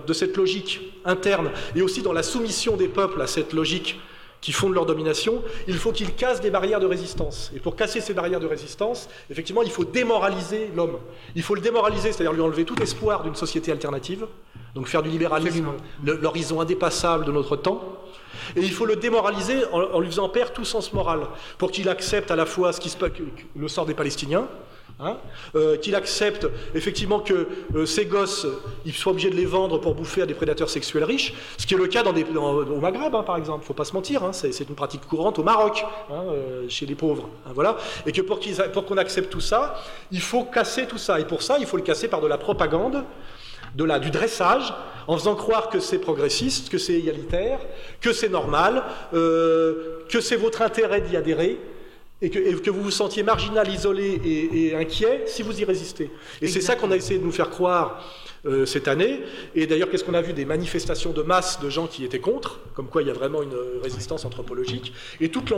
de 0.07 0.13
cette 0.13 0.37
logique 0.37 0.83
interne 1.05 1.51
et 1.75 1.83
aussi 1.83 2.01
dans 2.01 2.13
la 2.13 2.23
soumission 2.23 2.77
des 2.77 2.87
peuples 2.87 3.21
à 3.21 3.27
cette 3.27 3.53
logique 3.55 3.99
qui 4.41 4.53
fondent 4.53 4.75
leur 4.75 4.87
domination, 4.87 5.43
il 5.69 5.77
faut 5.77 5.93
qu'ils 5.93 6.15
cassent 6.15 6.41
des 6.41 6.51
barrières 6.51 6.81
de 6.81 6.87
résistance. 6.87 7.51
Et 7.55 7.61
pour 7.61 7.77
casser 7.77 8.01
ces 8.01 8.15
barrières 8.15 8.41
de 8.41 8.47
résistance, 8.47 9.09
effectivement, 9.31 9.63
il 9.63 9.71
faut 9.71 9.85
démoraliser 9.85 10.71
l'homme. 10.75 10.99
Il 11.35 11.43
faut 11.43 11.55
le 11.55 11.61
démoraliser, 11.61 12.13
c'est-à-dire 12.13 12.33
lui 12.33 12.41
enlever 12.41 12.65
tout 12.65 12.81
espoir 12.83 13.23
d'une 13.23 13.35
société 13.35 13.71
alternative, 13.71 14.27
donc 14.75 14.87
faire 14.87 15.03
du 15.03 15.11
libéralisme 15.11 15.69
l'horizon 16.05 16.61
indépassable 16.61 17.25
de 17.25 17.33
notre 17.33 17.57
temps. 17.57 17.83
Et 18.57 18.61
il 18.61 18.73
faut 18.73 18.87
le 18.87 18.97
démoraliser 18.97 19.65
en, 19.73 20.01
lui 20.01 20.09
faisant 20.09 20.29
perdre 20.29 20.53
tout 20.53 20.65
sens 20.65 20.93
moral, 20.93 21.21
pour 21.59 21.71
qu'il 21.71 21.89
accepte 21.89 22.31
à 22.31 22.37
la 22.37 22.47
fois 22.47 22.73
ce 22.73 22.81
qui 22.81 22.89
se, 22.89 22.97
le 23.57 23.69
sort 23.69 23.87
des 23.87 23.95
Palestiniens, 23.95 24.49
Hein, 25.03 25.17
euh, 25.55 25.79
qu'il 25.79 25.95
accepte 25.95 26.47
effectivement 26.75 27.21
que 27.21 27.49
euh, 27.75 27.87
ces 27.87 28.05
gosses, 28.05 28.47
il 28.85 28.93
soit 28.93 29.13
obligé 29.13 29.31
de 29.31 29.35
les 29.35 29.47
vendre 29.47 29.79
pour 29.79 29.95
bouffer 29.95 30.21
à 30.21 30.27
des 30.27 30.35
prédateurs 30.35 30.69
sexuels 30.69 31.05
riches, 31.05 31.33
ce 31.57 31.67
qui 31.67 31.73
est 31.73 31.79
le 31.79 31.87
cas 31.87 32.05
au 32.05 32.81
Maghreb, 32.81 33.15
hein, 33.15 33.23
par 33.23 33.39
exemple. 33.39 33.61
Il 33.61 33.63
ne 33.63 33.67
faut 33.67 33.73
pas 33.73 33.87
se 33.87 33.95
mentir, 33.95 34.25
hein, 34.25 34.35
c'est, 34.35 34.61
une 34.61 34.75
pratique 34.75 35.07
courante 35.07 35.39
au 35.39 35.43
Maroc, 35.43 35.87
euh, 36.11 36.67
chez 36.69 36.85
les 36.85 36.95
pauvres. 36.95 37.31
voilà. 37.55 37.79
Et 38.05 38.13
que 38.13 38.21
pour, 38.21 38.41
pour 38.75 38.85
qu'on 38.85 38.99
accepte 38.99 39.31
tout 39.31 39.41
ça, 39.41 39.83
il 40.13 40.21
faut 40.21 40.45
casser 40.45 40.87
tout 40.87 40.99
ça. 40.99 41.19
Et 41.19 41.25
pour 41.25 41.41
ça, 41.41 41.57
il 41.59 41.65
faut 41.65 41.79
le 41.79 41.83
casser 41.83 42.09
par 42.09 42.21
de 42.21 42.27
la 42.27 42.37
propagande, 42.37 43.03
de 43.77 43.85
la, 43.85 44.01
du 44.01 44.11
dressage, 44.11 44.75
en 45.07 45.17
faisant 45.17 45.35
croire 45.35 45.71
que 45.71 45.81
c'est 45.81 45.99
progressiste, 45.99 46.69
que 46.69 46.77
c'est 46.77 46.95
égalitaire, 46.95 47.61
que 48.03 48.13
c'est 48.13 48.29
normal, 48.29 48.83
que 49.13 50.21
c'est 50.21 50.37
votre 50.37 50.61
intérêt 50.61 51.01
d'y 51.01 51.17
adhérer 51.17 51.59
et 52.23 52.31
que, 52.31 52.71
vous 52.71 52.83
vous 52.83 52.91
sentiez 52.91 53.23
marginal, 53.23 53.69
isolé 53.69 54.21
et, 54.25 54.75
inquiet 54.75 55.25
si 55.27 55.43
vous 55.43 55.59
y 55.59 55.65
résistez. 55.65 56.11
Et 56.43 56.49
c'est 56.49 56.61
ça 56.61 56.77
qu'on 56.77 56.91
a 56.91 56.97
essayé 56.97 57.19
de 57.19 57.25
nous 57.25 57.33
faire 57.33 57.51
croire 57.51 58.05
euh, 58.47 58.65
cette 58.65 58.89
année. 58.89 59.21
Et 59.55 59.67
d'ailleurs, 59.67 59.91
qu'est-ce 59.91 60.05
qu'on 60.05 60.15
a 60.15 60.23
vu 60.23 60.33
Des 60.33 60.47
manifestations 60.47 61.13
de 61.13 61.23
masse 61.23 61.61
de 61.61 61.69
gens 61.69 61.87
qui 61.87 62.05
étaient 62.05 62.21
contre, 62.21 62.61
comme 62.75 62.87
quoi 62.87 63.03
il 63.03 63.09
y 63.09 63.11
a 63.11 63.15
vraiment 63.15 63.43
une 63.43 63.57
résistance 63.83 64.25
anthropologique. 64.25 64.95
Et 65.21 65.29
toute 65.29 65.53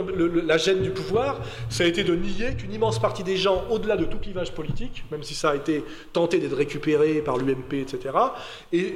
la 0.45 0.57
gêne 0.57 0.81
du 0.81 0.89
pouvoir, 0.89 1.39
ça 1.69 1.85
a 1.85 1.87
été 1.87 2.03
de 2.03 2.13
nier 2.13 2.55
qu'une 2.57 2.73
immense 2.73 2.99
partie 2.99 3.23
des 3.23 3.37
gens, 3.37 3.63
au-delà 3.69 3.95
de 3.95 4.03
tout 4.03 4.17
clivage 4.17 4.51
politique, 4.51 5.05
même 5.11 5.23
si 5.23 5.33
ça 5.33 5.51
a 5.51 5.55
été 5.55 5.83
tenté 6.11 6.39
d'être 6.39 6.57
récupéré 6.57 7.21
par 7.21 7.37
l'UMP, 7.37 7.73
etc., 7.73 8.15
et, 8.73 8.93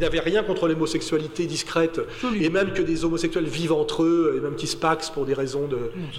n'avaient 0.00 0.20
rien 0.20 0.44
contre 0.44 0.68
l'homosexualité 0.68 1.46
discrète, 1.46 2.00
et 2.40 2.50
même 2.50 2.72
que 2.72 2.82
des 2.82 3.04
homosexuels 3.04 3.46
vivent 3.46 3.72
entre 3.72 4.04
eux, 4.04 4.34
et 4.36 4.40
même 4.40 4.54
qui 4.54 4.66
se 4.66 4.76
paxent 4.76 5.10
pour 5.10 5.26
des 5.26 5.34
raisons 5.34 5.68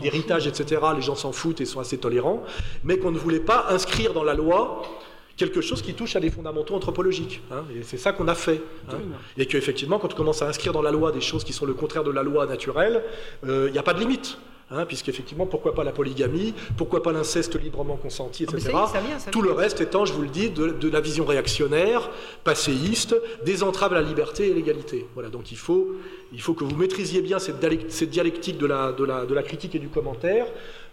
d'héritage, 0.02 0.48
etc., 0.48 0.82
les 0.96 1.02
gens 1.02 1.16
s'en 1.16 1.32
foutent 1.32 1.62
et 1.62 1.66
sont 1.66 1.80
assez 1.80 1.98
tolérants, 1.98 2.44
mais 2.84 2.98
qu'on 2.98 3.12
ne 3.12 3.18
voulait 3.18 3.40
pas 3.40 3.68
inscrire 3.70 4.14
dans 4.14 4.24
la 4.24 4.34
loi 4.34 4.82
quelque 5.38 5.62
chose 5.62 5.82
qui 5.82 5.94
touche 5.94 6.16
à 6.16 6.20
des 6.20 6.32
fondamentaux 6.32 6.76
anthropologiques. 6.76 7.42
Hein, 7.52 7.64
et 7.74 7.84
c'est 7.84 7.98
ça 7.98 8.12
qu'on 8.12 8.28
a 8.28 8.36
fait. 8.36 8.62
Hein. 8.90 8.98
et 9.38 9.46
qu'effectivement, 9.46 10.00
quand 10.00 10.14
on 10.14 10.18
commence 10.18 10.42
à 10.42 10.48
inscrire 10.48 10.74
dans 10.74 10.82
la 10.82 10.92
loi 10.92 11.12
des 11.12 11.22
choses 11.22 11.44
qui 11.44 11.54
sont 11.54 11.66
le 11.66 11.74
contraire 11.74 12.04
de 12.04 12.12
la 12.12 12.24
loi 12.24 12.46
naturelle, 12.46 13.04
il 13.44 13.50
euh, 13.50 13.70
n'y 13.70 13.78
a 13.78 13.84
pas 13.84 13.94
de 13.94 14.00
limite. 14.00 14.38
Hein, 14.70 14.86
puisqu'effectivement, 14.86 15.46
pourquoi 15.46 15.74
pas 15.74 15.86
la 15.86 15.94
polygamie, 15.94 16.54
pourquoi 16.76 17.02
pas 17.02 17.14
l'inceste 17.14 17.56
librement 17.56 17.96
consenti, 17.96 18.46
ah, 18.50 18.52
etc. 18.54 18.74
Tout 19.32 19.42
le 19.42 19.54
reste 19.54 19.80
étant, 19.80 20.04
je 20.04 20.12
vous 20.12 20.24
le 20.24 20.28
dis, 20.28 20.50
de, 20.50 20.90
la 20.90 21.00
vision 21.00 21.24
réactionnaire, 21.24 22.10
passéiste, 22.44 23.16
des 23.46 23.64
entraves 23.64 23.94
à 23.94 24.02
la 24.02 24.06
liberté 24.06 24.50
et 24.50 24.54
l'égalité. 24.54 25.08
Voilà, 25.14 25.30
donc 25.30 25.54
il 25.54 25.58
faut, 25.58 25.96
il 26.34 26.42
faut 26.42 26.54
que 26.54 26.66
vous 26.66 26.76
maîtrisiez 26.76 27.22
bien 27.22 27.40
cette, 27.40 27.62
dialectique 28.10 28.58
de 28.58 28.66
la, 28.66 28.92
de, 28.92 29.06
la, 29.06 29.26
de 29.26 29.34
la, 29.34 29.42
critique 29.42 29.74
et 29.76 29.80
du 29.80 29.88
commentaire, 29.88 30.48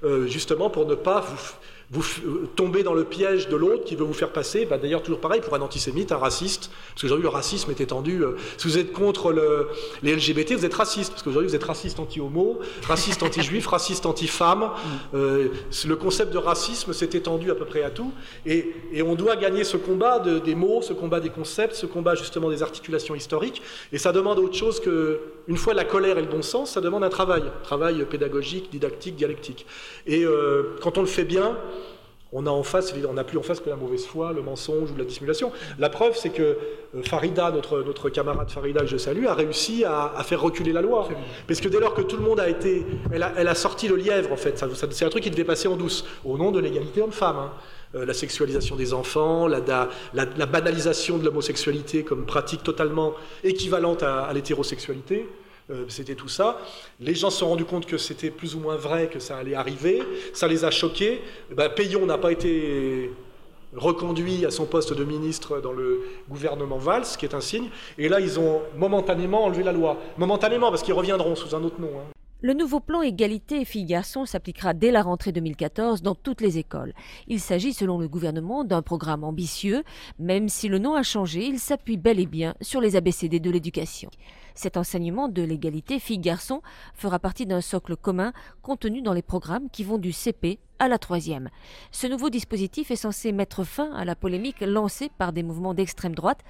euh, 0.05 0.29
justement 0.29 0.71
pour 0.71 0.87
ne 0.87 0.95
pas 0.95 1.19
vous 1.19 1.55
vous 1.91 2.03
euh, 2.27 2.49
tombez 2.57 2.83
dans 2.83 2.95
le 2.95 3.05
piège 3.05 3.49
de 3.49 3.57
l'autre 3.57 3.85
qui 3.85 3.95
veut 3.95 4.05
vous 4.05 4.15
faire 4.15 4.31
passer, 4.31 4.65
bah, 4.65 4.79
d'ailleurs 4.79 5.03
toujours 5.03 5.21
pareil 5.21 5.41
pour 5.41 5.55
un 5.55 5.61
antisémite, 5.61 6.13
un 6.13 6.17
raciste, 6.17 6.71
parce 6.91 7.03
qu'aujourd'hui 7.03 7.25
le 7.25 7.29
racisme 7.29 7.71
est 7.71 7.81
étendu. 7.81 8.23
Euh, 8.23 8.37
si 8.57 8.69
vous 8.69 8.79
êtes 8.79 8.93
contre 8.93 9.33
le, 9.33 9.69
les 10.03 10.15
LGBT, 10.15 10.55
vous 10.55 10.65
êtes 10.65 10.75
raciste, 10.75 11.11
parce 11.13 11.23
qu'aujourd'hui 11.23 11.49
vous 11.49 11.57
êtes 11.57 11.65
raciste 11.65 12.01
anti-homo, 12.01 12.59
raciste 12.87 13.23
anti-juif, 13.23 13.67
raciste 13.67 14.07
anti-femme. 14.07 14.61
Mm. 14.61 15.17
Euh, 15.17 15.49
le 15.87 15.97
concept 15.97 16.33
de 16.33 16.39
racisme 16.39 16.93
s'est 16.93 17.11
étendu 17.13 17.51
à 17.51 17.55
peu 17.55 17.65
près 17.65 17.83
à 17.83 17.91
tout, 17.91 18.13
et, 18.47 18.73
on 19.07 19.17
doit 19.17 19.37
gagner 19.37 19.65
ce 19.65 19.77
combat 19.77 20.19
de, 20.19 20.39
des 20.39 20.55
mots, 20.55 20.81
ce 20.81 20.95
combat 20.95 21.21
des 21.21 21.29
concepts, 21.29 21.75
ce 21.75 21.85
combat 21.85 22.15
justement 22.15 22.49
des 22.49 22.63
articulations 22.63 23.15
historiques, 23.15 23.61
et 23.93 23.99
ça 23.99 24.13
demande 24.13 24.39
autre 24.39 24.57
chose 24.57 24.81
que, 24.81 25.21
une 25.49 25.57
fois 25.57 25.75
la 25.75 25.85
colère 25.85 26.19
et 26.19 26.23
le 26.23 26.29
bon 26.29 26.43
sens, 26.43 26.73
ça 26.73 26.81
demande 26.81 27.05
un 27.05 27.09
travail, 27.09 27.43
travail 27.63 28.05
pédagogique, 28.07 28.71
didactique, 28.71 29.17
dialectique. 29.17 29.67
Et 30.07 30.25
quand 30.81 30.99
on 30.99 31.03
le 31.03 31.07
fait 31.07 31.25
bien, 31.25 31.57
on 32.37 32.47
a 32.47 32.51
en 32.51 32.65
face, 32.65 32.93
on 33.09 33.13
n'a 33.13 33.23
plus 33.23 33.39
en 33.39 33.43
face 33.43 33.61
que 33.61 33.71
la 33.71 33.77
mauvaise 33.77 34.05
foi, 34.05 34.33
le 34.33 34.43
mensonge 34.43 34.91
ou 34.91 34.97
la 34.97 35.05
dissimulation. 35.05 35.53
La 35.79 35.89
preuve, 35.89 36.17
c'est 36.17 36.31
que 36.31 36.43
euh, 36.43 37.03
Farida, 37.05 37.53
notre, 37.53 37.83
notre 37.83 38.11
camarade 38.11 38.51
Farida 38.51 38.81
que 38.81 38.87
je 38.87 38.97
salue, 38.97 39.27
a 39.27 39.35
réussi 39.35 39.85
à, 39.85 40.21
faire 40.25 40.43
reculer 40.43 40.73
la 40.73 40.83
loi. 40.83 41.09
Parce 41.47 41.61
que 41.61 41.69
dès 41.69 41.79
lors 41.79 41.95
que 41.95 42.03
tout 42.03 42.17
le 42.17 42.25
monde 42.25 42.41
a 42.41 42.49
été, 42.49 42.85
elle 43.13 43.23
a, 43.23 43.55
sorti 43.55 43.87
le 43.87 43.95
lièvre 43.95 44.33
en 44.33 44.37
fait. 44.37 44.63
c'est 44.91 45.05
un 45.05 45.09
truc 45.09 45.23
qui 45.23 45.31
devait 45.31 45.45
passer 45.45 45.69
en 45.69 45.77
douce, 45.77 46.05
au 46.25 46.37
nom 46.37 46.51
de 46.51 46.59
l'égalité 46.59 47.01
homme-femme. 47.01 47.37
Hein. 47.37 47.51
Euh, 47.95 48.05
la 48.05 48.15
sexualisation 48.15 48.77
des 48.77 48.93
enfants, 48.93 49.47
la, 49.47 50.47
banalisation 50.47 51.19
de 51.19 51.25
l'homosexualité 51.25 52.03
comme 52.03 52.27
pratique 52.27 52.63
totalement 52.63 53.15
équivalente 53.45 54.03
à 54.03 54.33
l'hétérosexualité. 54.33 55.29
Euh, 55.71 55.85
c'était 55.89 56.15
tout 56.15 56.29
ça. 56.29 56.61
Les 57.01 57.15
gens 57.15 57.31
se 57.31 57.39
sont 57.39 57.49
rendus 57.49 57.65
compte 57.65 57.87
que 57.87 57.97
c'était 57.97 58.31
plus 58.31 58.55
ou 58.55 58.61
moins 58.61 58.77
vrai, 58.77 59.09
que 59.09 59.19
ça 59.19 59.39
allait 59.39 59.55
arriver. 59.55 60.03
Ça 60.33 60.47
les 60.47 60.65
a 60.65 60.71
choqués. 60.71 61.23
Eh 61.51 61.55
ben, 61.55 61.71
Payon 61.71 62.05
n'a 62.05 62.19
pas 62.19 62.33
été 62.33 63.11
reconduit 63.75 64.45
à 64.45 64.51
son 64.51 64.67
poste 64.67 64.93
de 64.93 65.05
ministre 65.05 65.61
dans 65.61 65.73
le 65.73 66.03
gouvernement 66.29 66.79
Valls, 66.79 67.07
ce 67.07 67.17
qui 67.17 67.25
est 67.25 67.35
un 67.35 67.41
signe. 67.41 67.71
Et 67.97 68.09
là, 68.09 68.21
ils 68.21 68.39
ont 68.39 68.61
momentanément 68.77 69.45
enlevé 69.45 69.63
la 69.63 69.73
loi. 69.73 69.97
Momentanément, 70.19 70.71
parce 70.71 70.83
qu'ils 70.83 70.95
reviendront 70.95 71.35
sous 71.35 71.55
un 71.57 71.65
autre 71.65 71.81
nom. 71.81 71.91
Hein. 71.99 72.24
Le 72.45 72.53
nouveau 72.53 72.79
plan 72.79 73.01
égalité 73.01 73.65
filles-garçons 73.65 74.27
s'appliquera 74.27 74.75
dès 74.75 74.91
la 74.91 75.01
rentrée 75.01 75.33
2014 75.33 76.03
dans 76.03 76.15
toutes 76.15 76.43
les 76.43 76.59
écoles. 76.59 76.93
Il 77.27 77.41
s'agit, 77.41 77.73
selon 77.73 77.97
le 77.97 78.07
gouvernement, 78.07 78.65
d'un 78.65 78.83
programme 78.83 79.25
ambitieux. 79.25 79.83
Même 80.19 80.51
si 80.51 80.69
le 80.69 80.79
nom 80.79 80.95
a 80.95 81.03
changé, 81.03 81.47
il 81.47 81.59
s'appuie 81.59 81.97
bel 81.97 82.21
et 82.21 82.27
bien 82.27 82.55
sur 82.61 82.83
les 82.83 82.97
ABCD 82.97 83.41
de 83.41 83.51
l'éducation. 83.51 84.11
Cet 84.55 84.77
enseignement 84.77 85.29
de 85.29 85.41
l'égalité 85.41 85.99
filles-garçons 85.99 86.61
fera 86.93 87.19
partie 87.19 87.47
d'un 87.47 87.63
socle 87.63 87.97
commun 87.97 88.35
contenu 88.61 89.01
dans 89.01 89.15
les 89.15 89.23
programmes 89.23 89.71
qui 89.71 89.83
vont 89.83 89.97
du 89.97 90.13
CP 90.13 90.59
à 90.79 90.89
la 90.89 90.99
troisième. 90.99 91.49
Ce 91.93 92.07
nouveau 92.07 92.31
dispositif 92.31 92.91
est 92.91 92.97
censé 92.97 93.33
mettre 93.33 93.65
fin 93.65 93.93
à 93.95 94.05
la 94.05 94.15
polémique 94.15 94.61
lancée 94.61 95.11
par 95.17 95.33
des 95.33 95.43
mouvements 95.43 95.73
d'extrême 95.73 96.15
droite 96.15 96.41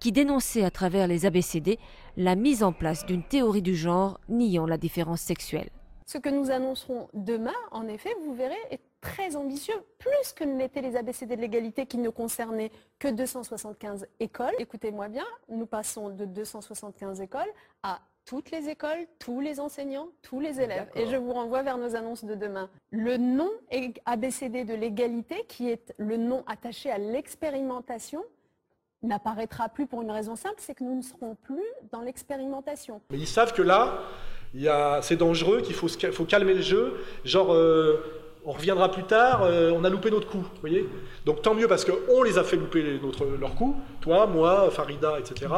qui 0.00 0.12
dénonçaient 0.12 0.64
à 0.64 0.70
travers 0.70 1.06
les 1.06 1.26
ABCD 1.26 1.78
la 2.16 2.34
mise 2.34 2.62
en 2.62 2.72
place 2.72 3.06
d'une 3.06 3.22
théorie 3.22 3.62
du 3.62 3.74
genre 3.74 4.20
niant 4.28 4.66
la 4.66 4.78
différence 4.78 5.20
sexuelle. 5.20 5.70
Ce 6.06 6.18
que 6.18 6.28
nous 6.28 6.52
annoncerons 6.52 7.08
demain, 7.14 7.54
en 7.72 7.88
effet, 7.88 8.14
vous 8.24 8.34
verrez, 8.34 8.54
est 8.70 8.80
très 9.00 9.34
ambitieux, 9.34 9.74
plus 9.98 10.32
que 10.34 10.44
ne 10.44 10.56
l'étaient 10.56 10.80
les 10.80 10.96
ABCD 10.96 11.34
de 11.34 11.40
l'égalité 11.40 11.86
qui 11.86 11.98
ne 11.98 12.10
concernaient 12.10 12.70
que 13.00 13.08
275 13.08 14.06
écoles. 14.20 14.54
Écoutez-moi 14.60 15.08
bien, 15.08 15.26
nous 15.48 15.66
passons 15.66 16.10
de 16.10 16.24
275 16.24 17.20
écoles 17.20 17.50
à 17.82 18.00
toutes 18.24 18.50
les 18.50 18.68
écoles, 18.68 19.06
tous 19.18 19.40
les 19.40 19.60
enseignants, 19.60 20.08
tous 20.22 20.40
les 20.40 20.60
élèves. 20.60 20.88
Et 20.94 21.06
je 21.06 21.16
vous 21.16 21.32
renvoie 21.32 21.62
vers 21.62 21.78
nos 21.78 21.94
annonces 21.94 22.24
de 22.24 22.34
demain. 22.34 22.68
Le 22.90 23.16
nom 23.16 23.50
ABCD 24.04 24.64
de 24.64 24.74
l'égalité, 24.74 25.44
qui 25.48 25.70
est 25.70 25.94
le 25.96 26.16
nom 26.16 26.44
attaché 26.46 26.90
à 26.90 26.98
l'expérimentation, 26.98 28.24
n'apparaîtra 29.02 29.68
plus 29.68 29.86
pour 29.86 30.02
une 30.02 30.10
raison 30.10 30.36
simple, 30.36 30.56
c'est 30.58 30.74
que 30.74 30.84
nous 30.84 30.96
ne 30.96 31.02
serons 31.02 31.36
plus 31.42 31.64
dans 31.92 32.00
l'expérimentation. 32.00 33.00
Mais 33.10 33.18
ils 33.18 33.26
savent 33.26 33.52
que 33.52 33.62
là, 33.62 34.00
c'est 35.02 35.16
dangereux, 35.16 35.62
qu'il 35.62 35.74
faut, 35.74 36.24
calmer 36.24 36.54
le 36.54 36.62
jeu. 36.62 36.98
Genre, 37.24 37.52
euh, 37.52 38.25
on 38.48 38.52
reviendra 38.52 38.92
plus 38.92 39.02
tard, 39.02 39.42
euh, 39.42 39.72
on 39.74 39.82
a 39.82 39.90
loupé 39.90 40.08
notre 40.08 40.28
coup, 40.28 40.38
vous 40.38 40.60
voyez 40.60 40.88
Donc 41.24 41.42
tant 41.42 41.52
mieux 41.52 41.66
parce 41.66 41.84
qu'on 41.84 42.22
les 42.22 42.38
a 42.38 42.44
fait 42.44 42.56
louper 42.56 43.00
notre, 43.02 43.26
leur 43.40 43.56
coup, 43.56 43.74
toi, 44.00 44.28
moi, 44.28 44.70
Farida, 44.70 45.18
etc. 45.18 45.52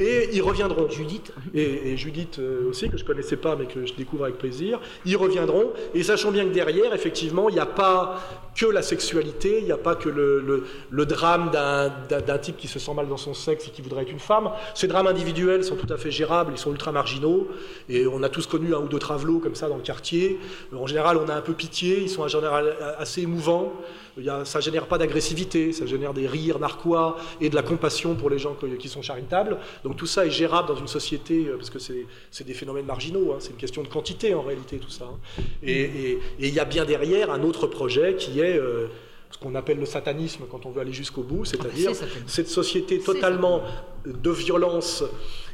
Et 0.00 0.30
ils 0.32 0.40
reviendront. 0.40 0.88
Judith. 0.88 1.30
Et, 1.52 1.94
Judith 1.98 2.38
euh, 2.38 2.70
aussi, 2.70 2.88
que 2.88 2.96
je 2.96 3.02
ne 3.02 3.06
connaissais 3.06 3.36
pas 3.36 3.54
mais 3.54 3.66
que 3.66 3.84
je 3.84 3.92
découvre 3.92 4.24
avec 4.24 4.38
plaisir. 4.38 4.80
Ils 5.04 5.16
reviendront. 5.16 5.72
Et 5.94 6.02
sachant 6.02 6.30
bien 6.30 6.46
que 6.46 6.54
derrière, 6.54 6.94
effectivement, 6.94 7.50
il 7.50 7.54
n'y 7.54 7.60
a 7.60 7.66
pas 7.66 8.18
que 8.54 8.66
la 8.66 8.82
sexualité, 8.82 9.58
il 9.58 9.64
n'y 9.64 9.72
a 9.72 9.78
pas 9.78 9.94
que 9.94 10.08
le, 10.08 10.64
le, 10.90 11.06
drame 11.06 11.50
d'un 11.50 12.38
type 12.38 12.56
qui 12.56 12.68
se 12.68 12.78
sent 12.78 12.94
mal 12.94 13.08
dans 13.08 13.16
son 13.16 13.34
sexe 13.34 13.68
et 13.68 13.70
qui 13.70 13.82
voudrait 13.82 14.02
être 14.02 14.10
une 14.10 14.18
femme. 14.18 14.50
Ces 14.74 14.88
drames 14.88 15.06
individuels 15.06 15.64
sont 15.64 15.76
tout 15.76 15.90
à 15.92 15.96
fait 15.96 16.10
gérables, 16.10 16.52
ils 16.54 16.58
sont 16.58 16.70
ultra 16.70 16.92
marginaux. 16.92 17.48
Et 17.88 18.06
on 18.06 18.22
a 18.22 18.28
tous 18.28 18.46
connu 18.46 18.74
un 18.74 18.78
ou 18.78 18.88
deux 18.88 18.98
travelots 18.98 19.38
comme 19.38 19.54
ça 19.54 19.68
dans 19.68 19.76
le 19.76 19.82
quartier. 19.82 20.38
En 20.74 20.86
général, 20.86 21.18
on 21.18 21.28
a 21.28 21.34
un 21.34 21.40
peu 21.40 21.54
pitié, 21.54 22.00
ils 22.00 22.10
sont 22.10 22.21
en 22.22 22.28
général 22.28 22.74
assez 22.98 23.22
émouvants. 23.22 23.72
Il 24.18 24.24
y 24.24 24.28
a, 24.28 24.44
ça 24.44 24.60
génère 24.60 24.86
pas 24.86 24.98
d'agressivité, 24.98 25.72
ça 25.72 25.86
génère 25.86 26.12
des 26.12 26.26
rires 26.26 26.58
narquois 26.58 27.16
et 27.40 27.48
de 27.48 27.54
la 27.54 27.62
compassion 27.62 28.14
pour 28.14 28.28
les 28.28 28.38
gens 28.38 28.56
qui 28.78 28.88
sont 28.88 29.02
charitables. 29.02 29.56
Donc 29.84 29.96
tout 29.96 30.06
ça 30.06 30.26
est 30.26 30.30
gérable 30.30 30.68
dans 30.68 30.76
une 30.76 30.88
société, 30.88 31.46
euh, 31.46 31.56
parce 31.56 31.70
que 31.70 31.78
c'est 31.78 32.44
des 32.44 32.54
phénomènes 32.54 32.86
marginaux, 32.86 33.32
hein. 33.32 33.36
c'est 33.40 33.50
une 33.50 33.56
question 33.56 33.82
de 33.82 33.88
quantité 33.88 34.34
en 34.34 34.42
réalité 34.42 34.78
tout 34.78 34.90
ça. 34.90 35.04
Hein. 35.04 35.42
Et, 35.62 36.18
il 36.38 36.54
y 36.54 36.60
a 36.60 36.64
bien 36.64 36.84
derrière 36.84 37.30
un 37.30 37.42
autre 37.42 37.66
projet 37.66 38.16
qui 38.16 38.40
est... 38.40 38.58
Euh, 38.58 38.88
ce 39.30 39.38
qu'on 39.38 39.54
appelle 39.54 39.78
le 39.78 39.86
satanisme 39.86 40.42
quand 40.50 40.66
on 40.66 40.70
veut 40.70 40.82
aller 40.82 40.92
jusqu'au 40.92 41.22
bout, 41.22 41.46
c'est-à-dire 41.46 41.92
cette 42.26 42.48
société 42.48 42.98
totalement 42.98 43.62
de 44.04 44.30
violence 44.30 45.04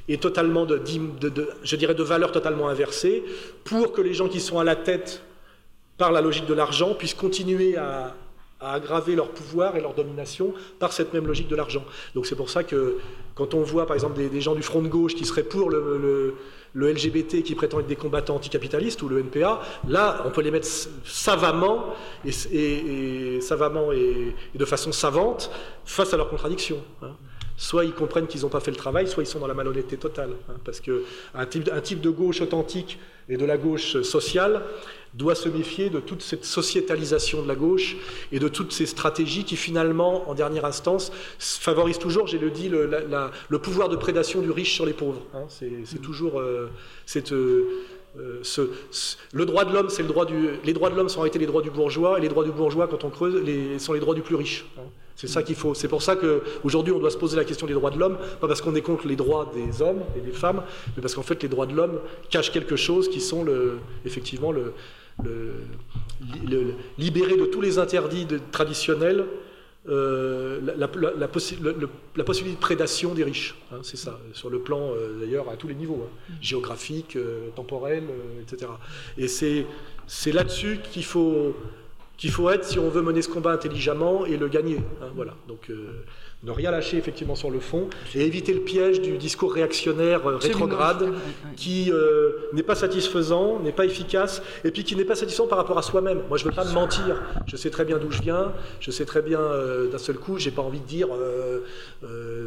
et 0.08 0.18
totalement 0.18 0.66
de, 0.66 0.78
de, 0.78 1.48
je 1.62 1.76
dirais, 1.76 1.94
de 1.94 2.02
valeurs 2.02 2.32
totalement 2.32 2.68
inversées, 2.68 3.22
pour 3.62 3.92
que 3.92 4.00
les 4.00 4.14
gens 4.14 4.28
qui 4.28 4.40
sont 4.40 4.58
à 4.58 4.64
la 4.64 4.74
tête 4.74 5.22
par 5.98 6.12
la 6.12 6.20
logique 6.20 6.46
de 6.46 6.54
l'argent 6.54 6.94
puissent 6.94 7.14
continuer 7.14 7.76
à, 7.76 8.14
aggraver 8.60 9.14
leur 9.14 9.28
pouvoir 9.28 9.76
et 9.76 9.80
leur 9.80 9.94
domination 9.94 10.52
par 10.80 10.92
cette 10.92 11.12
même 11.14 11.28
logique 11.28 11.46
de 11.46 11.54
l'argent. 11.54 11.84
Donc 12.16 12.26
c'est 12.26 12.34
pour 12.34 12.50
ça 12.50 12.64
que 12.64 12.96
quand 13.36 13.54
on 13.54 13.62
voit 13.62 13.86
par 13.86 13.94
exemple 13.94 14.16
des, 14.16 14.40
gens 14.40 14.56
du 14.56 14.62
front 14.62 14.82
de 14.82 14.88
gauche 14.88 15.14
qui 15.14 15.24
seraient 15.24 15.44
pour 15.44 15.70
le, 15.70 16.34
LGBT 16.74 17.42
qui 17.44 17.54
prétend 17.54 17.78
être 17.78 17.86
des 17.86 17.96
combattants 17.96 18.34
anticapitalistes 18.34 19.00
ou 19.02 19.08
le 19.08 19.20
NPA, 19.20 19.60
là 19.86 20.22
on 20.26 20.30
peut 20.30 20.40
les 20.40 20.50
mettre 20.50 20.66
savamment 21.04 21.94
et, 22.24 23.40
savamment 23.40 23.92
et, 23.92 24.34
de 24.54 24.64
façon 24.64 24.90
savante 24.90 25.52
face 25.84 26.12
à 26.12 26.16
leurs 26.16 26.28
contradictions. 26.28 26.82
Hein. 27.02 27.12
Soit 27.56 27.84
ils 27.84 27.92
comprennent 27.92 28.28
qu'ils 28.28 28.42
n'ont 28.42 28.48
pas 28.48 28.60
fait 28.60 28.70
le 28.70 28.76
travail, 28.76 29.08
soit 29.08 29.24
ils 29.24 29.26
sont 29.26 29.40
dans 29.40 29.48
la 29.48 29.54
malhonnêteté 29.54 29.96
totale. 29.96 30.30
Hein, 30.48 30.54
parce 30.64 30.80
qu'un 30.80 31.46
type, 31.48 31.68
un 31.72 31.80
type 31.80 32.00
de 32.00 32.10
gauche 32.10 32.40
authentique 32.40 32.98
et 33.28 33.36
de 33.36 33.44
la 33.44 33.56
gauche 33.56 34.00
sociale, 34.02 34.62
doit 35.14 35.34
se 35.34 35.48
méfier 35.48 35.90
de 35.90 36.00
toute 36.00 36.22
cette 36.22 36.44
sociétalisation 36.44 37.42
de 37.42 37.48
la 37.48 37.54
gauche 37.54 37.96
et 38.32 38.38
de 38.38 38.48
toutes 38.48 38.72
ces 38.72 38.86
stratégies 38.86 39.44
qui 39.44 39.56
finalement, 39.56 40.28
en 40.28 40.34
dernière 40.34 40.64
instance, 40.64 41.12
favorisent 41.38 41.98
toujours, 41.98 42.26
j'ai 42.26 42.38
le 42.38 42.50
dit, 42.50 42.68
le, 42.68 43.58
pouvoir 43.58 43.88
de 43.88 43.96
prédation 43.96 44.40
du 44.40 44.50
riche 44.50 44.74
sur 44.74 44.86
les 44.86 44.92
pauvres. 44.92 45.22
Hein. 45.34 45.46
c'est 45.48 46.02
toujours 46.02 46.40
euh. 46.40 46.68
Euh, 47.16 47.64
euh, 48.18 48.66
le 49.32 49.46
droit 49.46 49.64
de 49.64 49.72
l'homme, 49.72 49.90
c'est 49.90 50.02
le 50.02 50.08
droit 50.08 50.24
du. 50.24 50.50
Les 50.64 50.72
droits 50.72 50.90
de 50.90 50.96
l'homme 50.96 51.08
sont 51.08 51.18
en 51.18 51.22
réalité 51.22 51.38
les 51.38 51.46
droits 51.46 51.62
du 51.62 51.70
bourgeois, 51.70 52.18
et 52.18 52.22
les 52.22 52.28
droits 52.28 52.44
du 52.44 52.50
bourgeois, 52.50 52.88
quand 52.88 53.04
on 53.04 53.10
creuse, 53.10 53.42
sont 53.78 53.92
les 53.92 54.00
droits 54.00 54.14
du 54.14 54.22
plus 54.22 54.34
riche. 54.34 54.66
Hein. 54.78 54.82
C'est 55.18 55.26
ça 55.26 55.42
qu'il 55.42 55.56
faut. 55.56 55.74
C'est 55.74 55.88
pour 55.88 56.00
ça 56.00 56.14
qu'aujourd'hui, 56.14 56.92
on 56.92 57.00
doit 57.00 57.10
se 57.10 57.16
poser 57.16 57.36
la 57.36 57.44
question 57.44 57.66
des 57.66 57.74
droits 57.74 57.90
de 57.90 57.98
l'homme, 57.98 58.18
pas 58.40 58.46
parce 58.46 58.60
qu'on 58.60 58.76
est 58.76 58.82
contre 58.82 59.08
les 59.08 59.16
droits 59.16 59.52
des 59.52 59.82
hommes 59.82 60.02
et 60.16 60.20
des 60.20 60.30
femmes, 60.30 60.62
mais 60.94 61.02
parce 61.02 61.16
qu'en 61.16 61.24
fait, 61.24 61.42
les 61.42 61.48
droits 61.48 61.66
de 61.66 61.74
l'homme 61.74 61.98
cachent 62.30 62.52
quelque 62.52 62.76
chose 62.76 63.08
qui 63.10 63.20
sont 63.20 63.42
le, 63.42 63.80
effectivement 64.06 64.52
le, 64.52 64.74
le, 65.24 66.74
libérer 66.98 67.36
de 67.36 67.46
tous 67.46 67.60
les 67.60 67.80
interdits 67.80 68.28
traditionnels 68.52 69.24
euh, 69.88 70.60
la, 70.76 71.28
possibilité 71.28 71.72
de 71.72 72.60
prédation 72.60 73.14
des 73.14 73.24
riches. 73.24 73.54
Hein, 73.72 73.78
c'est 73.82 73.96
ça, 73.96 74.20
sur 74.34 74.50
le 74.50 74.58
plan 74.58 74.92
euh, 74.92 75.18
d'ailleurs 75.18 75.48
à 75.48 75.56
tous 75.56 75.66
les 75.66 75.74
niveaux, 75.74 76.06
hein, 76.06 76.34
géographique, 76.42 77.16
euh, 77.16 77.48
temporel, 77.56 78.04
etc. 78.42 78.70
Et 79.16 79.28
c'est 79.28 80.32
là-dessus 80.32 80.80
qu'il 80.92 81.04
faut, 81.04 81.56
qu'il 82.18 82.30
faut 82.30 82.50
être 82.50 82.64
si 82.64 82.78
on 82.78 82.90
veut 82.90 83.00
mener 83.00 83.22
ce 83.22 83.28
combat 83.28 83.52
intelligemment 83.52 84.26
et 84.26 84.36
le 84.36 84.48
gagner. 84.48 84.80
Hein, 85.00 85.06
voilà. 85.14 85.34
Donc 85.46 85.70
ne 86.44 86.52
rien 86.52 86.70
lâcher 86.70 86.96
effectivement 86.96 87.34
sur 87.34 87.50
le 87.50 87.58
fond 87.58 87.88
et 88.14 88.24
éviter 88.24 88.54
le 88.54 88.60
piège 88.60 89.00
du 89.00 89.18
discours 89.18 89.52
réactionnaire 89.52 90.24
euh, 90.28 90.36
rétrograde 90.36 91.12
qui 91.56 91.90
euh, 91.90 92.30
n'est 92.52 92.62
pas 92.62 92.76
satisfaisant, 92.76 93.58
n'est 93.58 93.72
pas 93.72 93.84
efficace 93.84 94.40
et 94.62 94.70
puis 94.70 94.84
qui 94.84 94.94
n'est 94.94 95.04
pas 95.04 95.16
satisfaisant 95.16 95.48
par 95.48 95.58
rapport 95.58 95.78
à 95.78 95.82
soi-même. 95.82 96.20
Moi 96.28 96.38
je 96.38 96.44
ne 96.44 96.50
veux 96.50 96.54
pas 96.54 96.64
me 96.64 96.72
mentir, 96.72 97.20
je 97.46 97.56
sais 97.56 97.70
très 97.70 97.84
bien 97.84 97.98
d'où 97.98 98.12
je 98.12 98.22
viens, 98.22 98.52
je 98.78 98.92
sais 98.92 99.04
très 99.04 99.20
bien 99.20 99.40
euh, 99.40 99.90
d'un 99.90 99.98
seul 99.98 100.16
coup, 100.16 100.38
j'ai 100.38 100.52
pas 100.52 100.62
envie 100.62 100.78
de 100.78 100.86
dire 100.86 101.08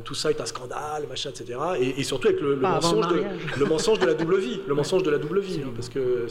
tout 0.05 0.15
ça 0.15 0.31
est 0.31 0.39
un 0.39 0.45
scandale, 0.45 1.05
machin, 1.09 1.29
etc. 1.29 1.59
Et, 1.79 2.03
surtout 2.03 2.29
avec 2.29 2.41
le, 2.41 2.55
mensonge 2.55 3.07
de, 3.07 3.23
le, 3.59 3.65
mensonge 3.65 3.99
de, 3.99 4.05
la 4.05 4.13
double 4.13 4.37
vie, 4.37 4.59
le 4.67 4.73
mensonge 4.73 5.03
de 5.03 5.11
la 5.11 5.17
double 5.17 5.41
vie, 5.41 5.59
hein, 5.63 5.71
parce 5.75 5.89
que 5.89 6.27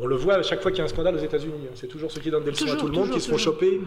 on 0.00 0.06
le 0.06 0.16
voit 0.16 0.34
à 0.34 0.42
chaque 0.42 0.62
fois 0.62 0.70
qu'il 0.70 0.78
y 0.78 0.82
a 0.82 0.84
un 0.84 0.88
scandale 0.88 1.16
aux 1.16 1.22
États-Unis, 1.22 1.66
hein. 1.66 1.74
c'est 1.74 1.88
toujours 1.88 2.10
ceux 2.10 2.20
qui 2.20 2.30
donnent 2.30 2.44
des 2.44 2.52
leçons 2.52 2.72
à 2.72 2.76
tout 2.76 2.86
le 2.86 2.92
monde 2.92 3.10
qui 3.10 3.20
se 3.20 3.28
font 3.28 3.38
choper, 3.38 3.80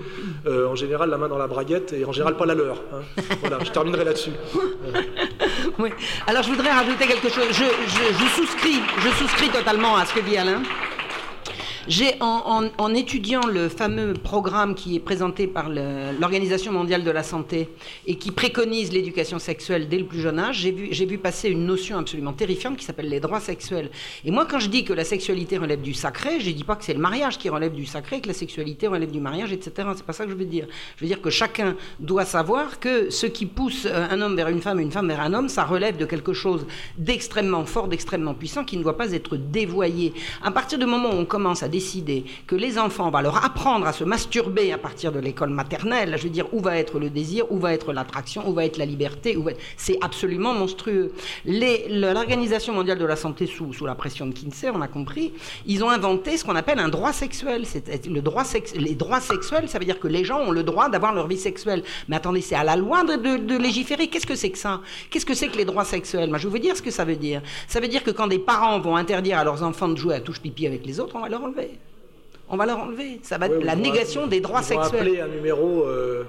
en 0.45 0.75
général 0.75 1.10
la 1.10 1.17
main 1.17 1.30
dans 1.30 1.38
la 1.38 1.47
braguette 1.47 1.93
et 1.93 2.04
en 2.04 2.12
général 2.12 2.36
pas 2.36 2.45
la 2.45 2.56
leur. 2.56 2.84
Hein 2.93 3.05
voilà, 3.41 3.58
je 3.63 3.72
terminerai 3.72 4.06
là-dessus. 4.06 4.32
oui. 5.80 5.89
Alors 6.28 6.44
je 6.44 6.50
voudrais 6.50 6.72
rajouter 6.72 7.08
quelque 7.08 7.30
chose. 7.30 7.48
Je, 7.52 7.63
je, 7.63 8.26
souscris, 8.36 8.82
je 9.00 9.10
souscris 9.18 9.50
totalement 9.50 9.96
à 9.98 10.06
ce 10.06 10.13
que 10.13 10.20
dit 10.22 10.38
Alain. 10.38 10.62
J'ai, 11.88 12.15
en, 12.19 12.95
étudiant 12.95 13.45
le 13.45 13.69
fameux 13.69 14.13
programme 14.13 14.74
qui 14.74 14.95
est 14.95 15.00
présenté 15.00 15.45
par 15.45 15.69
l'Organisation 15.69 16.71
mondiale 16.71 17.04
de 17.04 17.12
la 17.12 17.21
santé 17.21 17.69
et 18.08 18.15
qui 18.15 18.32
préconise 18.32 18.91
l'éducation 18.91 19.38
sexuelle 19.38 19.88
dès 19.88 20.00
le 20.00 20.06
plus 20.06 20.19
jeune 20.19 20.39
âge, 20.39 20.62
j'ai 20.62 20.71
vu, 20.71 20.88
j'ai 20.89 21.06
vu 21.06 21.19
passer 21.19 21.50
une 21.50 21.67
notion 21.67 22.00
absolument 22.00 22.34
terrifiante 22.34 22.78
qui 22.78 22.86
s'appelle 22.86 23.08
les 23.08 23.19
droits 23.19 23.39
sexuels. 23.39 23.91
Et 24.24 24.32
moi, 24.32 24.48
quand 24.50 24.58
je 24.58 24.69
dis 24.69 24.84
que 24.84 24.93
la 24.93 25.04
sexualité 25.04 25.60
relève 25.60 25.82
du 25.82 25.93
sacré, 25.93 26.39
je 26.39 26.50
ne 26.50 26.56
dis 26.56 26.63
pas 26.63 26.76
que 26.76 26.84
c'est 26.84 26.93
le 26.95 27.00
mariage 27.00 27.38
qui 27.38 27.50
relève 27.50 27.74
du 27.74 27.86
sacré, 27.86 28.19
que 28.19 28.30
la 28.30 28.34
sexualité 28.34 28.88
relève 28.88 29.12
du 29.12 29.19
mariage, 29.19 29.52
etc. 29.52 29.88
C'est 29.95 30.06
pas 30.06 30.13
ça 30.13 30.26
que 30.26 30.32
je 30.32 30.36
veux 30.36 30.45
dire. 30.45 30.65
Je 30.98 31.04
veux 31.04 31.08
dire 31.08 31.21
que 31.21 31.30
chacun 31.30 31.76
doit 32.00 32.26
savoir 32.26 32.80
que 32.80 33.12
ce 33.12 33.28
qui 33.28 33.45
pousse 33.45 33.86
euh, 33.86 34.08
un 34.10 34.21
homme 34.21 34.36
vers 34.36 34.48
une 34.48 34.62
femme, 34.62 34.80
une 34.80 34.91
femme 34.91 35.10
vers 35.10 35.21
un 35.21 35.36
homme, 35.36 35.50
ça 35.50 35.65
relève 35.65 35.98
de 35.98 36.06
quelque 36.06 36.34
chose 36.34 36.65
d'extrêmement 36.98 37.65
fort, 37.65 37.88
d'extrêmement 37.88 38.34
puissant, 38.34 38.63
qui 38.63 38.78
ne 38.78 38.82
doit 38.82 38.98
pas 38.98 39.12
être 39.12 39.38
dévoyé. 39.38 40.13
À 40.41 40.50
partir 40.50 40.80
du 40.80 40.88
moment 40.88 41.10
où 41.10 41.17
on 41.17 41.26
commence 41.26 41.62
à 41.62 41.67
décider 41.76 42.24
que 42.48 42.56
les 42.56 42.78
enfants, 42.78 43.08
on 43.08 43.12
va 43.12 43.22
leur 43.22 43.44
apprendre 43.44 43.86
à 43.86 43.92
se 43.92 44.06
masturber 44.06 44.72
à 44.72 44.78
partir 44.78 45.12
de 45.12 45.20
l'école 45.20 45.50
maternelle, 45.50 46.16
je 46.18 46.24
veux 46.24 46.30
dire, 46.30 46.48
où 46.54 46.62
va 46.62 46.78
être 46.78 47.00
le 47.00 47.10
désir, 47.10 47.52
où 47.52 47.58
va 47.60 47.74
être 47.74 47.92
l'attraction, 47.92 48.48
où 48.48 48.54
va 48.54 48.64
être 48.64 48.78
la 48.78 48.86
liberté, 48.86 49.38
c'est 49.76 49.98
absolument 50.02 50.54
monstrueux. 50.54 51.12
L'Organisation 51.46 52.74
mondiale 52.74 52.98
de 52.98 53.06
la 53.06 53.18
santé, 53.18 53.46
sous, 53.46 53.86
la 53.86 53.96
pression 53.96 54.26
de 54.26 54.34
Kinsey, 54.34 54.70
on 54.74 54.82
a 54.82 54.88
compris, 54.88 55.34
ils 55.66 55.84
ont 55.84 55.90
inventé 55.90 56.38
ce 56.38 56.46
qu'on 56.46 56.56
appelle 56.56 56.80
un 56.80 56.88
droit 56.88 57.12
sexuel. 57.12 57.64
Le 58.10 58.22
droit 58.22 58.44
les 58.76 58.96
droits 58.96 59.20
sexuels, 59.20 59.68
ça 59.68 59.78
veut 59.80 59.86
dire 59.86 60.00
que 60.00 60.08
les 60.08 60.24
gens 60.24 60.40
ont 60.40 60.52
le 60.52 60.64
droit 60.64 60.88
d'avoir 60.88 61.14
leur 61.14 61.28
vie 61.28 61.38
sexuelle. 61.38 61.84
Mais 62.08 62.16
attendez, 62.16 62.42
c'est 62.42 62.56
à 62.56 62.64
la 62.64 62.78
loi 62.78 63.04
de, 63.04 63.58
légiférer. 63.58 64.08
Qu'est-ce 64.08 64.28
que 64.28 64.36
c'est 64.36 64.52
que 64.52 64.58
ça? 64.58 64.82
Qu'est-ce 65.10 65.26
que 65.26 65.34
c'est 65.34 65.50
que 65.50 65.58
les 65.58 65.66
droits 65.66 65.86
sexuels? 65.86 66.30
Moi, 66.30 66.38
je 66.38 66.48
vais 66.48 66.52
vous 66.52 66.66
dire 66.68 66.78
ce 66.78 66.82
que 66.82 66.92
ça 66.92 67.04
veut 67.04 67.18
dire. 67.18 67.42
Ça 67.68 67.80
veut 67.82 67.90
dire 67.90 68.04
que 68.04 68.12
quand 68.12 68.28
des 68.28 68.40
parents 68.40 68.80
vont 68.80 68.96
interdire 68.96 69.40
à 69.40 69.44
leurs 69.44 69.62
enfants 69.64 69.90
de 69.90 69.98
jouer 69.98 70.16
à 70.16 70.22
touche-pipi 70.22 70.68
avec 70.68 70.86
les 70.86 71.00
autres, 71.00 71.16
on 71.16 71.22
va 71.22 71.30
leur 71.30 71.44
enlever 71.44 71.64
on 72.47 72.58
va 72.58 72.65
leur 72.65 72.80
enlever. 72.80 73.19
Ça 73.23 73.38
va 73.38 73.47
être 73.47 73.63
la 73.63 73.75
négation 73.75 74.28
des 74.28 74.39
droits 74.39 74.62
sexuels. 74.62 75.01
appeler 75.01 75.21
un 75.21 75.28
numéro, 75.28 75.84
euh, 75.84 76.23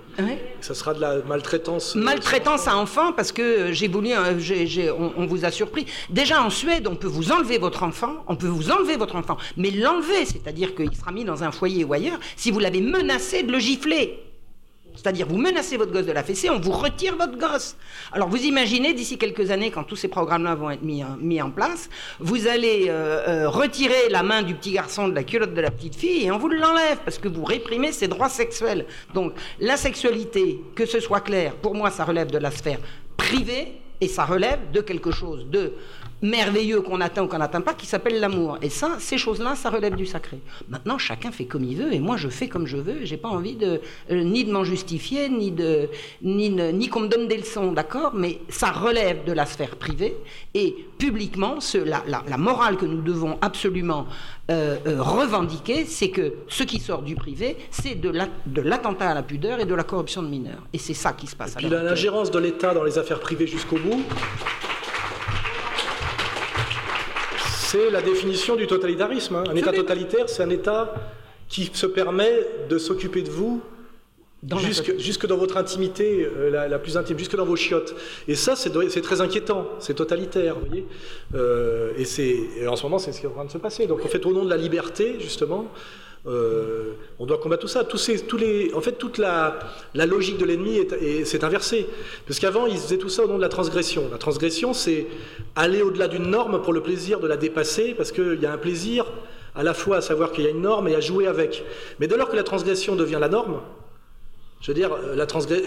ça 0.61 0.75
sera 0.75 0.95
de 0.95 1.01
la 1.01 1.19
maltraitance. 1.23 1.95
Euh, 1.95 2.01
maltraitance 2.01 2.69
à 2.69 2.77
enfants, 2.77 3.13
parce 3.13 3.33
que 3.33 3.43
euh, 3.43 3.73
j'ai 3.73 3.89
voulu, 3.89 4.11
on, 4.17 5.27
vous 5.27 5.45
a 5.45 5.51
surpris. 5.51 5.87
Déjà 6.11 6.43
en 6.43 6.51
Suède, 6.51 6.87
on 6.87 6.97
peut 6.97 7.07
vous 7.07 7.33
enlever 7.33 7.59
votre 7.59 7.83
enfant, 7.83 8.25
on 8.29 8.37
peut 8.37 8.47
vous 8.47 8.71
enlever 8.71 8.97
votre 8.97 9.17
enfant, 9.17 9.37
mais 9.57 9.71
l'enlever, 9.71 10.25
c'est-à-dire 10.25 10.75
qu'il 10.75 10.95
sera 10.95 11.13
mis 11.13 11.25
dans 11.25 11.45
un 11.45 11.51
foyer 11.51 11.85
ou 11.85 11.93
ailleurs, 11.93 12.19
si 12.37 12.51
vous 12.51 12.59
l'avez 12.59 12.81
menacé 12.81 13.43
de 13.43 13.53
le 13.53 13.59
gifler. 13.59 14.26
C'est-à-dire, 14.97 15.27
vous 15.27 15.37
menacez 15.37 15.77
votre 15.77 15.93
gosse 15.93 16.07
de 16.07 16.13
la 16.13 16.25
fessée, 16.25 16.51
on 16.51 16.59
vous 16.59 16.73
retire 16.73 17.17
votre 17.17 17.39
gosse. 17.39 17.77
Alors, 18.13 18.29
vous 18.29 18.43
imaginez, 18.45 18.95
d'ici 18.95 19.19
quelques 19.19 19.51
années, 19.51 19.71
quand 19.71 19.85
tous 19.85 19.97
ces 19.97 20.09
programmes-là 20.09 20.55
vont 20.55 20.71
être 20.71 20.83
mis, 20.83 21.03
mis, 21.21 21.41
en 21.41 21.51
place, 21.51 21.89
vous 22.19 22.49
allez 22.49 22.87
euh, 22.89 23.45
euh, 23.45 23.49
retirer 23.49 24.09
la 24.11 24.23
main 24.23 24.43
du 24.43 24.55
petit 24.55 24.73
garçon 24.73 25.09
de 25.09 25.15
la 25.15 25.23
culotte 25.23 25.55
de 25.55 25.61
la 25.61 25.71
petite 25.71 25.95
fille 25.95 26.25
et 26.25 26.33
on 26.33 26.39
vous 26.39 26.49
l'enlève 26.49 26.99
parce 27.05 27.19
que 27.19 27.29
vous 27.29 27.45
réprimez 27.45 27.93
ses 27.93 28.09
droits 28.09 28.29
sexuels. 28.29 28.87
Donc, 29.15 29.35
la 29.61 29.77
sexualité, 29.77 30.61
que 30.75 30.87
ce 30.87 31.01
soit 31.01 31.21
clair, 31.21 31.55
pour 31.57 31.75
moi, 31.75 31.91
ça 31.91 32.05
relève 32.05 32.31
de 32.31 32.39
la 32.39 32.51
sphère 32.51 32.79
privée 33.17 33.81
et 34.01 34.09
ça 34.09 34.25
relève 34.25 34.71
de 34.73 34.81
quelque 34.81 35.11
chose 35.11 35.47
de 35.51 35.73
merveilleux 36.23 36.81
qu'on 36.81 37.01
atteint 37.01 37.25
ou 37.25 37.29
qu'on 37.29 37.39
n'atteint 37.39 37.61
pas, 37.61 37.75
qui 37.75 37.87
s'appelle 37.87 38.21
l'amour. 38.21 38.59
Et 38.63 38.71
ça, 38.71 38.97
ces 38.99 39.19
choses-là, 39.19 39.55
ça 39.55 39.71
relève 39.71 39.95
du 39.95 40.07
sacré. 40.07 40.39
Maintenant, 40.69 40.99
chacun 40.99 41.31
fait 41.31 41.45
comme 41.45 41.65
il 41.65 41.77
veut, 41.77 41.93
et 41.93 42.01
moi, 42.01 42.17
je 42.17 42.29
fais 42.29 42.49
comme 42.49 42.67
je 42.67 42.77
veux. 42.77 43.05
J'ai 43.05 43.17
pas 43.17 43.29
envie 43.29 43.55
de 43.57 43.81
euh, 44.11 44.23
ni 44.23 44.45
de 44.45 44.53
m'en 44.53 44.65
justifier, 44.65 45.29
ni 45.29 45.51
de 45.51 45.89
ni, 46.23 46.51
ni 46.51 46.89
qu'on 46.89 47.01
me 47.01 47.09
donne 47.09 47.29
des 47.29 47.37
leçons, 47.37 47.73
d'accord? 47.73 48.13
Mais 48.15 48.41
ça 48.49 48.71
relève 48.71 49.25
de 49.25 49.33
la 49.33 49.47
sphère 49.47 49.77
privée, 49.77 50.17
et 50.55 50.87
publiquement, 50.99 51.61
ce, 51.61 51.79
la, 51.79 52.03
la, 52.07 52.37
morale 52.37 52.77
que 52.77 52.87
nous 52.87 53.03
devons 53.03 53.39
absolument 53.41 54.07
euh, 54.51 54.77
euh, 54.87 55.03
revendiquer, 55.03 55.85
c'est 55.85 56.11
que 56.11 56.35
ce 56.49 56.63
qui 56.63 56.79
sort 56.79 57.03
du 57.03 57.15
privé, 57.15 57.57
c'est 57.71 58.01
de 58.01 58.11
l'attentat 58.61 59.11
à 59.11 59.15
la 59.15 59.23
pudeur 59.23 59.61
et 59.61 59.65
de 59.65 59.75
la 59.75 59.85
corruption 59.85 60.23
de 60.23 60.29
mineurs. 60.29 60.63
Et 60.73 60.79
c'est 60.79 60.95
ça 60.95 61.13
qui 61.13 61.27
se 61.27 61.37
passe. 61.37 61.55
Et 61.55 61.57
puis 61.57 61.69
l'ingérence 61.69 62.31
de 62.31 62.39
l'État 62.39 62.73
dans 62.75 62.85
les 62.85 62.99
affaires 62.99 63.21
privées 63.21 63.47
jusqu'au 63.47 63.77
bout. 63.77 64.03
C'est 67.67 67.91
la 67.91 68.01
définition 68.01 68.55
du 68.55 68.67
totalitarisme. 68.67 69.35
Hein. 69.37 69.45
Un 69.51 69.57
État 69.57 69.73
totalitaire, 69.73 70.29
c'est 70.29 70.43
un 70.43 70.51
État 70.51 70.95
qui 71.49 71.71
se 71.73 71.87
permet 71.87 72.47
de 72.69 72.79
s'occuper 72.79 73.23
de 73.23 73.31
vous 73.31 73.61
jusque, 74.99 75.27
dans 75.27 75.37
votre 75.37 75.57
intimité 75.57 76.25
euh, 76.25 76.69
la, 76.69 76.79
plus 76.79 76.97
intime, 76.97 77.19
jusque 77.19 77.35
dans 77.35 77.45
vos 77.45 77.57
chiottes. 77.57 77.97
Et 78.29 78.37
ça, 78.37 78.55
c'est 78.55 79.01
très 79.01 79.21
inquiétant, 79.21 79.67
c'est 79.81 79.95
totalitaire, 79.95 80.55
vous 80.59 80.67
voyez. 80.67 80.87
Euh, 81.35 81.93
et, 81.99 82.69
en 82.69 82.77
ce 82.77 82.85
moment, 82.85 82.99
c'est 82.99 83.11
ce 83.13 83.21
qui 83.21 83.27
est 83.27 83.29
en 83.29 83.33
train 83.33 83.45
de 83.45 83.51
se 83.51 83.59
passer. 83.59 83.87
Donc, 83.87 84.05
en 84.05 84.09
fait, 84.09 84.25
au 84.27 84.33
nom 84.33 84.45
de 84.45 84.51
la 84.51 84.57
liberté, 84.57 85.17
justement, 85.19 85.67
euh, 86.27 86.95
on 87.19 87.27
doit 87.27 87.39
combattre 87.39 87.63
tout 87.63 87.69
ça. 87.69 87.83
En 88.75 88.81
fait, 88.81 88.93
toute 88.93 89.19
la, 89.19 89.59
logique 89.95 90.39
de 90.39 90.45
l'ennemi 90.45 90.81
s'est 91.25 91.45
inversée. 91.45 91.87
Parce 92.27 92.41
qu'avant, 92.41 92.67
ils 92.67 92.79
faisaient 92.79 92.99
tout 92.99 93.09
ça 93.09 93.25
au 93.25 93.29
nom 93.29 93.37
de 93.37 93.43
la 93.43 93.49
transgression. 93.49 94.09
La 94.11 94.19
transgression, 94.19 94.73
c'est 94.73 95.07
aller 95.55 95.83
au-delà 95.83 96.09
d'une 96.09 96.29
norme 96.29 96.63
pour 96.63 96.73
le 96.73 96.83
plaisir 96.83 97.21
de 97.21 97.29
la 97.29 97.37
dépasser, 97.37 97.95
parce 97.95 98.13
qu'il 98.13 98.41
y 98.41 98.47
a 98.47 98.53
un 98.53 98.59
plaisir 98.59 99.07
à 99.55 99.63
la 99.63 99.73
fois 99.73 99.99
à 99.99 100.01
savoir 100.01 100.33
qu'il 100.33 100.45
y 100.45 100.47
a 100.47 100.51
une 100.51 100.63
norme 100.63 100.89
et 100.89 100.95
à 100.95 101.01
jouer 101.01 101.27
avec. 101.27 101.65
Mais 101.99 102.09
dès 102.09 102.17
lors 102.17 102.29
que 102.29 102.37
la 102.37 102.43
transgression 102.43 102.97
devient 102.97 103.19
la 103.21 103.29
norme, 103.29 103.61
je 104.61 104.69
veux 104.69 104.75
dire, 104.75 104.97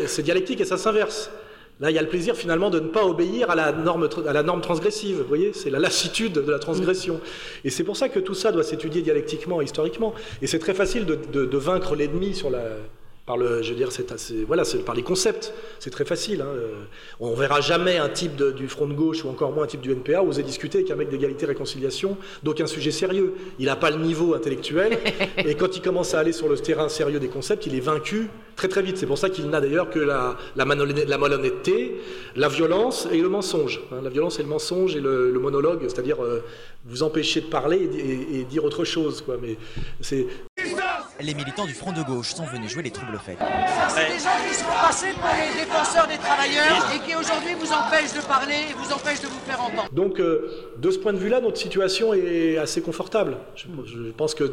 c'est 0.08 0.24
dialectique 0.24 0.62
et 0.62 0.66
ça 0.66 0.78
s'inverse. 0.78 1.32
Là, 1.80 1.92
il 1.92 1.96
y 1.96 1.98
a 1.98 2.02
le 2.02 2.10
plaisir 2.10 2.36
finalement 2.36 2.70
de 2.70 2.80
ne 2.80 2.88
pas 2.88 3.06
obéir 3.06 3.50
à 3.50 3.56
la 3.56 3.72
norme, 3.72 4.10
à 4.28 4.34
la 4.34 4.44
norme 4.44 4.60
transgressive. 4.60 5.18
Vous 5.18 5.28
voyez, 5.28 5.54
c'est 5.54 5.70
la 5.70 5.80
lassitude 5.80 6.34
de 6.34 6.52
la 6.52 6.60
transgression. 6.60 7.22
Et 7.64 7.70
c'est 7.70 7.86
pour 7.86 7.96
ça 7.96 8.10
que 8.10 8.20
tout 8.20 8.34
ça 8.34 8.52
doit 8.52 8.64
s'étudier 8.64 9.02
dialectiquement, 9.02 9.62
historiquement. 9.62 10.14
Et 10.42 10.48
c'est 10.48 10.60
très 10.60 10.74
facile 10.74 11.06
de 11.06 11.58
vaincre 11.58 11.96
l'ennemi 11.96 12.36
sur 12.36 12.50
la, 12.50 12.64
par 13.30 13.38
le, 13.38 13.62
je 13.62 13.70
veux 13.70 13.76
dire, 13.76 13.92
c'est 13.92 14.12
assez, 14.12 14.44
voilà, 14.44 14.64
c'est 14.64 14.80
par 14.80 14.96
les 14.96 15.04
concepts, 15.04 15.54
c'est 15.78 15.92
très 15.92 16.04
facile. 16.04 16.42
Hein. 16.42 16.50
On 17.20 17.36
verra 17.36 17.62
jamais 17.62 18.00
un 18.00 18.10
type 18.10 18.42
du 18.42 18.68
front 18.68 18.88
de 18.88 18.96
gauche 18.96 19.24
ou 19.24 19.30
encore 19.30 19.52
moins 19.52 19.66
un 19.66 19.68
type 19.68 19.82
du 19.82 19.92
NPA 19.92 20.24
oser 20.24 20.42
discuter 20.42 20.80
avec 20.80 20.90
un 20.90 20.96
mec 20.96 21.10
d'égalité 21.10 21.46
réconciliation 21.46 22.18
d'aucun 22.42 22.66
sujet 22.66 22.90
sérieux. 22.90 23.36
Il 23.60 23.68
n'a 23.68 23.76
pas 23.76 23.92
le 23.92 23.98
niveau 23.98 24.34
intellectuel 24.34 24.98
et 25.38 25.54
quand 25.54 25.78
il 25.78 25.84
commence 25.84 26.16
à 26.16 26.20
aller 26.22 26.34
sur 26.34 26.50
le 26.50 26.58
terrain 26.58 26.90
sérieux 26.90 27.20
des 27.20 27.28
concepts, 27.28 27.68
il 27.68 27.76
est 27.76 27.82
vaincu 27.82 28.30
très 28.56 28.68
très 28.68 28.82
vite. 28.82 28.98
C'est 28.98 29.06
pour 29.06 29.20
ça 29.20 29.30
qu'il 29.30 29.48
n'a 29.48 29.62
d'ailleurs 29.62 29.92
que 29.92 30.00
la, 30.00 30.36
la, 30.56 30.66
malhonnêteté, 30.66 32.02
la 32.36 32.48
violence 32.48 33.08
et 33.12 33.22
le 33.22 33.30
mensonge. 33.30 33.80
Hein. 33.92 33.98
La 34.04 34.10
violence 34.10 34.40
et 34.40 34.42
le 34.42 34.50
mensonge 34.50 34.96
et 34.96 35.02
le, 35.02 35.40
monologue, 35.40 35.82
c'est-à-dire 35.84 36.24
euh, 36.24 36.44
vous 36.84 37.04
empêcher 37.04 37.42
de 37.42 37.46
parler 37.46 37.78
et, 37.78 38.40
et 38.40 38.44
dire 38.46 38.66
autre 38.66 38.86
chose. 38.86 39.22
Quoi. 39.22 39.38
Mais 39.40 39.56
c'est 40.02 40.26
les 41.22 41.34
militants 41.34 41.66
du 41.66 41.74
Front 41.74 41.92
de 41.92 42.02
gauche 42.02 42.34
sont 42.34 42.46
venus 42.46 42.72
jouer 42.72 42.84
les 42.84 42.92
troubles 42.92 43.20
faits. 43.20 43.38
Ça, 43.40 43.90
c'est 43.90 44.08
des 44.08 44.20
gens 44.20 44.30
qui 44.48 44.56
sont 44.56 44.66
passés 44.82 45.14
pour 45.14 45.30
les 45.30 45.66
défenseurs 45.66 46.08
des 46.08 46.18
travailleurs 46.18 46.88
et 46.96 47.00
qui 47.00 47.16
aujourd'hui 47.16 47.56
vous 47.60 47.72
empêchent 47.72 48.14
de 48.14 48.26
parler 48.26 48.56
et 48.70 48.74
vous 48.74 48.94
empêchent 48.94 49.22
de 49.22 49.28
vous 49.28 49.40
faire 49.46 49.62
entendre. 49.62 49.90
Donc, 49.92 50.20
euh, 50.20 50.50
de 50.78 50.92
ce 50.92 50.98
point 50.98 51.14
de 51.14 51.18
vue-là, 51.18 51.42
notre 51.42 51.58
situation 51.58 52.14
est 52.14 52.58
assez 52.58 52.82
confortable. 52.82 53.38
Je, 53.56 53.68
pense 54.16 54.34
que 54.34 54.52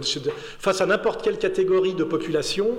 face 0.58 0.80
à 0.80 0.86
n'importe 0.86 1.22
quelle 1.22 1.38
catégorie 1.38 1.94
de 1.94 2.04
population, 2.04 2.70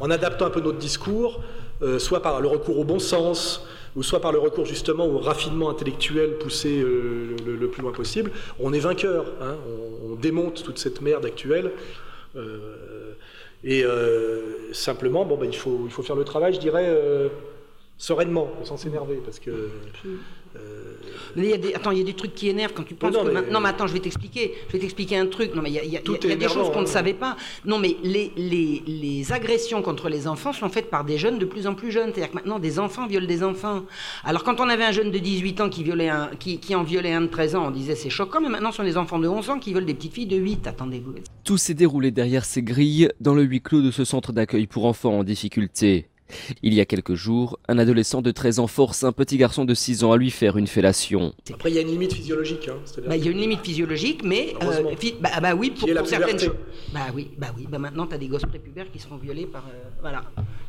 en 0.00 0.10
adaptant 0.10 0.46
un 0.46 0.50
peu 0.50 0.60
notre 0.60 0.78
discours, 0.78 1.40
euh, 1.82 1.98
soit 1.98 2.22
par 2.22 2.40
le 2.40 2.48
recours 2.48 2.78
au 2.78 2.84
bon 2.84 2.98
sens, 2.98 3.64
ou 3.96 4.02
soit 4.02 4.20
par 4.20 4.32
le 4.32 4.38
recours 4.38 4.66
justement 4.66 5.06
au 5.06 5.18
raffinement 5.18 5.70
intellectuel 5.70 6.38
poussé 6.38 6.80
euh, 6.80 7.36
le, 7.46 7.68
plus 7.68 7.82
loin 7.82 7.92
possible, 7.92 8.32
on 8.60 8.72
est 8.72 8.80
vainqueur. 8.80 9.26
Hein. 9.40 9.56
on, 10.04 10.14
démonte 10.16 10.64
toute 10.64 10.78
cette 10.78 11.00
merde 11.00 11.24
actuelle. 11.24 11.70
Et 13.64 13.84
euh, 13.84 14.72
simplement, 14.72 15.24
bon, 15.24 15.36
ben, 15.36 15.46
il, 15.46 15.56
faut, 15.56 15.82
il 15.84 15.90
faut 15.90 16.02
faire 16.02 16.16
le 16.16 16.24
travail, 16.24 16.54
je 16.54 16.60
dirais, 16.60 16.86
euh, 16.86 17.28
sereinement, 17.96 18.48
sans 18.64 18.76
s'énerver, 18.76 19.20
parce 19.24 19.38
que... 19.38 19.70
Euh, 20.56 20.94
mais 21.36 21.44
il 21.44 21.50
y 21.50 21.54
a 21.54 21.56
des, 21.58 21.74
attends, 21.74 21.90
il 21.90 21.98
y 21.98 22.00
a 22.00 22.04
des 22.04 22.14
trucs 22.14 22.34
qui 22.34 22.48
énervent 22.48 22.72
quand 22.74 22.84
tu 22.84 22.94
penses 22.94 23.12
non, 23.12 23.24
que 23.24 23.30
maintenant, 23.30 23.60
mais 23.60 23.68
attends, 23.68 23.86
je 23.86 23.92
vais 23.92 24.00
t'expliquer, 24.00 24.54
je 24.68 24.72
vais 24.72 24.78
t'expliquer 24.78 25.18
un 25.18 25.26
truc. 25.26 25.54
Non, 25.54 25.62
mais 25.62 25.70
il 25.70 25.74
y 25.74 25.78
a, 25.78 25.84
il 25.84 25.92
y 25.92 25.96
a, 25.96 26.00
il 26.04 26.28
y 26.28 26.32
a 26.32 26.36
des 26.36 26.48
choses 26.48 26.70
qu'on 26.70 26.80
ne 26.80 26.86
hein. 26.86 26.86
savait 26.86 27.14
pas. 27.14 27.36
Non, 27.64 27.78
mais 27.78 27.96
les, 28.02 28.32
les, 28.36 28.82
les, 28.86 29.32
agressions 29.32 29.82
contre 29.82 30.08
les 30.08 30.26
enfants 30.26 30.52
sont 30.52 30.68
faites 30.68 30.90
par 30.90 31.04
des 31.04 31.18
jeunes 31.18 31.38
de 31.38 31.44
plus 31.44 31.66
en 31.66 31.74
plus 31.74 31.90
jeunes. 31.90 32.10
C'est-à-dire 32.12 32.30
que 32.30 32.36
maintenant, 32.36 32.58
des 32.58 32.78
enfants 32.78 33.06
violent 33.06 33.26
des 33.26 33.42
enfants. 33.42 33.84
Alors, 34.24 34.44
quand 34.44 34.60
on 34.60 34.68
avait 34.68 34.84
un 34.84 34.92
jeune 34.92 35.10
de 35.10 35.18
18 35.18 35.60
ans 35.60 35.68
qui, 35.68 35.84
violait 35.84 36.08
un, 36.08 36.30
qui, 36.38 36.58
qui 36.58 36.74
en 36.74 36.82
violait 36.82 37.12
un 37.12 37.22
de 37.22 37.26
13 37.26 37.56
ans, 37.56 37.66
on 37.66 37.70
disait 37.70 37.94
c'est 37.94 38.10
choquant, 38.10 38.40
mais 38.40 38.48
maintenant, 38.48 38.70
ce 38.70 38.78
sont 38.78 38.84
des 38.84 38.96
enfants 38.96 39.18
de 39.18 39.28
11 39.28 39.50
ans 39.50 39.58
qui 39.58 39.70
violent 39.70 39.86
des 39.86 39.94
petites 39.94 40.14
filles 40.14 40.26
de 40.26 40.36
8. 40.36 40.66
Attendez-vous. 40.66 41.14
Tout 41.44 41.58
s'est 41.58 41.74
déroulé 41.74 42.10
derrière 42.10 42.44
ces 42.44 42.62
grilles 42.62 43.10
dans 43.20 43.34
le 43.34 43.42
huis 43.42 43.60
clos 43.60 43.82
de 43.82 43.90
ce 43.90 44.04
centre 44.04 44.32
d'accueil 44.32 44.66
pour 44.66 44.86
enfants 44.86 45.18
en 45.18 45.24
difficulté. 45.24 46.08
Il 46.62 46.74
y 46.74 46.80
a 46.80 46.84
quelques 46.84 47.14
jours, 47.14 47.58
un 47.68 47.78
adolescent 47.78 48.22
de 48.22 48.30
13 48.30 48.58
ans 48.58 48.66
force 48.66 49.04
un 49.04 49.12
petit 49.12 49.36
garçon 49.36 49.64
de 49.64 49.74
6 49.74 50.04
ans 50.04 50.12
à 50.12 50.16
lui 50.16 50.30
faire 50.30 50.56
une 50.56 50.66
fellation. 50.66 51.34
Après, 51.52 51.70
il 51.70 51.74
y 51.74 51.78
a 51.78 51.82
une 51.82 51.88
limite 51.88 52.12
physiologique. 52.12 52.68
Hein, 52.68 52.78
bah, 53.06 53.16
il 53.16 53.24
y 53.24 53.28
a 53.28 53.30
une 53.30 53.38
limite 53.38 53.60
physiologique, 53.60 54.22
mais 54.24 54.54
euh, 54.62 54.94
bah, 55.20 55.30
bah, 55.40 55.54
oui, 55.54 55.70
pour, 55.70 55.88
certaines 56.06 56.38
choses. 56.38 56.54
Bah 56.92 57.06
oui, 57.14 57.30
bah 57.38 57.48
oui. 57.56 57.66
Bah 57.68 57.78
maintenant, 57.78 58.06
tu 58.06 58.14
as 58.14 58.18
des 58.18 58.28
gosses 58.28 58.46
prépubères 58.46 58.90
qui 58.90 58.98
sont 58.98 59.16
violés 59.16 59.46
par, 59.46 59.64
euh, 59.66 59.88
voilà, 60.00 60.24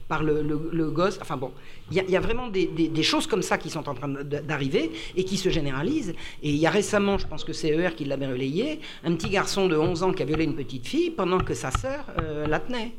par 0.07 0.23
le, 0.23 0.41
le, 0.41 0.91
gosse. 0.91 1.19
Enfin 1.21 1.37
bon, 1.37 1.51
il 1.91 1.97
y, 1.97 2.11
y, 2.11 2.15
a 2.17 2.19
vraiment 2.19 2.47
des, 2.47 2.67
des, 2.67 2.87
des, 2.87 3.03
choses 3.03 3.27
comme 3.27 3.41
ça 3.41 3.57
qui 3.57 3.69
sont 3.69 3.87
en 3.87 3.93
train 3.93 4.07
d'arriver 4.07 4.91
et 5.15 5.23
qui 5.23 5.37
se 5.37 5.49
généralisent. 5.49 6.13
Et 6.43 6.49
il 6.49 6.57
y 6.57 6.65
a 6.65 6.69
récemment, 6.69 7.17
je 7.17 7.27
pense 7.27 7.43
que 7.43 7.53
c'est 7.53 7.69
ER 7.69 7.91
qui 7.95 8.05
l'avait 8.05 8.27
relayé, 8.27 8.79
un 9.03 9.13
petit 9.15 9.29
garçon 9.29 9.67
de 9.67 9.77
11 9.77 10.03
ans 10.03 10.13
qui 10.13 10.23
a 10.23 10.25
violé 10.25 10.43
une 10.43 10.55
petite 10.55 10.87
fille 10.87 11.11
pendant 11.11 11.39
que 11.39 11.53
sa 11.53 11.71
sœur 11.71 12.05
euh, 12.21 12.47
la 12.47 12.59
tenait 12.59 12.91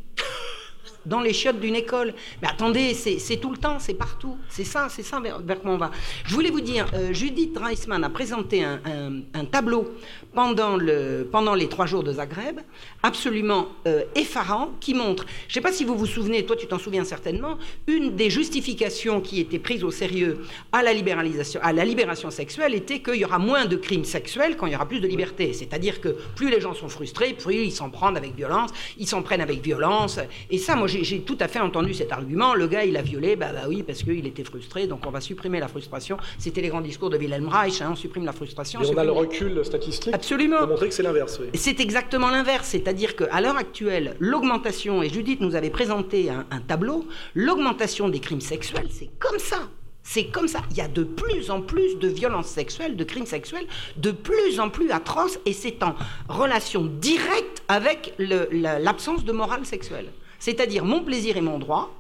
dans 1.07 1.21
les 1.21 1.33
chiottes 1.33 1.61
d'une 1.61 1.77
école. 1.77 2.15
Mais 2.43 2.49
attendez, 2.49 2.95
c'est 2.95 3.37
tout 3.37 3.51
le 3.51 3.57
temps, 3.57 3.79
c'est 3.79 3.95
partout. 3.95 4.37
C'est 4.49 4.65
ça, 4.65 4.89
c'est 4.89 5.03
ça 5.03 5.21
vers, 5.21 5.61
quoi 5.61 5.73
on 5.73 5.77
va. 5.77 5.91
Je 6.25 6.35
voulais 6.35 6.51
vous 6.51 6.61
dire, 6.61 6.87
euh, 6.95 7.13
Judith 7.13 7.57
Reisman 7.57 8.03
a 8.05 8.11
présenté 8.11 8.65
un, 8.65 9.45
tableau 9.51 9.91
pendant, 10.35 10.77
le, 10.77 11.29
pendant 11.31 11.55
les 11.55 11.69
trois 11.69 11.87
jours 11.87 12.03
de 12.03 12.13
Zagreb, 12.13 12.61
absolument 13.03 13.69
euh, 13.87 14.05
effarant, 14.15 14.71
qui 14.81 14.95
montre, 14.95 15.25
je 15.49 15.53
ne 15.53 15.55
sais 15.55 15.61
pas 15.61 15.73
si 15.73 15.85
vous 15.85 15.97
vous 15.97 16.07
souvenez, 16.07 16.45
toi 16.47 16.57
tu 16.57 16.67
t'en 16.67 16.79
souviens 16.79 17.05
certainement, 17.05 17.59
une 17.87 18.15
des 18.15 18.31
justifications 18.31 19.21
qui 19.21 19.41
était 19.41 19.59
prise 19.59 19.83
au 19.83 19.91
sérieux 19.91 20.43
à 20.73 20.83
la, 20.83 20.93
libéralisation, 20.93 21.61
à 21.63 21.73
la 21.73 21.85
libération 21.85 22.31
sexuelle 22.31 22.75
était 22.75 23.01
qu'il 23.01 23.17
y 23.17 23.25
aura 23.25 23.39
moins 23.39 23.65
de 23.65 23.77
crimes 23.77 24.05
sexuels 24.05 24.57
quand 24.57 24.67
il 24.67 24.73
y 24.73 24.77
aura 24.77 24.87
plus 24.87 25.01
de 25.01 25.09
liberté. 25.09 25.53
C'est-à-dire 25.53 26.01
que 26.01 26.17
plus 26.37 26.51
les 26.51 26.61
gens 26.61 26.75
sont 26.75 26.89
frustrés, 26.89 27.33
plus 27.33 27.65
ils 27.65 27.73
s'en 27.73 27.91
prennent 27.91 28.17
avec 28.17 28.35
violence, 28.37 28.71
ils 28.99 29.07
s'en 29.07 29.23
prennent 29.23 29.41
avec 29.41 29.63
violence. 29.63 30.19
Et 30.51 30.59
ça, 30.59 30.77
moi, 30.77 30.87
j'ai 30.91 31.21
tout 31.23 31.37
à 31.41 31.49
fait 31.49 31.61
entendu 31.61 31.95
cet 31.95 32.13
argument. 32.13 32.55
Le 32.55 32.67
gars, 32.67 32.85
il 32.85 32.97
a 32.97 33.03
violé, 33.03 33.37
bah, 33.37 33.53
bah 33.53 33.63
oui, 33.69 33.83
parce 33.83 34.03
qu'il 34.03 34.27
était 34.27 34.45
frustré, 34.45 34.87
donc 34.87 35.07
on 35.07 35.11
va 35.11 35.21
supprimer 35.21 35.61
la 35.61 35.69
frustration. 35.69 36.17
C'était 36.39 36.61
les 36.61 36.69
grands 36.69 36.81
discours 36.81 37.11
de 37.11 37.17
Wilhelm 37.17 37.49
Reich, 37.49 37.81
hein, 37.81 37.91
on 37.93 37.97
supprime 37.97 38.25
la 38.25 38.33
frustration. 38.33 38.83
Et 38.83 38.95
on, 38.95 38.99
a 38.99 39.05
le 39.05 39.13
recul 39.13 39.65
statistique 39.65 40.15
Absolument. 40.15 40.59
pour 40.59 40.69
montrer 40.69 40.89
que 40.89 40.95
c'est 40.95 41.03
l'inverse. 41.03 41.41
C'est 41.55 41.81
exactement 41.81 42.31
l'inverse, 42.31 42.69
c'est-à-dire 42.69 43.17
qu'à 43.17 43.41
l'heure 43.41 43.57
actuelle, 43.57 44.17
l'augmentation, 44.19 45.03
et 45.03 45.09
Judith 45.09 45.41
nous 45.41 45.55
avait 45.55 45.71
présenté 45.71 46.31
un 46.31 46.61
tableau, 46.67 47.07
l'augmentation 47.35 48.09
des 48.09 48.21
crimes 48.21 48.41
sexuels, 48.41 48.89
c'est 48.91 49.11
comme 49.19 49.39
ça. 49.39 49.69
C'est 50.03 50.25
comme 50.25 50.49
ça. 50.49 50.63
Il 50.71 50.77
y 50.77 50.81
a 50.81 50.89
de 50.89 51.05
plus 51.05 51.51
en 51.51 51.61
plus 51.61 51.99
de 51.99 52.09
violences 52.09 52.49
sexuelles, 52.49 52.97
de 52.97 53.05
crimes 53.05 53.27
sexuels, 53.27 53.67
de 53.97 54.11
plus 54.11 54.59
en 54.59 54.71
plus 54.71 54.91
atroces, 54.91 55.39
et 55.47 55.53
c'est 55.53 55.83
en 55.83 55.95
relation 56.29 56.85
directe 56.85 57.63
avec 57.69 58.15
l'absence 58.19 59.25
de 59.25 59.33
morale 59.33 59.65
sexuelle. 59.67 60.11
C'est-à-dire 60.41 60.85
mon 60.85 61.05
plaisir 61.05 61.37
et 61.37 61.41
mon 61.41 61.61
droit, 61.61 61.95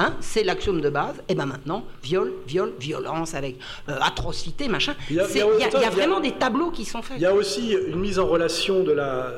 Hein, 0.00 0.14
c'est 0.20 0.44
l'axiome 0.44 0.80
de 0.80 0.90
base. 0.90 1.16
Et 1.28 1.34
bien 1.34 1.46
maintenant, 1.46 1.84
viol, 2.04 2.32
viol, 2.46 2.72
violence 2.78 3.34
avec 3.34 3.56
euh, 3.88 3.96
atrocité, 4.00 4.68
machin. 4.68 4.94
Il 5.10 5.16
y 5.16 5.20
a, 5.20 5.90
vraiment 5.90 6.20
des 6.20 6.32
tableaux 6.32 6.70
qui 6.70 6.84
sont 6.84 7.02
faits. 7.02 7.16
Il 7.18 7.22
y 7.22 7.26
a 7.26 7.34
aussi 7.34 7.72
une 7.72 7.98
mise 7.98 8.20
en 8.20 8.26
relation 8.26 8.84
de 8.84 8.92
la, 8.92 9.32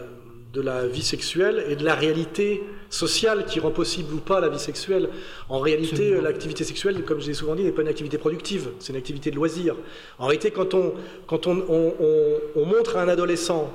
de 0.53 0.61
la 0.61 0.87
vie 0.87 1.03
sexuelle 1.03 1.65
et 1.71 1.77
de 1.77 1.85
la 1.85 1.95
réalité 1.95 2.63
sociale 2.91 3.47
qui 3.47 3.59
rend 3.59 3.71
possible 3.71 4.13
ou 4.13 4.19
pas 4.19 4.39
la 4.39 4.51
vie 4.51 4.59
sexuelle. 4.59 5.09
En 5.49 5.61
réalité, 5.61 6.21
l'activité 6.21 6.63
sexuelle, 6.65 7.05
comme 7.07 7.21
j'ai 7.21 7.33
souvent 7.33 7.55
dit, 7.55 7.63
n'est 7.63 7.73
pas 7.73 7.83
une 7.83 7.89
activité 7.89 8.19
productive, 8.19 8.69
c'est 8.81 8.93
une 8.93 8.99
activité 8.99 9.31
de 9.31 9.37
loisir. 9.37 9.77
En 10.19 10.27
réalité, 10.27 10.51
quand 10.51 10.75
on, 10.75 10.93
quand 11.27 11.47
on 11.47 12.67
montre 12.67 12.99
à 12.99 13.03
un 13.03 13.09
adolescent, 13.09 13.71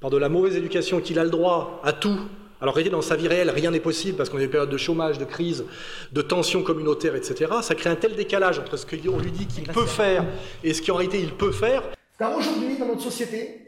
par 0.00 0.10
de 0.10 0.16
la 0.16 0.28
mauvaise 0.28 0.56
éducation, 0.56 1.00
qu'il 1.00 1.18
a 1.20 1.24
le 1.24 1.30
droit 1.30 1.80
à 1.84 1.92
tout, 1.92 2.18
Alors, 2.60 2.78
dans 2.90 3.02
sa 3.02 3.16
vie 3.16 3.28
réelle, 3.28 3.50
rien 3.50 3.70
n'est 3.70 3.80
possible 3.80 4.16
parce 4.16 4.30
qu'on 4.30 4.38
a 4.38 4.40
des 4.40 4.48
périodes 4.48 4.70
de 4.70 4.76
chômage, 4.76 5.18
de 5.18 5.24
crise, 5.24 5.64
de 6.12 6.22
tensions 6.22 6.62
communautaires, 6.62 7.14
etc. 7.14 7.52
Ça 7.62 7.74
crée 7.74 7.90
un 7.90 7.96
tel 7.96 8.14
décalage 8.14 8.58
entre 8.58 8.76
ce 8.76 8.86
qu'on 8.86 9.18
lui 9.18 9.30
dit 9.30 9.46
qu'il 9.46 9.64
peut 9.64 9.86
faire 9.86 10.24
et 10.62 10.72
ce 10.72 10.80
qu'en 10.80 10.94
réalité 10.94 11.20
il 11.20 11.34
peut 11.34 11.52
faire. 11.52 11.82
Car 12.18 12.36
aujourd'hui, 12.36 12.78
dans 12.78 12.86
notre 12.86 13.02
société, 13.02 13.60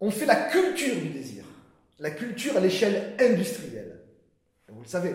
on 0.00 0.10
fait 0.10 0.26
la 0.26 0.36
culture 0.36 0.96
du 0.96 1.08
désir. 1.08 1.44
La 1.98 2.10
culture 2.10 2.56
à 2.56 2.60
l'échelle 2.60 3.14
industrielle. 3.18 4.00
Vous 4.68 4.82
le 4.82 4.88
savez. 4.88 5.14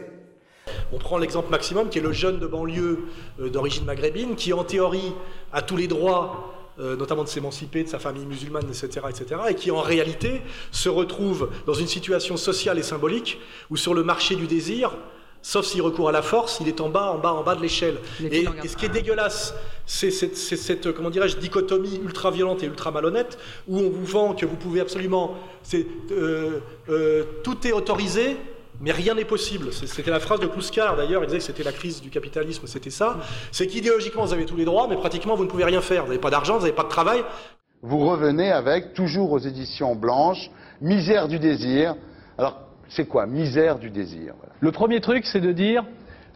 On 0.92 0.98
prend 0.98 1.18
l'exemple 1.18 1.50
maximum 1.50 1.90
qui 1.90 2.00
est 2.00 2.02
le 2.02 2.14
jeune 2.14 2.40
de 2.40 2.48
banlieue 2.48 3.06
euh, 3.40 3.50
d'origine 3.50 3.86
maghrébine 3.86 4.36
qui 4.36 4.54
en 4.54 4.64
théorie 4.64 5.14
a 5.52 5.62
tous 5.62 5.78
les 5.78 5.88
droits 5.88 6.54
euh, 6.80 6.96
notamment 6.96 7.24
de 7.24 7.30
s'émanciper 7.30 7.84
de 7.84 7.90
sa 7.90 8.00
famille 8.00 8.26
musulmane, 8.26 8.66
etc., 8.68 9.06
etc., 9.10 9.42
et 9.50 9.56
qui 9.56 9.72
en 9.72 9.82
réalité 9.82 10.42
se 10.72 10.90
retrouve 10.90 11.50
dans 11.66 11.74
une 11.74 11.88
situation 11.88 12.38
sociale 12.38 12.80
et 12.80 12.84
symbolique 12.84 13.40
où 13.70 13.78
sur 13.78 13.94
le 13.94 14.04
marché 14.04 14.36
du 14.36 14.48
désir, 14.48 14.92
sauf 15.44 15.66
s'il 15.66 15.82
recourt 15.82 16.10
à 16.10 16.12
la 16.12 16.24
force, 16.24 16.60
il 16.62 16.68
est 16.68 16.82
en 16.82 16.90
bas, 16.90 17.12
en 17.12 17.20
bas, 17.20 17.34
en 17.34 17.44
bas 17.44 17.56
de 17.56 17.62
l'échelle. 17.62 17.98
Et, 18.20 18.46
ce 18.68 18.76
qui 18.76 18.86
est 18.86 18.90
dégueulasse, 18.90 19.54
c'est 19.86 20.10
cette, 20.10 20.92
comment 20.94 21.10
dirais-je, 21.10 21.38
dichotomie 21.38 22.00
ultra 22.04 22.32
violente 22.32 22.64
et 22.64 22.66
ultra 22.66 22.90
malhonnête, 22.90 23.38
où 23.68 23.78
on 23.78 23.90
vous 23.90 24.06
vend 24.06 24.34
que 24.34 24.46
vous 24.46 24.56
pouvez 24.56 24.80
absolument, 24.80 25.36
euh, 25.74 26.60
euh, 26.90 27.24
tout 27.44 27.68
est 27.68 27.74
autorisé, 27.74 28.38
mais 28.80 28.92
rien 28.92 29.16
n'est 29.16 29.26
possible. 29.26 29.72
C'était 29.72 30.12
la 30.12 30.20
phrase 30.20 30.40
de 30.40 30.48
Kluskar 30.48 30.96
d'ailleurs, 30.96 31.24
il 31.24 31.28
disait 31.28 31.40
que 31.40 31.44
c'était 31.44 31.64
la 31.64 31.72
crise 31.72 32.02
du 32.02 32.10
capitalisme, 32.10 32.66
c'était 32.68 32.90
ça. 32.90 33.18
C'est 33.52 33.68
qu'idéologiquement 33.68 34.26
vous 34.26 34.34
avez 34.34 34.46
tous 34.46 34.58
les 34.58 34.66
droits, 34.66 34.88
mais 34.88 34.96
pratiquement 34.96 35.36
vous 35.36 35.44
ne 35.44 35.50
pouvez 35.50 35.66
rien 35.66 35.82
faire. 35.82 36.04
Vous 36.04 36.10
n'avez 36.10 36.22
pas 36.22 36.30
d'argent, 36.30 36.56
vous 36.56 36.64
n'avez 36.64 36.76
pas 36.76 36.84
de 36.84 36.90
travail. 36.90 37.24
Vous 37.82 38.00
revenez 38.00 38.52
avec, 38.52 38.94
toujours 38.94 39.32
aux 39.32 39.40
éditions 39.40 39.96
blanches, 39.96 40.50
Misère 40.82 41.28
du 41.28 41.40
désir. 41.40 41.96
Alors, 42.38 42.60
c'est 42.90 43.06
quoi 43.06 43.26
Misère 43.26 43.80
du 43.80 43.90
désir 43.90 44.34
Le 44.60 44.72
premier 44.72 45.02
truc, 45.02 45.26
c'est 45.26 45.42
de 45.42 45.52
dire, 45.52 45.84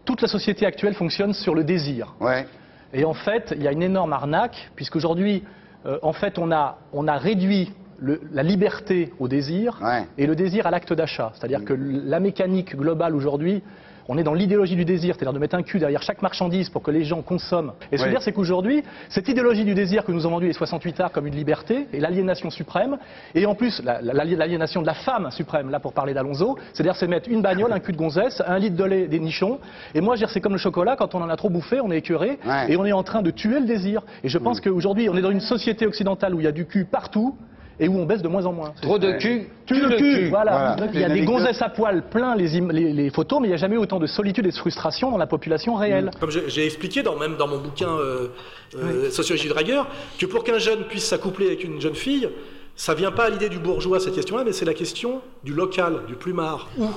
toute 0.05 0.21
la 0.21 0.27
société 0.27 0.65
actuelle 0.65 0.93
fonctionne 0.93 1.33
sur 1.33 1.53
le 1.53 1.63
désir. 1.63 2.15
Ouais. 2.19 2.47
Et 2.93 3.03
en 3.03 3.13
fait, 3.13 3.53
il 3.55 3.63
y 3.63 3.67
a 3.67 3.71
une 3.71 3.83
énorme 3.83 4.13
arnaque, 4.13 4.71
puisqu'aujourd'hui, 4.75 5.43
euh, 5.85 5.99
en 6.01 6.13
fait, 6.13 6.37
on 6.37 6.51
a, 6.51 6.77
on 6.93 7.07
a 7.07 7.17
réduit 7.17 7.73
la 8.01 8.43
liberté 8.43 9.13
au 9.19 9.27
désir 9.27 9.79
et 10.17 10.27
le 10.27 10.35
désir 10.35 10.67
à 10.67 10.71
l'acte 10.71 10.93
d'achat. 10.93 11.31
C'est-à-dire 11.35 11.63
que 11.65 11.73
la 11.73 12.19
mécanique 12.19 12.75
globale 12.75 13.15
aujourd'hui, 13.15 13.63
on 14.09 14.17
est 14.17 14.23
dans 14.23 14.33
l'idéologie 14.33 14.75
du 14.75 14.85
désir, 14.85 15.15
c'est-à-dire 15.15 15.33
de 15.33 15.39
mettre 15.39 15.55
un 15.55 15.63
cul 15.63 15.79
derrière 15.79 16.01
chaque 16.01 16.21
marchandise 16.21 16.69
pour 16.69 16.81
que 16.81 16.91
les 16.91 17.03
gens 17.03 17.21
consomment. 17.21 17.73
Et 17.91 17.97
ce 17.97 18.03
que 18.03 18.03
je 18.03 18.03
veux 18.05 18.09
dire, 18.11 18.21
c'est 18.21 18.31
qu'aujourd'hui, 18.31 18.83
cette 19.09 19.27
idéologie 19.27 19.65
du 19.65 19.73
désir 19.73 20.05
que 20.05 20.11
nous 20.11 20.25
ont 20.25 20.29
vendue 20.29 20.47
les 20.47 20.53
68 20.53 20.99
arts 21.01 21.11
comme 21.11 21.27
une 21.27 21.35
liberté, 21.35 21.87
et 21.91 21.99
l'aliénation 21.99 22.49
suprême, 22.49 22.97
et 23.35 23.45
en 23.45 23.55
plus 23.55 23.81
l'aliénation 23.83 24.81
de 24.81 24.87
la 24.87 24.93
femme 24.93 25.29
suprême, 25.31 25.69
là 25.69 25.79
pour 25.79 25.93
parler 25.93 26.13
d'Alonso, 26.13 26.57
c'est-à-dire 26.73 26.95
c'est 26.95 27.07
mettre 27.07 27.29
une 27.29 27.41
bagnole, 27.41 27.73
un 27.73 27.79
cul 27.79 27.91
de 27.91 27.97
gonzesse, 27.97 28.41
un 28.47 28.59
litre 28.59 28.77
de 28.77 28.83
lait, 28.83 29.07
des 29.07 29.19
nichons, 29.19 29.59
et 29.93 30.01
moi 30.01 30.15
je 30.15 30.25
c'est 30.27 30.41
comme 30.41 30.53
le 30.53 30.57
chocolat, 30.57 30.95
quand 30.97 31.15
on 31.15 31.21
en 31.21 31.29
a 31.29 31.35
trop 31.37 31.49
bouffé, 31.49 31.79
on 31.81 31.91
est 31.91 31.97
écœuré, 31.97 32.39
et 32.69 32.77
on 32.77 32.85
est 32.85 32.91
en 32.91 33.03
train 33.03 33.21
de 33.21 33.31
tuer 33.31 33.59
le 33.59 33.65
désir. 33.65 34.03
Et 34.23 34.29
je 34.29 34.37
pense 34.37 34.61
qu'aujourd'hui, 34.61 35.09
on 35.09 35.15
est 35.15 35.21
dans 35.21 35.31
une 35.31 35.39
société 35.41 35.85
occidentale 35.85 36.33
où 36.35 36.39
il 36.39 36.43
y 36.43 36.47
a 36.47 36.51
du 36.51 36.65
cul 36.65 36.85
partout, 36.85 37.35
et 37.79 37.87
où 37.87 37.97
on 37.97 38.05
baisse 38.05 38.21
de 38.21 38.27
moins 38.27 38.45
en 38.45 38.53
moins. 38.53 38.73
Trop 38.81 38.97
de 38.97 39.13
cul, 39.13 39.47
tue 39.65 39.79
le 39.79 39.97
cul. 39.97 40.29
Voilà. 40.29 40.75
Il 40.93 40.99
y 40.99 41.03
a 41.03 41.09
des 41.09 41.25
gonzesses 41.25 41.61
à 41.61 41.69
poil 41.69 42.03
plein 42.09 42.35
les, 42.35 42.47
les, 42.71 43.09
photos, 43.09 43.39
mais 43.39 43.47
il 43.47 43.51
n'y 43.51 43.55
a 43.55 43.57
jamais 43.57 43.77
autant 43.77 43.99
de 43.99 44.07
solitude 44.07 44.45
et 44.45 44.51
de 44.51 44.55
frustration 44.55 45.11
dans 45.11 45.17
la 45.17 45.27
population 45.27 45.75
réelle. 45.75 46.05
Mm. 46.05 46.19
Comme 46.19 46.31
j'ai 46.31 46.65
expliqué, 46.65 47.03
dans, 47.03 47.17
même 47.17 47.37
dans 47.37 47.47
mon 47.47 47.59
bouquin 47.59 47.89
euh, 47.89 48.29
euh, 48.75 49.09
Sociologie 49.09 49.47
de 49.47 49.53
Dragueur, 49.53 49.87
que 50.17 50.25
pour 50.25 50.43
qu'un 50.43 50.57
jeune 50.57 50.85
puisse 50.85 51.05
s'accoupler 51.05 51.47
avec 51.47 51.63
une 51.63 51.79
jeune 51.79 51.95
fille, 51.95 52.29
ça 52.75 52.93
vient 52.93 53.11
pas 53.11 53.25
à 53.25 53.29
l'idée 53.29 53.49
du 53.49 53.59
bourgeois 53.59 53.99
cette 53.99 54.15
question-là, 54.15 54.43
mais 54.43 54.53
c'est 54.53 54.65
la 54.65 54.73
question 54.73 55.21
du 55.43 55.53
local, 55.53 56.01
du 56.07 56.15
plumard. 56.15 56.69
Où 56.77 56.89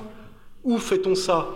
Où 0.65 0.79
fait-on 0.79 1.15
ça? 1.15 1.47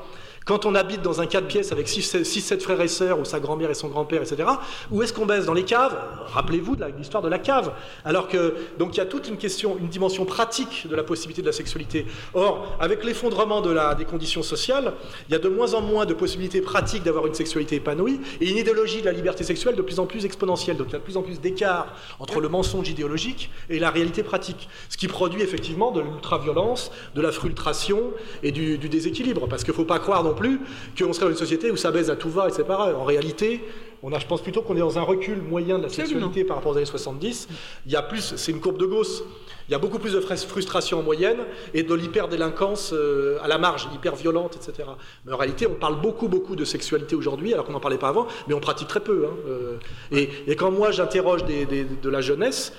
Quand 0.45 0.66
on 0.66 0.74
habite 0.74 1.01
dans 1.03 1.20
un 1.20 1.26
4 1.26 1.47
pièces 1.47 1.72
avec 1.72 1.88
6-7 1.88 2.61
frères 2.61 2.80
et 2.80 2.88
sœurs, 2.88 3.18
ou 3.18 3.24
sa 3.24 3.40
grand-mère 3.40 3.70
et 3.70 3.74
son 3.74 3.88
grand-père, 3.88 4.22
etc., 4.22 4.49
où 4.90 5.03
est-ce 5.03 5.12
qu'on 5.12 5.26
baisse 5.26 5.47
Dans 5.47 5.55
les 5.55 5.64
caves? 5.64 5.97
Rappelez-vous 6.32 6.76
de 6.76 6.84
l'histoire 6.99 7.22
de 7.22 7.28
la 7.28 7.38
cave. 7.38 7.72
Alors 8.05 8.28
que, 8.28 8.55
donc 8.78 8.95
il 8.95 8.99
y 8.99 9.01
a 9.01 9.07
toute 9.07 9.28
une 9.28 9.38
question, 9.38 9.78
une 9.78 9.88
dimension 9.88 10.24
pratique 10.24 10.86
de 10.88 10.95
la 10.95 11.03
possibilité 11.03 11.40
de 11.40 11.47
la 11.47 11.53
sexualité. 11.53 12.07
Or, 12.34 12.76
avec 12.78 13.05
l'effondrement 13.05 13.62
des 13.62 14.05
conditions 14.05 14.42
sociales, 14.42 14.92
il 15.28 15.32
y 15.32 15.34
a 15.34 15.38
de 15.38 15.49
moins 15.49 15.74
en 15.74 15.80
moins 15.80 16.05
de 16.05 16.14
possibilités 16.14 16.61
pratiques 16.61 17.03
d'avoir 17.03 17.26
une 17.26 17.34
sexualité 17.34 17.76
épanouie, 17.76 18.20
et 18.40 18.51
une 18.51 18.59
idéologie 18.59 19.01
de 19.01 19.07
la 19.07 19.12
liberté 19.12 19.45
sexuelle 19.45 19.76
de 19.76 19.82
plus 19.82 19.99
en 19.99 20.07
plus 20.07 20.26
exponentielle. 20.26 20.76
Donc 20.76 20.88
il 20.88 20.92
y 20.92 20.97
a 20.97 20.99
de 20.99 21.05
plus 21.05 21.16
en 21.16 21.22
plus 21.22 21.40
d'écart 21.40 21.86
entre 22.20 22.40
le 22.40 22.49
mensonge 22.49 22.88
idéologique 22.88 23.51
et 23.70 23.78
la 23.78 23.90
réalité 23.90 24.22
pratique. 24.22 24.68
Ce 24.90 24.97
qui 24.97 25.09
produit 25.09 25.42
effectivement 25.42 25.90
de 25.90 26.03
l'ultra-violence, 26.03 26.90
de 27.14 27.22
la 27.22 27.32
frustration 27.32 28.12
et 28.42 28.53
du, 28.53 28.76
du 28.76 28.88
déséquilibre. 28.88 29.49
Parce 29.49 29.64
qu'il 29.64 29.72
ne 29.72 29.76
faut 29.76 29.84
pas 29.84 29.99
croire 29.99 30.22
non 30.22 30.34
plus 30.35 30.61
qu'on 30.99 31.12
serait 31.12 31.26
dans 31.26 31.32
une 31.32 31.37
société 31.37 31.70
où 31.70 31.76
ça 31.76 31.91
baise 31.91 32.11
à 32.11 32.16
tout 32.16 32.30
va, 32.30 32.49
etc. 32.49 32.64
En 32.68 33.05
réalité, 33.05 33.62
on 34.03 34.12
a, 34.12 34.18
je 34.18 34.26
pense 34.26 34.43
plutôt 34.43 34.61
qu'on 34.61 34.76
est 34.76 34.80
dans 34.80 34.99
un 34.99 35.03
recul 35.03 35.41
moyen 35.41 35.78
de 35.78 35.85
la 35.85 35.89
sexualité 35.89 36.45
par 36.45 36.57
rapport 36.57 36.72
aux 36.72 36.76
années 36.76 36.85
70. 36.85 37.49
Il 37.87 37.93
y 37.93 37.97
a 37.97 38.03
plus, 38.03 38.35
c'est 38.37 38.53
une 38.53 38.61
courbe 38.61 38.76
de 38.76 38.85
Gauss. 38.85 39.22
Il 39.66 39.72
y 39.72 39.74
a 39.74 39.78
beaucoup 39.78 39.99
plus 39.99 40.12
de 40.12 40.20
frustration 40.20 40.99
en 40.99 41.03
moyenne 41.03 41.39
et 41.72 41.85
de 41.85 41.95
l'hyperdélinquance 41.95 42.93
euh, 42.93 43.39
à 43.43 43.49
la 43.49 43.57
marge, 43.57 43.89
hyper 43.95 44.14
violente, 44.14 44.57
etc. 44.57 44.91
Mais 45.24 45.32
en 45.32 45.39
réalité, 45.39 45.66
on 45.66 45.74
parle 45.74 46.03
beaucoup, 46.03 46.28
beaucoup 46.28 46.55
de 46.55 46.66
sexualité 46.66 47.16
aujourd'hui, 47.16 47.55
alors 47.55 47.64
qu'on 47.64 47.72
n'en 47.72 47.80
parlait 47.80 47.97
pas 47.97 48.09
avant, 48.09 48.26
mais 48.47 48.53
on 48.53 48.61
pratique 48.61 48.89
très 48.89 49.01
peu. 49.01 49.24
Hein, 49.26 49.35
euh. 49.49 49.78
et, 50.12 50.55
quand 50.55 50.70
moi 50.70 50.91
j'interroge 50.91 51.45
de 51.47 52.11
la 52.11 52.20
jeunesse, 52.20 52.74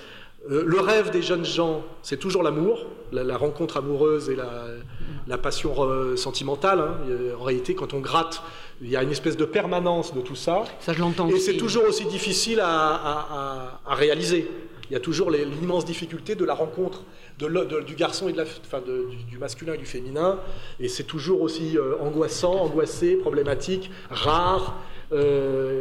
euh, 0.50 0.62
le 0.64 0.80
rêve 0.80 1.10
des 1.10 1.22
jeunes 1.22 1.44
gens, 1.44 1.82
c'est 2.02 2.18
toujours 2.18 2.42
l'amour, 2.42 2.86
la, 3.12 3.36
rencontre 3.36 3.78
amoureuse 3.78 4.30
et 4.30 4.36
la, 4.36 5.38
passion 5.38 5.74
euh, 5.78 6.16
sentimentale. 6.16 6.80
Hein. 6.80 6.96
En 7.38 7.42
réalité, 7.42 7.74
quand 7.74 7.94
on 7.94 8.00
gratte, 8.00 8.42
il 8.80 8.88
y 8.88 8.96
a 8.96 9.02
une 9.02 9.10
espèce 9.10 9.36
de 9.36 9.44
permanence 9.44 10.14
de 10.14 10.20
tout 10.20 10.36
ça. 10.36 10.64
Ça, 10.80 10.92
je 10.92 11.00
l'entends. 11.00 11.28
Et 11.28 11.38
c'est 11.38 11.56
toujours 11.56 11.84
aussi 11.84 12.04
difficile 12.06 12.60
à, 12.62 13.80
réaliser. 13.86 14.48
Il 14.88 14.92
y 14.92 14.96
a 14.96 15.00
toujours 15.00 15.32
l'immense 15.32 15.84
difficulté 15.84 16.36
de 16.36 16.44
la 16.44 16.54
rencontre 16.54 17.02
du 17.38 17.94
garçon 17.96 18.28
et 18.28 18.32
de 18.32 18.36
la, 18.36 18.44
enfin 18.44 18.80
du, 19.28 19.38
masculin 19.38 19.74
et 19.74 19.78
du 19.78 19.86
féminin. 19.86 20.38
Et 20.78 20.88
c'est 20.88 21.04
toujours 21.04 21.42
aussi 21.42 21.76
euh, 21.76 21.96
angoissant, 22.00 22.54
angoissé, 22.54 23.16
problématique, 23.16 23.90
rare, 24.10 24.76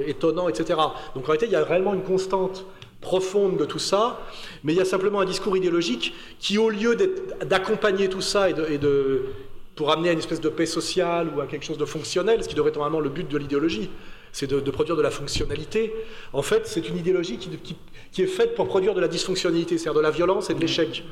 étonnant, 0.08 0.50
etc. 0.50 0.80
Donc 1.16 1.24
en 1.24 1.28
réalité, 1.28 1.48
il 1.48 1.52
y 1.52 1.56
a 1.56 1.64
réellement 1.64 1.94
une 1.94 2.04
constante 2.04 2.66
profonde 3.06 3.56
de 3.58 3.66
tout 3.66 3.80
ça, 3.80 4.20
mais 4.64 4.74
il 4.74 4.78
y 4.78 4.82
a 4.82 4.86
simplement 4.86 5.20
un 5.20 5.26
discours 5.26 5.56
idéologique 5.56 6.14
qui, 6.40 6.58
au 6.58 6.72
lieu 6.72 6.98
d'accompagner 7.46 8.10
tout 8.10 8.22
ça 8.22 8.50
et 8.50 8.80
de, 8.80 9.26
pour 9.76 9.92
amener 9.92 10.10
à 10.10 10.14
une 10.14 10.20
espèce 10.20 10.42
de 10.42 10.50
paix 10.50 10.66
sociale 10.66 11.30
ou 11.34 11.40
à 11.40 11.46
quelque 11.46 11.64
chose 11.64 11.78
de 11.78 11.86
fonctionnel, 11.86 12.44
ce 12.44 12.50
qui 12.50 12.56
devrait 12.56 12.72
être 12.72 12.78
normalement 12.78 13.00
le 13.00 13.12
but 13.12 13.28
de 13.30 13.38
l'idéologie, 13.38 13.92
c'est 14.32 14.50
de, 14.50 14.72
produire 14.72 14.98
de 14.98 15.04
la 15.04 15.12
fonctionnalité. 15.12 15.94
En 16.34 16.42
fait, 16.42 16.64
c'est 16.66 16.90
une 16.90 16.98
idéologie 16.98 17.38
qui, 17.38 18.24
est 18.24 18.28
faite 18.28 18.56
pour 18.56 18.68
produire 18.68 18.96
de 18.96 19.02
la 19.02 19.08
dysfonctionnalité, 19.08 19.78
c'est-à-dire 19.78 20.00
de 20.02 20.04
la 20.04 20.12
violence 20.12 20.50
et 20.50 20.56
de 20.56 20.60
l'échec. 20.60 21.04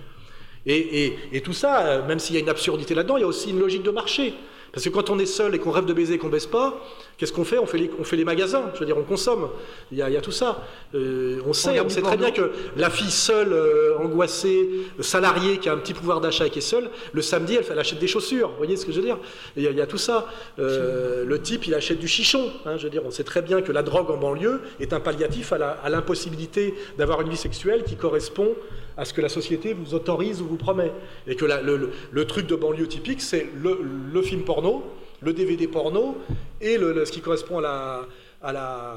Et, 0.66 1.14
et, 1.32 1.42
tout 1.42 1.54
ça, 1.54 2.02
même 2.08 2.20
s'il 2.20 2.36
y 2.36 2.40
a 2.40 2.42
une 2.42 2.50
absurdité 2.50 2.96
là-dedans, 2.96 3.18
il 3.18 3.22
y 3.22 3.24
a 3.24 3.28
aussi 3.28 3.52
une 3.52 3.60
logique 3.60 3.84
de 3.84 3.92
marché. 3.92 4.34
Parce 4.74 4.86
que 4.86 4.90
quand 4.90 5.12
on 5.12 5.20
est 5.20 5.28
seul 5.28 5.54
et 5.54 5.60
qu'on 5.60 5.70
rêve 5.70 5.86
de 5.86 5.94
baiser 5.94 6.16
et 6.16 6.18
qu'on 6.18 6.30
baisse 6.30 6.48
pas, 6.48 6.82
qu'est-ce 7.18 7.34
qu'on 7.34 7.44
fait? 7.44 7.58
On 7.58 7.66
fait, 7.66 7.78
les, 7.78 7.92
on 8.00 8.04
fait 8.04 8.16
les 8.16 8.26
magasins, 8.26 8.72
je 8.74 8.80
veux 8.80 8.86
dire, 8.86 8.98
on 8.98 9.04
consomme. 9.04 9.50
Il 9.92 9.98
y 9.98 10.02
a, 10.02 10.22
tout 10.22 10.32
ça. 10.32 10.66
Euh, 10.96 11.40
on 11.46 11.54
sait, 11.54 11.80
on, 11.80 11.90
sait 11.90 12.02
très 12.02 12.18
bien 12.18 12.32
que 12.32 12.52
la 12.76 12.90
fille 12.90 13.12
seule, 13.12 13.54
euh, 13.54 13.98
angoissée, 13.98 14.70
salariée, 15.00 15.58
qui 15.58 15.70
a 15.70 15.74
un 15.74 15.78
petit 15.78 15.94
pouvoir 15.94 16.22
d'achat 16.22 16.48
et 16.48 16.50
qui 16.50 16.60
est 16.60 16.62
seule, 16.62 16.90
le 17.12 17.22
samedi, 17.22 17.58
elle, 17.70 17.80
achète 17.80 18.00
des 18.00 18.08
chaussures. 18.08 18.50
Vous 18.50 18.58
voyez 18.58 18.78
ce 18.78 18.86
que 18.86 18.92
je 18.92 19.00
veux 19.00 19.06
dire? 19.06 19.18
Il 19.56 19.64
y, 19.64 19.82
a, 19.82 19.88
tout 19.88 19.98
ça. 19.98 20.28
Euh, 20.60 21.26
le 21.26 21.42
type, 21.42 21.68
il 21.68 21.74
achète 21.74 22.00
du 22.00 22.08
chichon. 22.08 22.52
Hein, 22.66 22.78
je 22.78 22.84
veux 22.84 22.90
dire, 22.90 23.04
on 23.06 23.12
sait 23.12 23.24
très 23.24 23.42
bien 23.42 23.62
que 23.62 23.72
la 23.72 23.84
drogue 23.84 24.10
en 24.12 24.18
banlieue 24.18 24.62
est 24.80 24.94
un 24.94 25.00
palliatif 25.00 25.54
à 25.54 25.90
l'impossibilité 25.90 26.74
d'avoir 26.98 27.22
une 27.22 27.30
vie 27.30 27.38
sexuelle 27.38 27.84
qui 27.84 27.96
correspond 27.96 28.54
à 28.98 29.06
ce 29.06 29.14
que 29.14 29.22
la 29.22 29.30
société 29.30 29.74
vous 29.74 29.94
autorise 29.94 30.42
ou 30.42 30.46
vous 30.46 30.58
promet. 30.58 30.92
Et 31.28 31.36
que 31.36 31.46
le, 31.46 32.26
truc 32.26 32.48
de 32.48 32.56
banlieue 32.56 32.88
typique, 32.88 33.22
c'est 33.22 33.48
le, 33.62 34.22
film 34.22 34.44
porno, 34.44 34.84
le 35.24 35.34
DVD 35.34 35.68
porno 35.68 36.18
et 36.62 36.78
ce 36.78 37.12
qui 37.12 37.22
correspond 37.22 37.60
à 37.60 37.62
la, 37.62 38.08
à 38.42 38.54
la 38.54 38.96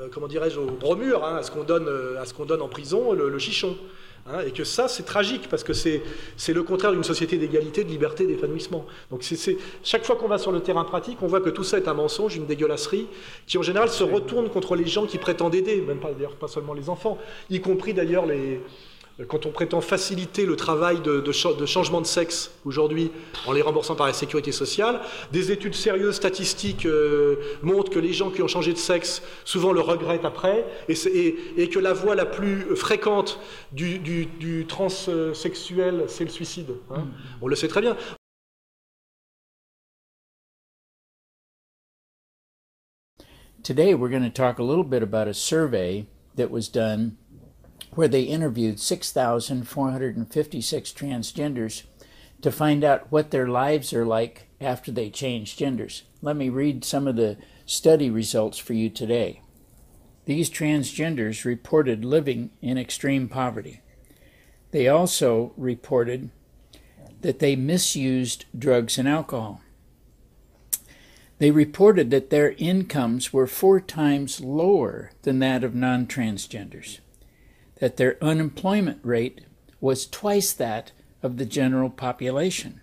euh, 0.00 0.08
comment 0.12 0.26
dirais-je, 0.26 0.58
au 0.58 0.66
bromure, 0.66 1.24
hein, 1.24 1.36
à 1.36 1.42
ce 1.42 1.50
qu'on 1.50 1.64
donne, 1.64 1.86
euh, 1.88 2.20
à 2.20 2.26
ce 2.26 2.34
qu'on 2.34 2.44
donne 2.44 2.62
en 2.62 2.68
prison, 2.68 3.12
le, 3.12 3.38
chichon. 3.38 3.76
Hein, 4.26 4.40
et 4.46 4.52
que 4.52 4.64
ça, 4.64 4.88
c'est 4.88 5.02
tragique, 5.02 5.48
parce 5.50 5.62
que 5.62 5.74
c'est 5.74 6.02
le 6.48 6.62
contraire 6.62 6.92
d'une 6.92 7.04
société 7.04 7.36
d'égalité, 7.36 7.84
de 7.84 7.90
liberté, 7.90 8.26
d'épanouissement. 8.26 8.86
Donc 9.10 9.22
c'est 9.22 9.58
chaque 9.82 10.04
fois 10.04 10.16
qu'on 10.16 10.28
va 10.28 10.38
sur 10.38 10.50
le 10.50 10.60
terrain 10.60 10.84
pratique, 10.84 11.18
on 11.20 11.26
voit 11.26 11.40
que 11.40 11.50
tout 11.50 11.64
ça 11.64 11.76
est 11.76 11.88
un 11.88 11.94
mensonge, 11.94 12.34
une 12.34 12.46
dégueulasserie, 12.46 13.06
qui 13.46 13.58
en 13.58 13.62
général 13.62 13.90
se 13.90 14.02
retourne 14.02 14.48
contre 14.48 14.76
les 14.76 14.86
gens 14.86 15.06
qui 15.06 15.18
prétendent 15.18 15.54
aider, 15.54 15.82
même 15.82 16.00
pas, 16.00 16.12
d'ailleurs 16.12 16.36
pas 16.36 16.48
seulement 16.48 16.72
les 16.72 16.88
enfants, 16.88 17.18
y 17.50 17.60
compris 17.60 17.92
d'ailleurs 17.92 18.24
les, 18.24 18.62
quand 19.28 19.46
on 19.46 19.50
prétend 19.50 19.80
faciliter 19.80 20.44
le 20.44 20.56
travail 20.56 21.00
de, 21.00 21.32
changement 21.32 22.00
de 22.00 22.06
sexe 22.06 22.50
aujourd'hui 22.64 23.12
en 23.46 23.52
les 23.52 23.62
remboursant 23.62 23.94
par 23.94 24.08
la 24.08 24.12
sécurité 24.12 24.50
sociale, 24.50 25.00
des 25.32 25.52
études 25.52 25.74
sérieuses 25.74 26.16
statistiques 26.16 26.86
euh, 26.86 27.36
montrent 27.62 27.90
que 27.90 28.00
les 28.00 28.12
gens 28.12 28.30
qui 28.30 28.42
ont 28.42 28.48
changé 28.48 28.72
de 28.72 28.78
sexe 28.78 29.22
souvent 29.44 29.72
le 29.72 29.80
regrettent 29.80 30.24
après, 30.24 30.64
et, 30.88 31.68
que 31.68 31.78
la 31.78 31.92
voie 31.92 32.14
la 32.14 32.26
plus 32.26 32.76
fréquente 32.76 33.38
du, 33.72 34.66
transsexuel, 34.68 36.04
c'est 36.08 36.24
le 36.24 36.30
suicide. 36.30 36.70
Hein. 36.90 37.00
Mm. 37.00 37.12
On 37.42 37.46
le 37.46 37.56
sait 37.56 37.68
très 37.68 37.80
bien. 37.80 37.96
Today 43.62 43.94
we're 43.94 44.10
going 44.10 44.22
to 44.22 44.28
talk 44.28 44.58
a 44.58 44.62
little 44.62 44.84
bit 44.84 45.02
about 45.02 45.26
a 45.26 45.32
survey 45.32 46.06
that 46.36 46.50
was 46.50 46.68
done 46.68 47.16
where 47.92 48.08
they 48.08 48.22
interviewed 48.22 48.80
6,456 48.80 50.92
transgenders 50.92 51.82
to 52.42 52.52
find 52.52 52.84
out 52.84 53.10
what 53.10 53.30
their 53.30 53.48
lives 53.48 53.92
are 53.92 54.04
like 54.04 54.48
after 54.60 54.92
they 54.92 55.10
change 55.10 55.56
genders. 55.56 56.04
Let 56.20 56.36
me 56.36 56.48
read 56.48 56.84
some 56.84 57.08
of 57.08 57.16
the 57.16 57.36
study 57.66 58.10
results 58.10 58.58
for 58.58 58.74
you 58.74 58.90
today. 58.90 59.40
These 60.26 60.50
transgenders 60.50 61.44
reported 61.44 62.04
living 62.04 62.50
in 62.60 62.78
extreme 62.78 63.28
poverty. 63.28 63.80
They 64.70 64.88
also 64.88 65.52
reported 65.56 66.30
that 67.20 67.38
they 67.38 67.56
misused 67.56 68.44
drugs 68.56 68.98
and 68.98 69.08
alcohol. 69.08 69.60
They 71.38 71.50
reported 71.50 72.10
that 72.10 72.30
their 72.30 72.52
incomes 72.58 73.32
were 73.32 73.46
four 73.46 73.80
times 73.80 74.40
lower 74.40 75.10
than 75.22 75.38
that 75.40 75.64
of 75.64 75.74
non 75.74 76.06
transgenders 76.06 77.00
that 77.80 77.96
their 77.96 78.22
unemployment 78.22 79.00
rate 79.02 79.42
was 79.80 80.06
twice 80.06 80.52
that 80.52 80.92
of 81.22 81.36
the 81.36 81.46
general 81.46 81.90
population. 81.90 82.80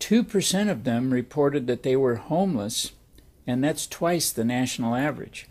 2% 0.00 0.70
of 0.70 0.84
them 0.84 1.10
reported 1.10 1.66
that 1.66 1.82
they 1.82 1.96
were 1.96 2.16
homeless, 2.16 2.92
and 3.46 3.62
that's 3.62 3.86
twice 3.86 4.30
the 4.30 4.44
national 4.44 4.94
average. 4.94 5.46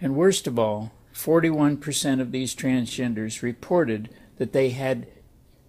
And 0.00 0.16
worst 0.16 0.46
of 0.46 0.58
all, 0.58 0.92
41% 1.14 2.20
of 2.20 2.32
these 2.32 2.56
transgenders 2.56 3.42
reported 3.42 4.08
that 4.38 4.52
they 4.52 4.70
had 4.70 5.06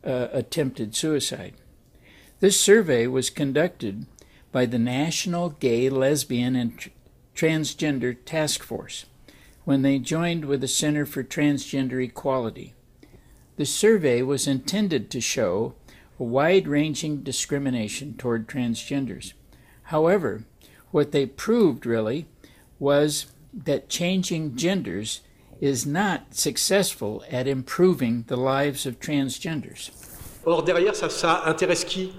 uh, 0.06 0.28
attempted 0.32 0.96
suicide. 0.96 1.54
This 2.40 2.60
survey 2.60 3.08
was 3.08 3.30
conducted 3.30 4.06
by 4.52 4.66
the 4.66 4.80
National 4.80 5.50
Gay, 5.50 5.90
Lesbian, 5.90 6.56
and 6.56 6.90
Transgender 7.36 8.16
Task 8.26 8.64
Force 8.64 9.06
when 9.66 9.82
they 9.82 10.00
joined 10.00 10.46
with 10.46 10.62
the 10.62 10.68
Center 10.68 11.06
for 11.06 11.24
Transgender 11.24 12.04
Equality. 12.04 12.74
The 13.56 13.66
survey 13.66 14.22
was 14.22 14.48
intended 14.48 15.10
to 15.12 15.22
show 15.22 15.76
a 16.20 16.24
wide 16.24 16.68
ranging 16.68 17.24
discrimination 17.24 18.16
toward 18.18 18.48
transgenders. 18.48 19.34
However, 19.84 20.44
what 20.92 21.12
they 21.12 21.26
proved 21.26 21.86
really 21.86 22.26
was 22.80 23.28
that 23.54 23.90
changing 23.90 24.56
genders 24.56 25.22
is 25.62 25.86
not 25.86 26.36
successful 26.36 27.24
at 27.32 27.48
improving 27.48 28.26
the 28.28 28.36
lives 28.36 28.86
of 28.86 29.00
transgenders. 29.00 29.92
Or, 30.46 30.64
derrière, 30.64 30.94
ça, 30.94 31.10
ça 31.10 31.44
intéresse 31.46 31.86
qui 31.86 32.12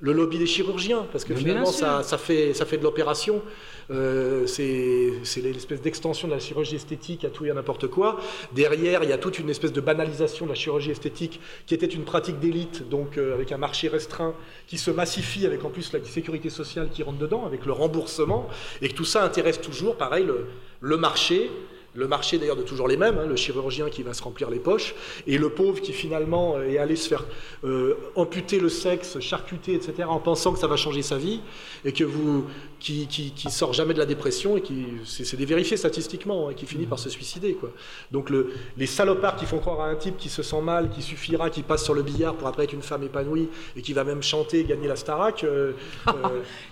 Le 0.00 0.12
lobby 0.12 0.38
des 0.38 0.46
chirurgiens, 0.46 1.08
parce 1.10 1.24
que 1.24 1.34
finalement, 1.34 1.72
ça, 1.72 2.04
ça, 2.04 2.16
fait, 2.18 2.54
ça 2.54 2.64
fait 2.64 2.78
de 2.78 2.84
l'opération. 2.84 3.42
Euh, 3.90 4.46
c'est 4.46 5.40
l'espèce 5.40 5.80
d'extension 5.80 6.28
de 6.28 6.32
la 6.32 6.38
chirurgie 6.38 6.76
esthétique 6.76 7.24
à 7.24 7.30
tout 7.30 7.46
et 7.46 7.50
à 7.50 7.54
n'importe 7.54 7.88
quoi. 7.88 8.18
Derrière, 8.52 9.02
il 9.02 9.10
y 9.10 9.12
a 9.12 9.18
toute 9.18 9.38
une 9.38 9.48
espèce 9.48 9.72
de 9.72 9.80
banalisation 9.80 10.44
de 10.44 10.50
la 10.50 10.54
chirurgie 10.54 10.90
esthétique 10.90 11.40
qui 11.66 11.74
était 11.74 11.86
une 11.86 12.04
pratique 12.04 12.38
d'élite, 12.38 12.88
donc 12.88 13.16
euh, 13.16 13.34
avec 13.34 13.52
un 13.52 13.58
marché 13.58 13.88
restreint 13.88 14.34
qui 14.66 14.78
se 14.78 14.90
massifie 14.90 15.46
avec 15.46 15.64
en 15.64 15.70
plus 15.70 15.92
la 15.92 16.04
sécurité 16.04 16.50
sociale 16.50 16.90
qui 16.92 17.02
rentre 17.02 17.18
dedans, 17.18 17.46
avec 17.46 17.64
le 17.64 17.72
remboursement, 17.72 18.48
et 18.82 18.88
que 18.88 18.94
tout 18.94 19.04
ça 19.04 19.24
intéresse 19.24 19.60
toujours, 19.60 19.96
pareil, 19.96 20.24
le, 20.24 20.46
le 20.80 20.96
marché 20.96 21.50
le 21.94 22.06
marché 22.06 22.38
d'ailleurs 22.38 22.56
de 22.56 22.62
toujours 22.62 22.88
les 22.88 22.96
mêmes, 22.96 23.18
hein, 23.18 23.26
le 23.26 23.36
chirurgien 23.36 23.88
qui 23.88 24.02
va 24.02 24.14
se 24.14 24.22
remplir 24.22 24.50
les 24.50 24.58
poches, 24.58 24.94
et 25.26 25.38
le 25.38 25.48
pauvre 25.50 25.80
qui 25.80 25.92
finalement 25.92 26.56
euh, 26.56 26.68
est 26.68 26.78
allé 26.78 26.96
se 26.96 27.08
faire 27.08 27.24
euh, 27.64 27.94
amputer 28.14 28.60
le 28.60 28.68
sexe, 28.68 29.18
charcuter, 29.20 29.74
etc., 29.74 30.04
en 30.08 30.20
pensant 30.20 30.52
que 30.52 30.58
ça 30.58 30.66
va 30.66 30.76
changer 30.76 31.02
sa 31.02 31.16
vie, 31.16 31.40
et 31.84 31.92
que 31.92 32.04
vous, 32.04 32.46
qui, 32.80 33.06
qui, 33.06 33.50
sort 33.50 33.72
jamais 33.72 33.94
de 33.94 33.98
la 33.98 34.06
dépression, 34.06 34.56
et 34.56 34.60
qui, 34.60 34.86
c'est 35.04 35.36
des 35.36 35.46
vérifiés 35.46 35.76
statistiquement, 35.76 36.48
et 36.48 36.52
hein, 36.52 36.56
qui 36.56 36.66
finit 36.66 36.86
par 36.86 36.98
se 36.98 37.08
suicider. 37.08 37.54
Quoi. 37.54 37.70
Donc 38.12 38.30
le, 38.30 38.52
les 38.76 38.86
salopards 38.86 39.36
qui 39.36 39.46
font 39.46 39.58
croire 39.58 39.80
à 39.80 39.88
un 39.88 39.96
type 39.96 40.16
qui 40.16 40.28
se 40.28 40.42
sent 40.42 40.60
mal, 40.60 40.90
qui 40.90 41.02
suffira, 41.02 41.50
qui 41.50 41.62
passe 41.62 41.84
sur 41.84 41.94
le 41.94 42.02
billard 42.02 42.34
pour 42.34 42.48
après 42.48 42.64
être 42.64 42.72
une 42.72 42.82
femme 42.82 43.02
épanouie, 43.02 43.48
et 43.76 43.82
qui 43.82 43.92
va 43.92 44.04
même 44.04 44.22
chanter, 44.22 44.64
gagner 44.64 44.88
la 44.88 44.96
Starac. 44.96 45.42
Euh, 45.44 45.72
bah, 46.06 46.14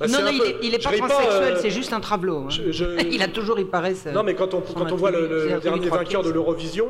non, 0.09 0.23
non, 0.23 0.31
il, 0.63 0.75
est, 0.75 0.83
pas 0.83 0.97
transsexuel, 0.97 1.59
c'est 1.61 1.71
juste 1.71 1.93
un 1.93 2.01
travelot. 2.01 2.49
Hein. 2.49 2.49
il 3.11 3.23
a 3.23 3.29
toujours, 3.29 3.59
il 3.59 3.67
paraît. 3.67 3.95
Non, 4.13 4.23
mais 4.23 4.35
quand 4.35 4.55
on, 4.55 4.61
quand 4.61 4.93
on 4.93 4.97
voit 4.97 5.06
le, 5.11 5.61
dernier 5.61 5.89
vainqueur 5.89 6.23
de 6.23 6.31
l'Eurovision, 6.31 6.89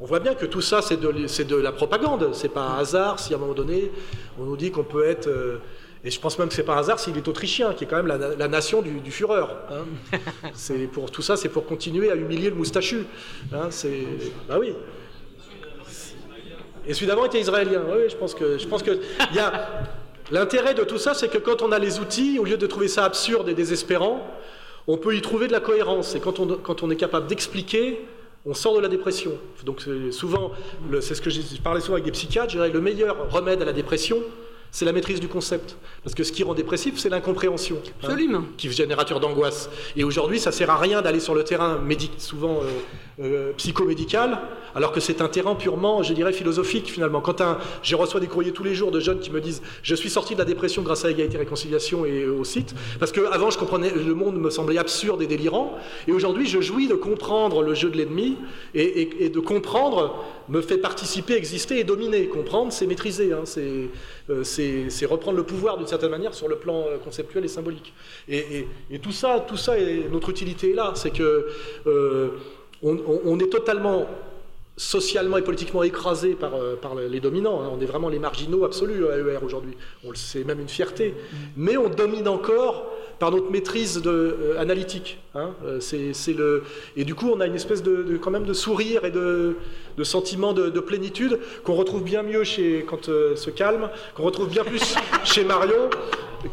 on 0.00 0.04
voit 0.04 0.20
bien 0.20 0.34
que 0.34 0.46
tout 0.46 0.60
ça, 0.60 0.82
c'est 0.82 0.98
de, 0.98 1.10
de, 1.10 1.56
la 1.56 1.72
propagande. 1.72 2.30
C'est 2.32 2.48
pas 2.48 2.62
un 2.62 2.78
hasard 2.78 3.18
si 3.18 3.32
à 3.34 3.36
un 3.36 3.40
moment 3.40 3.54
donné, 3.54 3.90
on 4.38 4.44
nous 4.44 4.56
dit 4.56 4.70
qu'on 4.70 4.84
peut 4.84 5.06
être. 5.06 5.28
Euh, 5.28 5.58
et 6.02 6.10
je 6.10 6.18
pense 6.18 6.38
même 6.38 6.48
que 6.48 6.54
c'est 6.54 6.62
pas 6.62 6.74
un 6.74 6.78
hasard 6.78 6.98
s'il 6.98 7.16
est 7.16 7.28
autrichien, 7.28 7.74
qui 7.74 7.84
est 7.84 7.86
quand 7.86 8.02
même 8.02 8.06
la, 8.06 8.48
nation 8.48 8.80
du, 8.80 9.00
du 9.00 9.10
Führer. 9.10 9.44
Hein. 9.70 9.84
c'est 10.54 10.86
pour 10.86 11.10
tout 11.10 11.20
ça, 11.20 11.36
c'est 11.36 11.50
pour 11.50 11.66
continuer 11.66 12.10
à 12.10 12.14
humilier 12.14 12.48
le 12.48 12.56
moustachu. 12.56 13.04
Hein, 13.52 13.66
c'est 13.70 14.06
bah 14.48 14.56
oui. 14.58 14.72
Et 16.86 16.94
celui 16.94 17.06
d'avant 17.06 17.26
était 17.26 17.40
israélien. 17.40 17.82
Oui, 17.86 18.04
je 18.08 18.16
pense 18.16 18.34
que 18.34 18.56
je 18.56 18.66
pense 18.66 18.82
que 18.82 18.98
il 19.30 19.36
y 19.36 19.40
a 19.40 19.68
l'intérêt 20.30 20.74
de 20.74 20.84
tout 20.84 20.98
ça, 20.98 21.12
c'est 21.12 21.28
que 21.28 21.38
quand 21.38 21.62
on 21.62 21.70
a 21.72 21.78
les 21.78 21.98
outils, 21.98 22.38
au 22.38 22.44
lieu 22.44 22.56
de 22.56 22.66
trouver 22.66 22.88
ça 22.88 23.04
absurde 23.04 23.48
et 23.48 23.54
désespérant, 23.54 24.26
on 24.92 24.98
peut 24.98 25.14
y 25.14 25.20
trouver 25.20 25.46
de 25.46 25.52
la 25.52 25.60
cohérence. 25.60 26.14
Et 26.14 26.20
quand 26.20 26.40
on, 26.40 26.46
quand 26.56 26.82
on 26.82 26.90
est 26.90 26.96
capable 26.96 27.26
d'expliquer, 27.26 28.00
on 28.46 28.54
sort 28.54 28.74
de 28.74 28.80
la 28.80 28.88
dépression. 28.88 29.32
Donc 29.64 29.82
souvent, 30.10 30.52
c'est 31.00 31.14
ce 31.14 31.20
que 31.20 31.30
j'ai 31.30 31.42
parlé 31.62 31.80
souvent 31.80 31.94
avec 31.94 32.04
des 32.04 32.12
psychiatres, 32.12 32.50
je 32.50 32.56
dirais, 32.56 32.70
le 32.70 32.80
meilleur 32.80 33.30
remède 33.30 33.60
à 33.60 33.64
la 33.64 33.72
dépression, 33.72 34.18
c'est 34.70 34.84
la 34.84 34.92
maîtrise 34.92 35.20
du 35.20 35.28
concept. 35.28 35.76
Parce 36.04 36.14
que 36.14 36.22
ce 36.22 36.32
qui 36.32 36.42
rend 36.42 36.54
dépressif, 36.54 36.98
c'est 36.98 37.08
l'incompréhension. 37.08 37.76
Hein, 37.84 38.04
Absolument. 38.04 38.44
qui 38.56 38.68
est 38.68 38.70
générateur 38.70 39.20
d'angoisse. 39.20 39.68
Et 39.96 40.04
aujourd'hui, 40.04 40.38
ça 40.38 40.52
sert 40.52 40.70
à 40.70 40.78
rien 40.78 41.02
d'aller 41.02 41.20
sur 41.20 41.34
le 41.34 41.44
terrain 41.44 41.80
souvent 42.18 42.60
euh, 42.62 42.68
euh, 43.20 43.52
psychomédical, 43.56 44.38
alors 44.74 44.92
que 44.92 45.00
c'est 45.00 45.20
un 45.20 45.28
terrain 45.28 45.54
purement, 45.54 46.02
je 46.02 46.14
dirais, 46.14 46.32
philosophique 46.32 46.90
finalement. 46.90 47.20
Quand 47.20 47.40
un, 47.40 47.58
je 47.82 47.96
reçois 47.96 48.20
des 48.20 48.26
courriers 48.26 48.52
tous 48.52 48.64
les 48.64 48.74
jours 48.74 48.90
de 48.90 49.00
jeunes 49.00 49.20
qui 49.20 49.30
me 49.30 49.40
disent 49.40 49.62
Je 49.82 49.94
suis 49.94 50.10
sorti 50.10 50.34
de 50.34 50.38
la 50.38 50.44
dépression 50.44 50.82
grâce 50.82 51.04
à 51.04 51.10
Égalité 51.10 51.38
Réconciliation 51.38 52.04
et 52.04 52.26
au 52.26 52.44
site, 52.44 52.74
parce 52.98 53.12
qu'avant, 53.12 53.50
je 53.50 53.58
comprenais, 53.58 53.90
le 53.90 54.14
monde 54.14 54.36
me 54.40 54.50
semblait 54.50 54.78
absurde 54.78 55.22
et 55.22 55.26
délirant, 55.26 55.76
et 56.08 56.12
aujourd'hui, 56.12 56.46
je 56.46 56.60
jouis 56.60 56.88
de 56.88 56.94
comprendre 56.94 57.62
le 57.62 57.74
jeu 57.74 57.90
de 57.90 57.96
l'ennemi, 57.96 58.36
et, 58.74 59.28
de 59.28 59.40
comprendre 59.40 60.24
me 60.48 60.60
fait 60.60 60.78
participer, 60.78 61.34
exister 61.34 61.78
et 61.78 61.84
dominer. 61.84 62.26
Comprendre, 62.26 62.72
c'est 62.72 62.86
maîtriser. 62.86 63.32
Hein. 63.32 63.44
Euh, 64.30 64.44
c'est 64.44 65.06
reprendre 65.06 65.36
le 65.36 65.44
pouvoir 65.44 65.76
d'une 65.78 65.86
certaine 65.86 66.10
manière 66.10 66.34
sur 66.34 66.48
le 66.48 66.56
plan 66.56 66.84
euh, 66.86 66.98
conceptuel 66.98 67.44
et 67.44 67.48
symbolique. 67.48 67.92
Et, 68.28 68.66
tout 69.02 69.12
ça, 69.12 69.44
tout 69.46 69.56
ça 69.56 69.74
notre 70.10 70.30
utilité 70.30 70.70
est 70.70 70.74
là. 70.74 70.92
C'est 70.94 71.10
que 71.10 71.46
euh, 71.86 72.30
on, 72.82 73.38
est 73.38 73.50
totalement 73.50 74.06
socialement 74.76 75.36
et 75.36 75.42
politiquement 75.42 75.82
écrasé 75.82 76.34
par, 76.34 76.52
par 76.80 76.94
les 76.94 77.20
dominants. 77.20 77.62
Hein. 77.62 77.70
On 77.72 77.80
est 77.80 77.86
vraiment 77.86 78.08
les 78.08 78.18
marginaux 78.18 78.64
absolus 78.64 79.06
à 79.06 79.18
ER 79.18 79.38
aujourd'hui. 79.42 79.76
C'est 80.14 80.44
même 80.44 80.60
une 80.60 80.68
fierté. 80.68 81.14
Mais 81.56 81.76
on 81.76 81.88
domine 81.88 82.28
encore 82.28 82.86
par 83.20 83.30
notre 83.30 83.50
maîtrise 83.50 84.00
de, 84.00 84.10
euh, 84.10 84.58
analytique. 84.58 85.18
Hein. 85.34 85.50
Euh, 85.64 85.78
c'est, 85.78 86.32
le... 86.32 86.64
Et 86.96 87.04
du 87.04 87.14
coup, 87.14 87.30
on 87.32 87.40
a 87.40 87.46
une 87.46 87.54
espèce 87.54 87.82
de, 87.82 88.16
quand 88.16 88.30
même 88.30 88.46
de 88.46 88.54
sourire 88.54 89.04
et 89.04 89.10
de, 89.10 89.56
de 89.96 90.04
sentiment 90.04 90.54
de, 90.54 90.80
plénitude 90.80 91.38
qu'on 91.62 91.74
retrouve 91.74 92.02
bien 92.02 92.22
mieux 92.22 92.42
chez, 92.42 92.84
quand 92.88 93.10
euh, 93.10 93.36
se 93.36 93.50
calme, 93.50 93.90
qu'on 94.14 94.22
retrouve 94.22 94.48
bien 94.48 94.64
plus 94.64 94.94
chez 95.24 95.44
Marion 95.44 95.90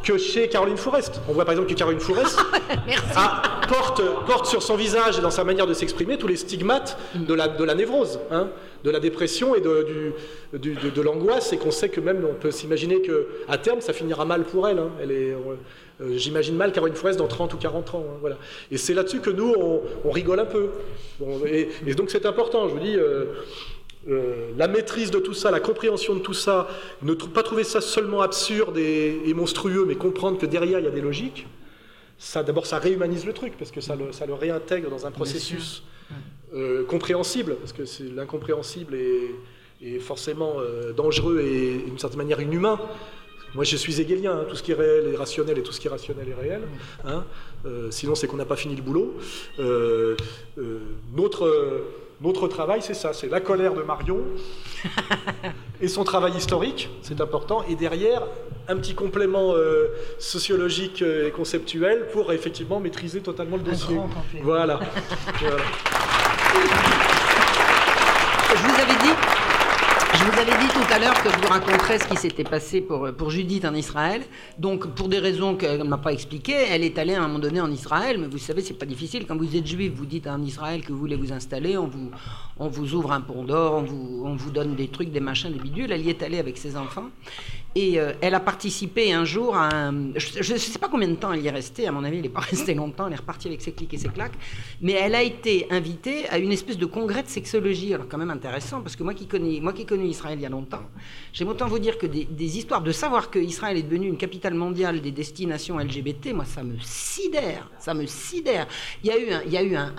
que 0.03 0.17
chez 0.17 0.47
Caroline 0.49 0.77
Forest. 0.77 1.21
On 1.29 1.33
voit 1.33 1.45
par 1.45 1.53
exemple 1.53 1.69
que 1.69 1.77
Caroline 1.77 1.99
Forest 1.99 2.39
porte, 3.67 4.01
porte 4.25 4.45
sur 4.45 4.61
son 4.63 4.75
visage 4.75 5.17
et 5.17 5.21
dans 5.21 5.31
sa 5.31 5.43
manière 5.43 5.67
de 5.67 5.73
s'exprimer 5.73 6.17
tous 6.17 6.27
les 6.27 6.35
stigmates 6.35 6.97
de 7.15 7.33
la, 7.33 7.47
de 7.47 7.63
la 7.63 7.75
névrose, 7.75 8.19
hein, 8.31 8.49
de 8.83 8.89
la 8.89 8.99
dépression 8.99 9.55
et 9.55 9.61
de, 9.61 10.13
du, 10.53 10.73
de, 10.75 11.01
l'angoisse, 11.01 11.53
et 11.53 11.57
qu'on 11.57 11.71
sait 11.71 11.89
que 11.89 11.99
même 11.99 12.25
on 12.29 12.33
peut 12.33 12.51
s'imaginer 12.51 13.01
qu'à 13.01 13.57
terme 13.57 13.81
ça 13.81 13.93
finira 13.93 14.25
mal 14.25 14.43
pour 14.43 14.67
elle. 14.67 14.79
Hein. 14.79 14.91
Elle 15.01 15.11
est, 15.11 15.35
euh, 15.99 16.15
j'imagine 16.15 16.55
mal 16.55 16.71
Caroline 16.71 16.95
Forest 16.95 17.19
dans 17.19 17.27
30 17.27 17.53
ou 17.53 17.57
40 17.57 17.95
ans. 17.95 18.05
Hein, 18.07 18.17
voilà. 18.21 18.38
Et 18.71 18.77
c'est 18.77 18.93
là-dessus 18.93 19.19
que 19.19 19.29
nous, 19.29 19.53
on, 20.03 20.11
rigole 20.11 20.39
un 20.39 20.45
peu. 20.45 20.69
et, 21.45 21.93
donc 21.95 22.09
c'est 22.09 22.25
important, 22.25 22.67
je 22.67 22.73
vous 22.73 22.79
dis, 22.79 22.95
euh, 22.95 23.25
euh, 24.09 24.51
la 24.57 24.67
maîtrise 24.67 25.11
de 25.11 25.19
tout 25.19 25.33
ça, 25.33 25.51
la 25.51 25.59
compréhension 25.59 26.15
de 26.15 26.19
tout 26.19 26.33
ça, 26.33 26.67
ne 27.01 27.13
pas 27.13 27.43
trouver 27.43 27.63
ça 27.63 27.81
seulement 27.81 28.21
absurde 28.21 28.77
et, 28.77 29.33
monstrueux, 29.33 29.85
mais 29.85 29.95
comprendre 29.95 30.37
que 30.37 30.45
derrière, 30.45 30.79
il 30.79 30.85
y 30.85 30.87
a 30.87 30.91
des 30.91 31.01
logiques, 31.01 31.45
ça, 32.17 32.41
d'abord, 32.41 32.65
ça 32.65 32.79
réhumanise 32.79 33.25
le 33.25 33.33
truc, 33.33 33.53
parce 33.57 33.71
que 33.71 33.81
ça 33.81 33.95
le, 33.95 34.11
ça 34.11 34.25
le 34.25 34.33
réintègre 34.33 34.89
dans 34.89 35.05
un 35.05 35.11
processus 35.11 35.83
compréhensible, 36.87 37.55
parce 37.55 37.73
que 37.73 37.85
c'est 37.85 38.05
l'incompréhensible 38.15 38.95
est 38.95 39.99
forcément 39.99 40.55
dangereux 40.95 41.41
et 41.41 41.83
d'une 41.85 41.99
certaine 41.99 42.19
manière 42.19 42.39
inhumain. 42.39 42.79
Moi, 43.53 43.63
je 43.63 43.75
suis 43.75 44.01
hegelien, 44.01 44.39
hein. 44.39 44.45
tout 44.49 44.55
ce 44.55 44.63
qui 44.63 44.71
est 44.71 44.75
réel 44.75 45.13
est 45.13 45.17
rationnel 45.17 45.57
et 45.57 45.63
tout 45.63 45.71
ce 45.71 45.79
qui 45.79 45.87
est 45.87 45.91
rationnel 45.91 46.29
est 46.29 46.41
réel. 46.41 46.61
Hein. 47.05 47.25
sinon, 47.91 48.15
c'est 48.15 48.27
qu'on 48.27 48.37
n'a 48.37 48.45
pas 48.45 48.55
fini 48.55 48.75
le 48.75 48.81
boulot. 48.81 49.17
notre, 51.13 51.83
notre 52.22 52.47
travail, 52.47 52.82
c'est 52.82 52.93
ça, 52.93 53.13
c'est 53.13 53.30
la 53.30 53.39
colère 53.39 53.74
de 53.74 53.84
Marion 53.84 54.20
et 55.82 55.88
son 55.88 56.03
travail 56.03 56.36
historique, 56.36 56.89
c'est 57.01 57.22
important, 57.22 57.63
et 57.70 57.76
derrière, 57.76 58.24
un 58.68 58.76
petit 58.78 58.95
complément 58.95 59.53
euh, 59.53 59.88
sociologique 60.20 61.01
et 61.01 61.32
conceptuel 61.32 62.07
pour 62.11 62.34
effectivement 62.34 62.80
maîtriser 62.80 63.22
totalement 63.22 63.57
le 63.57 63.63
dossier. 63.63 63.97
Voilà. 64.41 64.80
voilà. 65.39 65.57
Je 68.49 68.61
vous 68.63 68.82
avais 68.82 69.03
dit 69.03 69.13
je 70.13 70.16
vous 70.30 70.39
avais 70.39 70.57
dit 70.59 70.67
tout 70.73 70.93
à 70.93 70.99
l'heure 70.99 71.23
que 71.23 71.30
vous 71.30 71.47
raconterais 71.47 71.99
ce 71.99 72.07
qui 72.07 72.17
s'était 72.17 72.43
passé 72.43 72.82
pour, 72.82 73.09
pour 73.13 73.30
Judith 73.30 73.63
en 73.63 73.73
Israël. 73.73 74.23
Donc, 74.57 74.88
pour 74.88 75.07
des 75.07 75.19
raisons 75.19 75.55
qu'elle 75.55 75.80
ne 75.80 75.84
m'a 75.86 75.97
pas 75.97 76.11
expliquées, 76.11 76.65
elle 76.69 76.84
est 76.84 76.97
allée 76.97 77.13
à 77.13 77.19
un 77.23 77.28
moment 77.28 77.39
donné 77.39 77.61
en 77.61 77.71
Israël. 77.71 78.17
Mais 78.19 78.28
vous 78.28 78.38
savez, 78.38 78.61
c'est 78.61 78.73
pas 78.73 78.86
difficile. 78.86 79.25
Quand 79.25 79.38
vous 79.38 79.55
êtes 79.55 79.65
juif, 79.65 79.93
vous 79.95 80.05
dites 80.05 80.28
en 80.28 80.41
Israël 80.41 80.82
que 80.84 80.91
vous 80.91 80.99
voulez 80.99 81.15
vous 81.15 81.32
installer, 81.32 81.78
on 81.78 81.88
vous, 81.88 82.11
on 82.59 82.67
vous 82.67 82.93
ouvre 82.93 83.13
un 83.13 83.21
pont 83.21 83.45
d'or, 83.45 83.75
on 83.75 83.84
vous, 83.84 84.23
on 84.25 84.36
vous 84.36 84.51
donne 84.51 84.75
des 84.75 84.89
trucs, 84.89 85.11
des 85.11 85.21
machins, 85.21 85.51
des 85.51 85.59
bidules. 85.59 85.91
Elle 85.93 86.05
y 86.05 86.09
est 86.09 86.21
allée 86.21 86.39
avec 86.39 86.57
ses 86.57 86.75
enfants. 86.75 87.05
Et 87.76 87.99
euh, 87.99 88.13
elle 88.22 88.34
a 88.34 88.39
participé 88.39 89.13
un 89.13 89.24
jour 89.24 89.55
à 89.55 89.70
un... 89.74 90.13
Je 90.15 90.53
ne 90.53 90.57
sais 90.57 90.80
pas 90.80 90.89
combien 90.89 91.07
de 91.07 91.15
temps 91.15 91.32
elle 91.32 91.41
y 91.41 91.47
est 91.47 91.51
restée, 91.51 91.88
à 91.88 91.91
mon 91.91 92.03
avis, 92.03 92.18
elle 92.18 92.24
n'est 92.24 92.30
pas 92.30 92.39
restée 92.51 92.74
longtemps, 92.74 93.07
elle 93.07 93.13
est 93.13 93.18
repartie 93.18 93.47
avec 93.47 93.61
ses 93.61 93.72
clics 93.72 93.93
et 93.93 93.97
ses 93.97 94.09
claques, 94.09 94.34
mais 94.82 94.93
elle 94.93 95.13
a 95.13 95.22
été 95.22 95.68
invitée 95.70 96.28
à 96.30 96.39
une 96.39 96.51
espèce 96.51 96.78
de 96.78 96.88
congrès 96.88 97.22
de 97.22 97.28
sexologie, 97.28 97.93
alors 97.93 98.07
quand 98.07 98.18
même 98.18 98.32
intéressant, 98.32 98.82
parce 98.82 98.95
que 98.95 99.03
moi 99.03 99.13
qui 99.13 99.28
connais, 99.28 99.59
moi 99.59 99.74
qui 99.74 99.86
connais 99.86 100.07
Israël 100.07 100.39
il 100.39 100.41
y 100.41 100.45
a 100.45 100.49
longtemps, 100.49 100.84
j'aime 101.34 101.49
autant 101.49 101.68
vous 101.68 101.78
dire 101.78 101.97
que 101.99 102.07
des, 102.07 102.57
histoires 102.57 102.82
de 102.82 102.91
savoir 102.91 103.30
que 103.30 103.38
Israël 103.38 103.78
est 103.78 103.84
devenu 103.84 104.07
une 104.07 104.18
capitale 104.18 104.55
mondiale 104.55 105.01
des 105.01 105.11
destinations 105.11 105.78
LGBT, 105.78 106.34
moi 106.34 106.45
ça 106.45 106.63
me 106.63 106.78
sidère, 106.80 107.70
ça 107.80 107.93
me 107.93 108.05
sidère. 108.07 108.68
Il 109.03 109.09
y 109.09 109.11
a 109.11 109.20
eu 109.20 109.32
un, 109.32 109.41
il 109.45 109.51
y 109.51 109.57
a 109.57 109.63
eu 109.63 109.76
un, 109.76 109.93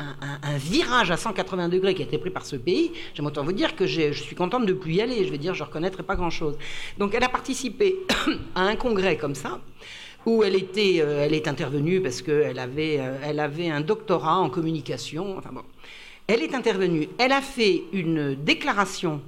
virage 0.57 1.11
à 1.11 1.17
180 1.17 1.69
degrés 1.69 1.95
qui 1.95 2.03
a 2.03 2.07
été 2.07 2.19
pris 2.19 2.31
par 2.31 2.45
ce 2.45 2.57
pays, 2.57 2.91
j'aime 3.15 3.27
autant 3.27 3.45
vous 3.45 3.53
dire 3.53 3.77
que 3.77 3.87
je 3.87 4.13
suis 4.13 4.35
contente 4.35 4.67
de 4.67 4.73
plus 4.73 4.95
y 4.95 5.01
aller, 5.01 5.25
je 5.25 5.31
veux 5.31 5.39
dire, 5.39 5.55
je 5.55 5.63
reconnaîtrai 5.63 6.03
pas 6.03 6.17
grand-chose. 6.17 6.57
Donc 6.99 7.15
elle 7.15 7.23
a 7.23 7.29
participé 7.29 7.68
à 8.55 8.63
un 8.63 8.77
congrès 8.77 9.17
comme 9.17 9.35
ça, 9.35 9.61
où 10.27 10.43
elle, 10.43 10.57
était, 10.57 10.97
euh, 11.01 11.25
elle 11.25 11.35
est 11.35 11.49
intervenue 11.49 12.01
parce 12.01 12.23
qu'elle 12.23 12.59
avait, 12.59 12.99
euh, 13.01 13.19
elle 13.25 13.41
avait 13.41 13.71
un 13.71 13.81
doctorat 13.81 14.39
en 14.39 14.51
communication. 14.51 15.39
Enfin 15.39 15.51
bon. 15.53 15.63
Elle 16.27 16.43
est 16.43 16.55
intervenue, 16.55 17.09
elle 17.19 17.33
a 17.33 17.41
fait 17.41 17.85
une 17.93 18.35
déclaration 18.35 19.23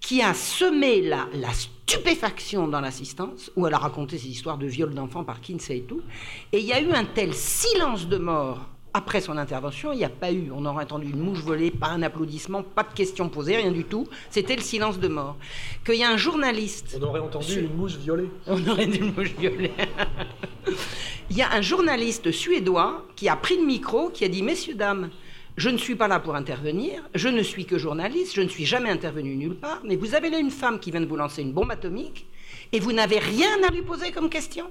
qui 0.00 0.22
a 0.22 0.34
semé 0.34 1.02
la, 1.02 1.28
stupéfaction 1.52 2.66
dans 2.66 2.80
l'assistance, 2.80 3.52
où 3.54 3.66
elle 3.66 3.74
a 3.74 3.78
raconté 3.78 4.18
ses 4.18 4.28
histoires 4.28 4.58
de 4.58 4.66
viol 4.66 4.92
d'enfants 4.94 5.24
par 5.24 5.40
Kinsey 5.40 5.78
et 5.78 5.82
tout. 5.82 6.02
Et 6.52 6.58
il 6.58 6.64
y 6.64 6.72
a 6.72 6.80
eu 6.80 6.90
un 6.90 7.04
tel 7.04 7.34
silence 7.34 8.08
de 8.08 8.16
mort 8.16 8.66
après 8.92 9.20
son 9.20 9.36
intervention, 9.36 9.92
il 9.92 9.98
n'y 9.98 10.04
a 10.04 10.08
pas 10.08 10.32
eu, 10.32 10.50
on 10.52 10.64
aurait 10.66 10.84
entendu 10.84 11.10
une 11.10 11.20
mouche 11.20 11.40
voler, 11.40 11.70
pas 11.70 11.88
un 11.88 12.02
applaudissement, 12.02 12.62
pas 12.62 12.82
de 12.82 12.92
questions 12.92 13.28
posées, 13.28 13.56
rien 13.56 13.70
du 13.70 13.84
tout. 13.84 14.08
C'était 14.30 14.56
le 14.56 14.62
silence 14.62 14.98
de 14.98 15.08
mort. 15.08 15.36
Qu'il 15.84 15.96
y 15.96 16.02
a 16.02 16.10
un 16.10 16.16
journaliste. 16.16 16.98
On 17.00 17.04
aurait 17.04 17.20
entendu 17.20 17.60
une 17.60 17.74
mouche 17.74 17.96
violer. 17.96 18.28
On 18.46 18.66
aurait 18.66 18.86
dit 18.86 18.98
une 18.98 19.14
mouche 19.14 19.32
violer. 19.38 19.70
il 21.30 21.36
y 21.36 21.42
a 21.42 21.52
un 21.52 21.60
journaliste 21.60 22.32
suédois 22.32 23.06
qui 23.14 23.28
a 23.28 23.36
pris 23.36 23.56
le 23.56 23.64
micro, 23.64 24.10
qui 24.10 24.24
a 24.24 24.28
dit 24.28 24.42
Messieurs, 24.42 24.74
dames, 24.74 25.10
je 25.56 25.68
ne 25.68 25.76
suis 25.76 25.94
pas 25.94 26.08
là 26.08 26.18
pour 26.18 26.34
intervenir, 26.34 27.02
je 27.14 27.28
ne 27.28 27.42
suis 27.42 27.66
que 27.66 27.78
journaliste, 27.78 28.34
je 28.34 28.42
ne 28.42 28.48
suis 28.48 28.64
jamais 28.64 28.90
intervenu 28.90 29.36
nulle 29.36 29.56
part, 29.56 29.82
mais 29.84 29.96
vous 29.96 30.14
avez 30.14 30.30
là 30.30 30.38
une 30.38 30.50
femme 30.50 30.80
qui 30.80 30.90
vient 30.90 31.00
de 31.00 31.06
vous 31.06 31.16
lancer 31.16 31.42
une 31.42 31.52
bombe 31.52 31.70
atomique 31.70 32.26
et 32.72 32.80
vous 32.80 32.92
n'avez 32.92 33.18
rien 33.18 33.62
à 33.66 33.72
lui 33.72 33.82
poser 33.82 34.10
comme 34.10 34.30
question 34.30 34.70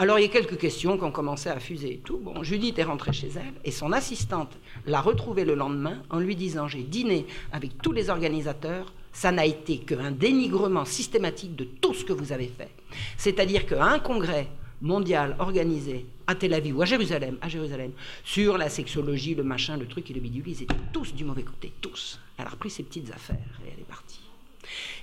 alors 0.00 0.18
il 0.18 0.22
y 0.22 0.24
a 0.24 0.28
quelques 0.28 0.56
questions 0.56 0.96
qui 0.96 1.04
ont 1.04 1.12
commencé 1.12 1.50
à 1.50 1.60
fuser 1.60 1.92
et 1.92 1.98
tout. 1.98 2.16
Bon, 2.16 2.42
Judith 2.42 2.78
est 2.78 2.84
rentrée 2.84 3.12
chez 3.12 3.28
elle 3.36 3.52
et 3.66 3.70
son 3.70 3.92
assistante 3.92 4.56
l'a 4.86 5.02
retrouvée 5.02 5.44
le 5.44 5.54
lendemain 5.54 6.00
en 6.08 6.20
lui 6.20 6.36
disant 6.36 6.66
J'ai 6.68 6.84
dîné 6.84 7.26
avec 7.52 7.82
tous 7.82 7.92
les 7.92 8.08
organisateurs, 8.08 8.94
ça 9.12 9.30
n'a 9.30 9.44
été 9.44 9.76
qu'un 9.76 10.10
dénigrement 10.10 10.86
systématique 10.86 11.54
de 11.54 11.64
tout 11.64 11.92
ce 11.92 12.06
que 12.06 12.14
vous 12.14 12.32
avez 12.32 12.46
fait. 12.46 12.70
C'est-à-dire 13.18 13.66
qu'à 13.66 13.84
un 13.84 13.98
congrès 13.98 14.48
mondial 14.80 15.36
organisé 15.38 16.06
à 16.26 16.34
Tel 16.34 16.54
Aviv 16.54 16.78
ou 16.78 16.82
à 16.82 16.86
Jérusalem, 16.86 17.36
à 17.42 17.50
Jérusalem, 17.50 17.92
sur 18.24 18.56
la 18.56 18.70
sexologie, 18.70 19.34
le 19.34 19.42
machin, 19.42 19.76
le 19.76 19.86
truc 19.86 20.10
et 20.10 20.14
le 20.14 20.20
bidule, 20.20 20.44
ils 20.46 20.62
étaient 20.62 20.74
tous 20.94 21.12
du 21.12 21.26
mauvais 21.26 21.42
côté, 21.42 21.74
tous. 21.82 22.18
Elle 22.38 22.46
a 22.46 22.48
repris 22.48 22.70
ses 22.70 22.84
petites 22.84 23.12
affaires 23.12 23.36
et 23.66 23.72
elle 23.74 23.80
est 23.80 23.86
partie. 23.86 24.09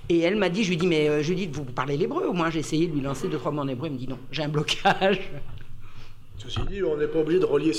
Et 0.08 0.20
elle 0.20 0.36
m'a 0.36 0.48
dit, 0.48 0.64
je 0.64 0.70
lui 0.70 0.76
dis, 0.76 0.86
mais 0.86 1.08
euh, 1.08 1.22
Judith, 1.22 1.54
vous 1.54 1.64
parlez 1.64 1.96
l'hébreu 1.96 2.24
Au 2.26 2.32
moins, 2.32 2.50
j'ai 2.50 2.60
essayé 2.60 2.86
de 2.86 2.94
lui 2.94 3.02
lancer 3.02 3.28
deux, 3.28 3.38
trois 3.38 3.52
mots 3.52 3.62
en 3.62 3.68
hébreu. 3.68 3.86
Elle 3.86 3.92
me 3.92 3.98
dit, 3.98 4.08
non, 4.08 4.18
j'ai 4.30 4.42
un 4.42 4.48
blocage. 4.48 5.30
Ceci 6.38 6.60
dit, 6.70 6.82
on 6.82 6.96
n'est 6.96 7.08
pas 7.08 7.18
obligé 7.18 7.40
de 7.40 7.44
relier 7.44 7.72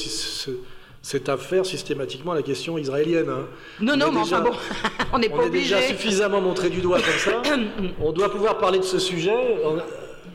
cette 1.01 1.29
affaire 1.29 1.65
systématiquement 1.65 2.33
à 2.33 2.35
la 2.35 2.43
question 2.43 2.77
israélienne. 2.77 3.29
Hein. 3.29 3.47
Non, 3.81 3.95
non, 3.95 4.11
mais 4.11 4.19
enfin 4.19 4.41
bon, 4.41 4.51
on 5.13 5.17
n'est 5.17 5.29
pas 5.29 5.45
obligé. 5.45 5.73
On 5.75 5.77
est 5.77 5.81
déjà 5.81 5.81
suffisamment 5.81 6.41
montré 6.41 6.69
du 6.69 6.81
doigt 6.81 6.99
comme 6.99 7.13
ça. 7.17 7.41
on 8.01 8.11
doit 8.11 8.29
pouvoir 8.29 8.57
parler 8.57 8.79
de 8.79 8.83
ce 8.83 8.99
sujet 8.99 9.57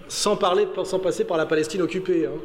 sans 0.09 0.37
parler, 0.37 0.67
sans 0.85 0.99
passer 0.99 1.25
par 1.25 1.37
la 1.37 1.47
Palestine 1.47 1.83
occupée. 1.83 2.27
Hein. 2.27 2.39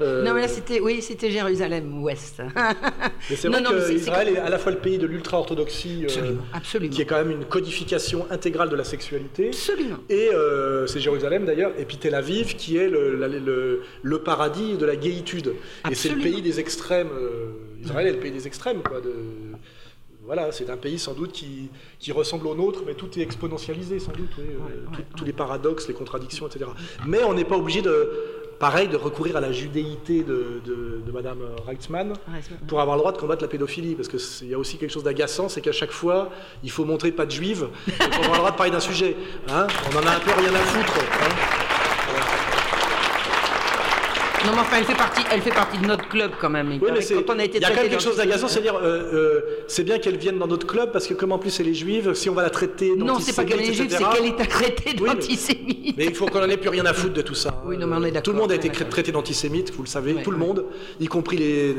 Euh, 0.00 0.24
non, 0.24 0.34
mais 0.34 0.42
là, 0.42 0.48
c'était, 0.48 0.80
oui, 0.80 1.00
c'était 1.02 1.30
Jérusalem-Ouest. 1.30 2.42
mais 3.30 3.36
c'est 3.36 3.48
vrai 3.48 3.62
qu'Israël 3.62 4.28
est, 4.28 4.38
à 4.38 4.48
la 4.48 4.58
fois 4.58 4.72
le 4.72 4.78
pays 4.78 4.98
de 4.98 5.06
l'ultra-orthodoxie, 5.06 6.06
euh, 6.08 6.88
qui 6.88 7.02
est 7.02 7.04
quand 7.04 7.18
même 7.18 7.30
une 7.30 7.44
codification 7.44 8.26
intégrale 8.30 8.68
de 8.68 8.76
la 8.76 8.84
sexualité. 8.84 9.48
Absolument. 9.48 9.98
Et 10.08 10.30
euh, 10.32 10.86
c'est 10.86 11.00
Jérusalem 11.00 11.44
d'ailleurs, 11.44 11.72
et 11.78 11.84
puis 11.84 11.96
Tel 11.96 12.14
Aviv, 12.14 12.56
qui 12.56 12.76
est 12.76 12.88
le, 12.88 13.82
le, 14.02 14.18
paradis 14.18 14.76
de 14.76 14.86
la 14.86 14.96
gaïtude. 14.96 15.54
Et 15.90 15.94
c'est 15.94 16.08
le 16.08 16.20
pays 16.20 16.42
des 16.42 16.60
extrêmes. 16.60 17.10
Israël 17.82 18.06
est 18.06 18.12
le 18.12 18.18
pays 18.18 18.32
des 18.32 18.46
extrêmes, 18.46 18.82
quoi. 18.82 19.00
De, 19.00 19.12
voilà, 20.26 20.52
c'est 20.52 20.70
un 20.70 20.76
pays 20.76 20.98
sans 20.98 21.12
doute 21.12 21.32
qui, 21.32 21.68
qui, 21.98 22.12
ressemble 22.12 22.46
au 22.46 22.54
nôtre, 22.54 22.80
mais 22.86 22.94
tout 22.94 23.18
est 23.18 23.22
exponentialisé 23.22 23.98
sans 23.98 24.12
doute, 24.12 24.30
euh, 24.38 25.02
tous 25.16 25.24
les 25.24 25.32
paradoxes, 25.32 25.86
les 25.88 25.94
contradictions, 25.94 26.46
etc. 26.46 26.70
Mais 27.06 27.22
on 27.24 27.34
n'est 27.34 27.44
pas 27.44 27.56
obligé 27.56 27.82
de, 27.82 28.10
pareil, 28.58 28.88
de 28.88 28.96
recourir 28.96 29.36
à 29.36 29.40
la 29.40 29.52
judéité 29.52 30.22
de, 30.22 30.62
de, 30.64 31.12
Madame 31.12 31.38
Reitzmann 31.66 32.14
pour 32.66 32.80
avoir 32.80 32.96
le 32.96 33.00
droit 33.00 33.12
de 33.12 33.18
combattre 33.18 33.42
la 33.42 33.48
pédophilie, 33.48 33.94
parce 33.94 34.08
qu'il 34.08 34.48
y 34.48 34.54
a 34.54 34.58
aussi 34.58 34.78
quelque 34.78 34.90
chose 34.90 35.04
d'agaçant, 35.04 35.48
c'est 35.48 35.60
qu'à 35.60 35.72
chaque 35.72 35.92
fois, 35.92 36.30
il 36.62 36.70
faut 36.70 36.84
montrer 36.84 37.12
pas 37.12 37.26
de 37.26 37.30
juive 37.30 37.68
pour 37.98 38.24
avoir 38.24 38.32
le 38.32 38.38
droit 38.38 38.50
de 38.50 38.56
parler 38.56 38.72
d'un 38.72 38.80
sujet. 38.80 39.16
Hein. 39.48 39.66
on 39.92 39.96
en 39.96 40.06
a 40.06 40.16
un 40.16 40.20
peu 40.20 40.32
rien 40.32 40.54
à 40.54 40.58
foutre. 40.58 40.98
Hein. 40.98 41.53
Non, 44.44 44.52
mais 44.52 44.60
enfin, 44.60 44.76
elle 44.78 44.84
fait 44.84 44.96
partie, 44.96 45.22
elle 45.32 45.40
fait 45.40 45.54
partie 45.54 45.78
de 45.78 45.86
notre 45.86 46.08
club 46.08 46.32
quand 46.40 46.50
même. 46.50 46.68
Oui, 46.68 46.90
mais 46.92 47.04
il 47.04 47.14
y 47.14 47.18
a 47.18 47.22
quand 47.22 47.34
même 47.36 47.88
quelque 47.88 48.02
chose 48.02 48.16
d'agaçant, 48.16 48.48
c'est-à-dire, 48.48 48.76
euh, 48.76 48.82
euh, 48.82 49.40
c'est 49.68 49.84
bien 49.84 49.98
qu'elle 49.98 50.16
vienne 50.16 50.38
dans 50.38 50.46
notre 50.46 50.66
club 50.66 50.92
parce 50.92 51.06
que 51.06 51.14
comme 51.14 51.32
en 51.32 51.38
plus 51.38 51.58
elle 51.60 51.68
est 51.68 51.74
juive, 51.74 52.14
si 52.14 52.28
on 52.28 52.34
va 52.34 52.42
la 52.42 52.50
traiter 52.50 52.94
Non, 52.96 53.18
c'est 53.20 53.34
pas 53.34 53.44
qu'elle 53.44 53.60
est 53.60 53.72
juive, 53.72 53.90
c'est 53.90 54.04
qu'elle 54.04 54.26
est 54.26 54.48
traitée 54.48 54.94
d'antisémite. 54.94 55.96
mais, 55.96 56.06
il 56.06 56.14
faut 56.14 56.26
qu'on 56.26 56.42
en 56.42 56.48
ait 56.48 56.56
plus 56.56 56.68
rien 56.68 56.84
à 56.84 56.92
foutre 56.92 57.14
de 57.14 57.22
tout 57.22 57.34
ça. 57.34 57.62
Oui, 57.66 57.78
non, 57.78 57.86
mais 57.86 57.96
on 57.96 58.04
est 58.04 58.22
Tout 58.22 58.32
le 58.32 58.38
monde 58.38 58.52
a 58.52 58.54
été 58.54 58.68
traité 58.70 59.12
d'antisémite, 59.12 59.72
vous 59.72 59.82
le 59.82 59.88
savez, 59.88 60.14
tout 60.22 60.30
le 60.30 60.38
monde, 60.38 60.64
y 61.00 61.06
compris 61.06 61.36
les, 61.36 61.74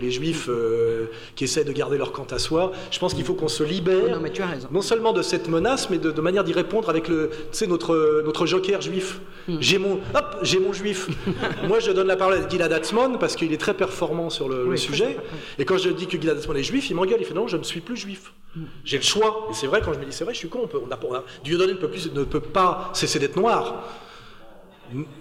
les 0.00 0.10
juifs 0.10 0.48
euh, 0.48 1.06
qui 1.36 1.44
essaient 1.44 1.64
de 1.64 1.72
garder 1.72 1.96
leur 1.96 2.12
camp 2.12 2.30
à 2.32 2.38
soi. 2.38 2.72
Je 2.90 2.98
pense 2.98 3.14
qu'il 3.14 3.24
faut 3.24 3.34
qu'on 3.34 3.48
se 3.48 3.62
libère. 3.62 4.10
non, 4.10 4.20
mais 4.20 4.30
tu 4.30 4.42
as 4.42 4.46
raison. 4.46 4.68
Non 4.70 4.82
seulement 4.82 5.12
de 5.12 5.22
cette 5.22 5.48
menace, 5.48 5.88
mais 5.88 5.98
de, 5.98 6.20
manière 6.20 6.44
d'y 6.44 6.52
répondre 6.52 6.90
avec 6.90 7.08
le, 7.08 7.30
notre 7.66 8.22
notre 8.24 8.44
joker 8.46 8.80
juif. 8.80 9.20
Hmm. 9.48 9.56
J'ai 9.60 9.78
mon, 9.78 10.00
hop, 10.14 10.36
j'ai 10.42 10.58
mon 10.58 10.72
juif. 10.72 11.08
Moi, 11.68 11.80
je 11.80 11.92
donne 11.92 12.09
la 12.10 12.16
parole 12.16 12.34
à 12.34 12.48
Gilad 12.48 12.72
parce 13.18 13.36
qu'il 13.36 13.52
est 13.52 13.60
très 13.60 13.74
performant 13.74 14.30
sur 14.30 14.48
le, 14.48 14.76
sujet. 14.76 15.16
Et 15.58 15.64
quand 15.64 15.78
je 15.78 15.90
dis 15.90 16.06
que 16.06 16.20
Gilad 16.20 16.38
Atzmon 16.38 16.54
est 16.54 16.62
juif, 16.62 16.90
il 16.90 16.96
m'engueule. 16.96 17.20
Il 17.20 17.26
fait 17.26 17.34
non, 17.34 17.48
je 17.48 17.56
ne 17.56 17.62
suis 17.62 17.80
plus 17.80 17.96
juif. 17.96 18.32
Mm. 18.54 18.64
J'ai 18.84 18.96
le 18.98 19.02
choix. 19.02 19.48
Et 19.50 19.54
c'est 19.54 19.66
vrai, 19.66 19.80
quand 19.84 19.92
je 19.92 19.98
me 19.98 20.04
dis 20.04 20.12
c'est 20.12 20.24
vrai, 20.24 20.34
je 20.34 20.38
suis 20.38 20.48
con. 20.48 20.60
On 20.64 20.68
peut, 20.68 20.80
on 20.82 21.14
a, 21.14 21.24
Dieudonné 21.44 21.72
ne 21.72 21.78
peut, 21.78 21.88
plus, 21.88 22.12
ne 22.12 22.24
peut 22.24 22.40
pas 22.40 22.90
cesser 22.94 23.18
d'être 23.18 23.36
noir. 23.36 23.84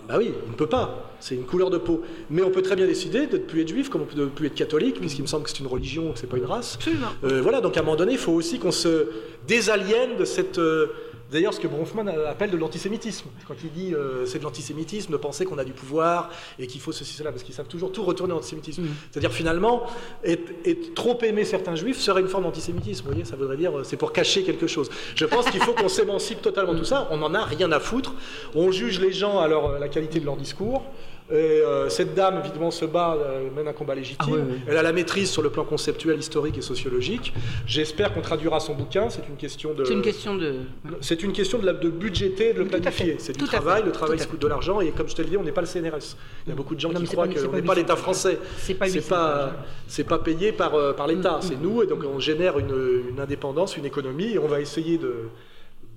Bah 0.07 0.15
oui, 0.17 0.31
il 0.45 0.51
ne 0.51 0.55
peut 0.55 0.67
pas. 0.67 1.11
C'est 1.19 1.35
une 1.35 1.45
couleur 1.45 1.69
de 1.69 1.77
peau. 1.77 2.01
Mais 2.29 2.41
on 2.41 2.49
peut 2.49 2.61
très 2.61 2.75
bien 2.75 2.87
décider 2.87 3.27
de 3.27 3.37
ne 3.37 3.43
plus 3.43 3.61
être 3.61 3.67
juif, 3.67 3.89
comme 3.89 4.01
on 4.01 4.05
peut 4.05 4.19
ne 4.19 4.25
plus 4.25 4.47
être 4.47 4.55
catholique, 4.55 4.99
puisqu'il 4.99 5.21
me 5.21 5.27
semble 5.27 5.43
que 5.43 5.49
c'est 5.51 5.59
une 5.59 5.67
religion, 5.67 6.13
que 6.13 6.19
c'est 6.19 6.27
pas 6.27 6.37
une 6.37 6.45
race. 6.45 6.79
Euh, 7.23 7.41
voilà, 7.41 7.61
donc 7.61 7.77
à 7.77 7.81
un 7.81 7.83
moment 7.83 7.95
donné, 7.95 8.13
il 8.13 8.17
faut 8.17 8.31
aussi 8.31 8.57
qu'on 8.57 8.71
se 8.71 9.07
désaliène 9.47 10.17
de 10.17 10.25
cette. 10.25 10.57
Euh, 10.57 10.87
D'ailleurs, 11.31 11.53
ce 11.53 11.59
que 11.59 11.67
Bronfman 11.67 12.07
appelle 12.27 12.49
de 12.49 12.57
l'antisémitisme, 12.57 13.29
quand 13.47 13.55
il 13.63 13.71
dit 13.71 13.93
euh, 13.93 14.25
c'est 14.25 14.39
de 14.39 14.43
l'antisémitisme 14.43 15.11
de 15.11 15.17
penser 15.17 15.45
qu'on 15.45 15.57
a 15.59 15.63
du 15.63 15.73
pouvoir 15.73 16.29
et 16.57 16.65
qu'il 16.65 16.81
faut 16.81 16.91
ceci, 16.91 17.13
cela, 17.13 17.31
parce 17.31 17.43
qu'ils 17.43 17.53
savent 17.53 17.67
toujours 17.67 17.91
tout 17.91 18.03
retourner 18.03 18.33
en 18.33 18.37
antisémitisme. 18.37 18.83
Mm. 18.83 18.95
C'est-à-dire 19.11 19.31
finalement, 19.31 19.83
être, 20.23 20.93
trop 20.95 21.19
aimer 21.21 21.45
certains 21.45 21.75
juifs 21.75 21.99
serait 21.99 22.21
une 22.21 22.27
forme 22.27 22.45
d'antisémitisme. 22.45 23.03
Vous 23.03 23.11
voyez, 23.11 23.25
ça 23.25 23.35
voudrait 23.35 23.57
dire 23.57 23.71
c'est 23.83 23.97
pour 23.97 24.11
cacher 24.11 24.43
quelque 24.43 24.67
chose. 24.67 24.89
Je 25.15 25.25
pense 25.25 25.49
qu'il 25.49 25.61
faut 25.61 25.73
qu'on 25.73 25.89
s'émancipe 25.89 26.41
totalement 26.41 26.73
de 26.73 26.79
tout 26.79 26.85
ça. 26.85 27.07
On 27.11 27.17
n'en 27.17 27.33
a 27.33 27.43
rien 27.43 27.71
à 27.71 27.79
foutre. 27.79 28.15
On 28.55 28.71
juge 28.71 28.99
les 28.99 29.11
gens 29.11 29.39
à 29.39 29.47
leur, 29.47 29.77
la 29.77 29.87
qualité 29.87 30.19
de 30.19 30.25
leur 30.25 30.37
discours. 30.37 30.83
Et 31.31 31.35
euh, 31.35 31.89
cette 31.89 32.15
dame, 32.15 32.39
évidemment, 32.43 32.71
se 32.71 32.85
bat, 32.85 33.15
euh, 33.15 33.49
mène 33.55 33.67
un 33.67 33.73
combat 33.73 33.93
légitime. 33.93 34.47
Ah 34.49 34.63
Elle 34.67 34.77
a 34.77 34.81
la 34.81 34.91
maîtrise 34.91 35.29
sur 35.29 35.41
le 35.43 35.49
plan 35.51 35.63
conceptuel, 35.63 36.17
historique 36.19 36.57
et 36.57 36.61
sociologique. 36.61 37.33
J'espère 37.67 38.13
qu'on 38.13 38.21
traduira 38.21 38.59
son 38.59 38.73
bouquin. 38.73 39.09
C'est 39.09 39.27
une 39.29 39.35
question 39.37 39.73
de. 39.73 39.85
C'est 39.85 39.93
une 39.93 40.01
question 40.01 40.35
de. 40.35 40.55
C'est 41.01 41.21
une 41.21 41.31
question 41.33 41.59
de, 41.59 41.65
la- 41.67 41.73
de 41.73 41.89
budgéter, 41.89 42.53
de 42.53 42.59
le 42.59 42.65
planifier. 42.65 43.17
C'est 43.19 43.33
du 43.33 43.39
Tout 43.39 43.45
travail. 43.45 43.83
Le 43.85 43.91
travail, 43.91 44.17
ça 44.17 44.25
coûte 44.25 44.41
de 44.41 44.47
l'argent. 44.47 44.81
Et 44.81 44.89
comme 44.91 45.07
je 45.07 45.15
te 45.15 45.21
l'ai 45.21 45.29
dit, 45.29 45.37
on 45.37 45.43
n'est 45.43 45.51
pas 45.51 45.61
le 45.61 45.67
CNRS. 45.67 46.15
Il 46.45 46.49
y 46.49 46.51
a 46.51 46.55
beaucoup 46.55 46.73
de 46.73 46.79
gens 46.79 46.91
Non, 46.91 46.99
qui 46.99 47.05
croient 47.05 47.27
qu'on 47.27 47.33
n'est 47.51 47.61
pas 47.61 47.73
800 47.73 47.73
l'État 47.75 47.95
français. 47.95 48.39
C'est 48.57 48.73
pas 48.73 48.87
800 48.87 49.09
pas, 49.09 49.51
c'est 49.87 50.03
pas 50.05 50.17
payé 50.19 50.51
par, 50.51 50.73
euh, 50.73 50.93
par 50.93 51.05
l'État. 51.07 51.37
Mm, 51.37 51.41
C'est 51.41 51.55
mm, 51.57 51.61
nous. 51.61 51.83
Et 51.83 51.87
donc 51.87 52.03
on 52.11 52.19
génère 52.19 52.57
une, 52.57 53.03
une 53.11 53.19
indépendance, 53.19 53.77
une 53.77 53.85
économie. 53.85 54.33
Et 54.33 54.39
on 54.39 54.47
va 54.47 54.61
essayer 54.61 54.97
de, 54.97 55.13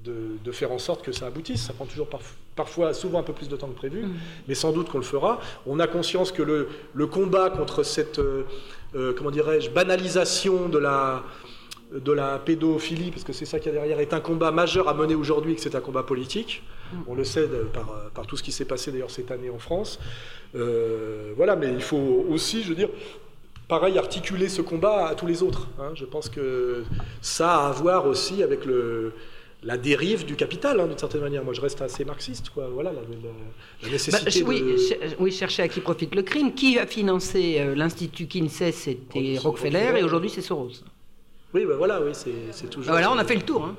de, 0.05 0.13
de 0.45 0.53
faire 0.53 0.73
en 0.73 0.79
sorte 0.79 1.03
que 1.03 1.13
ça 1.13 1.27
aboutisse. 1.27 1.63
Ça 1.67 1.73
prend 1.73 1.87
toujours 1.87 2.09
parf- 2.09 2.35
parfois, 2.57 2.93
souvent 2.95 3.21
un 3.21 3.23
peu 3.23 3.33
plus 3.33 3.49
de 3.49 3.57
temps 3.57 3.69
que 3.69 3.75
prévu, 3.77 4.03
Mm. 4.05 4.13
mais 4.49 4.55
sans 4.55 4.73
doute 4.73 4.89
qu'on 4.91 4.99
le 4.99 5.05
fera. 5.05 5.41
On 5.67 5.79
a 5.81 5.87
conscience 5.87 6.33
que 6.33 6.43
le, 6.43 6.69
le 6.95 7.07
combat 7.07 7.51
contre 7.51 7.83
cette, 7.83 8.19
euh, 8.19 8.43
euh, 8.95 9.13
comment 9.17 9.31
dirais-je, 9.31 9.71
banalisation 9.71 10.69
de 10.69 10.79
la, 10.79 11.23
de 11.93 12.13
la 12.13 12.39
pédophilie, 12.39 13.11
parce 13.11 13.25
que 13.25 13.33
c'est 13.33 13.45
ça 13.47 13.59
qu'il 13.59 13.73
y 13.73 13.77
a 13.77 13.79
derrière, 13.79 14.01
est 14.01 14.15
un 14.15 14.21
combat 14.21 14.51
majeur 14.51 14.89
à 14.89 14.95
mener 14.95 15.15
aujourd'hui, 15.15 15.53
et 15.53 15.55
que 15.57 15.61
c'est 15.61 15.75
un 15.75 15.81
combat 15.81 16.03
politique. 16.03 16.63
On 17.07 17.15
le 17.15 17.25
sait 17.25 17.47
par, 17.73 17.91
euh, 17.91 18.09
par 18.15 18.27
tout 18.27 18.37
ce 18.37 18.43
qui 18.43 18.53
s'est 18.53 18.67
passé 18.67 18.93
d'ailleurs 18.93 19.11
cette 19.11 19.31
année 19.31 19.49
en 19.51 19.59
France. 19.59 19.99
Euh, 20.55 21.33
voilà, 21.37 21.57
mais 21.57 21.73
il 21.73 21.81
faut 21.83 22.27
aussi, 22.29 22.63
je 22.63 22.69
veux 22.69 22.75
dire, 22.75 22.91
pareil, 23.69 23.97
articuler 23.99 24.51
ce 24.51 24.61
combat 24.61 25.07
à 25.09 25.15
tous 25.15 25.27
les 25.27 25.43
autres. 25.43 25.69
hein. 25.81 25.93
Je 25.95 26.05
pense 26.05 26.29
que 26.29 26.85
ça 27.23 27.57
a 27.61 27.69
à 27.69 27.73
voir 27.73 28.07
aussi 28.07 28.43
avec 28.43 28.67
le, 28.67 29.15
la 29.65 29.77
dérive 29.77 30.25
du 30.25 30.35
capital, 30.35 30.81
hein, 30.81 30.87
d'une 30.89 30.99
certaine 30.99 31.21
manière. 31.21 31.45
Moi, 31.45 31.55
je 31.55 31.61
reste 31.61 31.81
assez 31.83 32.05
marxiste, 32.05 32.51
quoi. 32.51 32.69
Voilà, 32.73 32.91
la, 32.93 33.01
la- 33.01 33.07
la 33.07 33.29
Bah, 33.83 33.89
nécessité 33.93 34.43
oui, 34.43 34.61
de... 34.61 34.77
ch- 34.77 34.99
oui, 35.21 35.31
chercher 35.31 35.63
à 35.63 35.69
qui 35.69 35.81
profite 35.81 36.15
le 36.15 36.23
crime. 36.23 36.53
Qui 36.55 36.79
a 36.79 36.87
financé 36.87 37.57
euh, 37.61 37.75
l'Institut 37.75 38.27
Kinsey 38.27 38.73
C'était 38.73 39.39
Rockefeller 39.39 39.93
et 39.99 40.03
aujourd'hui 40.03 40.31
c'est 40.31 40.41
Soros. 40.43 40.71
Oui, 41.55 41.65
ben 41.67 41.77
voilà, 41.77 42.01
oui, 42.03 42.13
c'est 42.15 42.71
toujours... 42.71 42.91
Voilà, 42.93 43.13
on 43.13 43.19
a 43.19 43.25
fait 43.25 43.35
le 43.37 43.43
tour. 43.43 43.63
hein. 43.65 43.77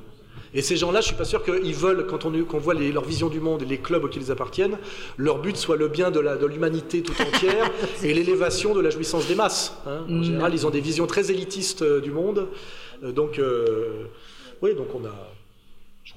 Et 0.56 0.62
ces 0.62 0.78
gens-là, 0.78 1.02
je 1.02 1.08
suis 1.08 1.16
pas 1.16 1.26
sûr 1.26 1.44
qu'ils 1.44 1.74
veulent, 1.74 2.06
quand 2.06 2.26
on, 2.26 2.58
voit 2.60 2.76
les- 2.76 2.92
leur 2.92 3.04
vision 3.04 3.28
du 3.28 3.40
monde 3.40 3.64
et 3.64 3.66
les 3.66 3.80
clubs 3.80 4.04
auxquels 4.04 4.22
ils 4.22 4.32
appartiennent, 4.32 4.78
leur 5.18 5.40
but 5.40 5.58
soit 5.58 5.76
le 5.76 5.88
bien 5.88 6.12
de, 6.12 6.20
l'humanité 6.46 7.02
tout 7.02 7.20
entière 7.20 7.72
et 8.04 8.14
l'élévation 8.14 8.76
de 8.76 8.80
la 8.80 8.92
jouissance 8.92 9.28
des 9.28 9.34
masses. 9.36 9.76
hein. 9.88 10.06
En 10.08 10.12
Non. 10.12 10.24
général, 10.24 10.54
ils 10.54 10.66
ont 10.68 10.70
des 10.70 10.80
visions 10.80 11.08
très 11.08 11.32
élitistes 11.32 11.82
euh, 11.82 12.00
du 12.00 12.12
monde. 12.12 12.48
Euh, 13.04 13.12
donc, 13.12 13.42
oui, 14.62 14.76
donc 14.76 14.88
on 14.94 15.04
a, 15.06 15.33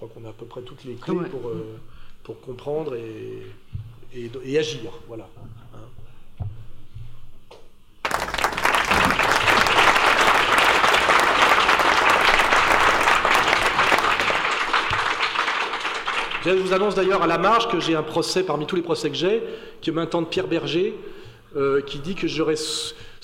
je 0.01 0.05
crois 0.05 0.09
qu'on 0.15 0.27
a 0.27 0.31
à 0.31 0.33
peu 0.33 0.45
près 0.47 0.61
toutes 0.63 0.85
les 0.85 0.95
clés 0.95 1.15
Ouais. 1.17 1.29
pour, 1.29 1.49
euh, 1.49 1.79
pour 2.23 2.41
comprendre 2.41 2.95
et, 2.95 3.47
et, 4.15 4.31
et 4.45 4.59
agir. 4.59 4.91
Voilà. 5.09 5.29
hein. 5.75 6.45
Je 16.45 16.51
vous 16.53 16.73
annonce 16.73 16.95
d'ailleurs 16.95 17.23
à 17.23 17.27
la 17.27 17.39
marge 17.39 17.69
que 17.69 17.81
j'ai 17.81 17.97
un 17.97 18.05
procès 18.05 18.45
parmi 18.45 18.67
tous 18.67 18.77
les 18.77 18.83
procès 18.83 19.11
que 19.11 19.17
j'ai, 19.17 19.43
qui 19.81 19.91
m'entend 19.91 20.23
de 20.23 20.27
Pierre 20.29 20.47
Berger, 20.47 20.95
euh, 21.57 21.81
qui 21.83 21.99
dit 21.99 22.15
que 22.15 22.29
j'aurais 22.29 22.55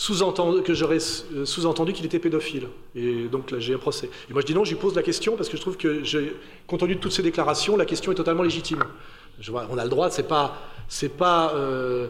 sous-entendu 0.03 0.63
que 0.63 0.75
j'aurais 0.75 0.99
euh, 0.99 1.45
sous-entendu 1.45 1.93
qu'il 1.93 2.05
était 2.05 2.19
pédophile. 2.19 2.67
Et 2.97 3.29
donc 3.31 3.53
là, 3.53 3.61
j'ai 3.61 3.75
un 3.75 3.79
procès. 3.79 4.11
Et 4.29 4.33
moi, 4.33 4.43
je 4.43 4.47
dis 4.47 4.55
non, 4.55 4.65
je 4.65 4.71
lui 4.71 4.81
pose 4.81 4.97
la 4.97 5.03
question 5.03 5.37
parce 5.37 5.49
que 5.49 5.57
je 5.57 5.63
trouve 5.63 5.77
que, 5.77 6.03
compte 6.67 6.81
tenu 6.81 6.97
de 6.97 7.01
toutes 7.01 7.13
ces 7.13 7.23
déclarations, 7.23 7.77
la 7.77 7.85
question 7.85 8.11
est 8.11 8.17
totalement 8.17 8.43
légitime. 8.43 8.83
Je 9.39 9.53
vois, 9.53 9.69
on 9.71 9.79
a 9.79 9.85
le 9.85 9.91
droit, 9.91 10.11
c'est 10.11 10.27
pas, 10.27 10.57
c'est 10.89 11.09
pas, 11.09 11.53
euh, 11.55 12.09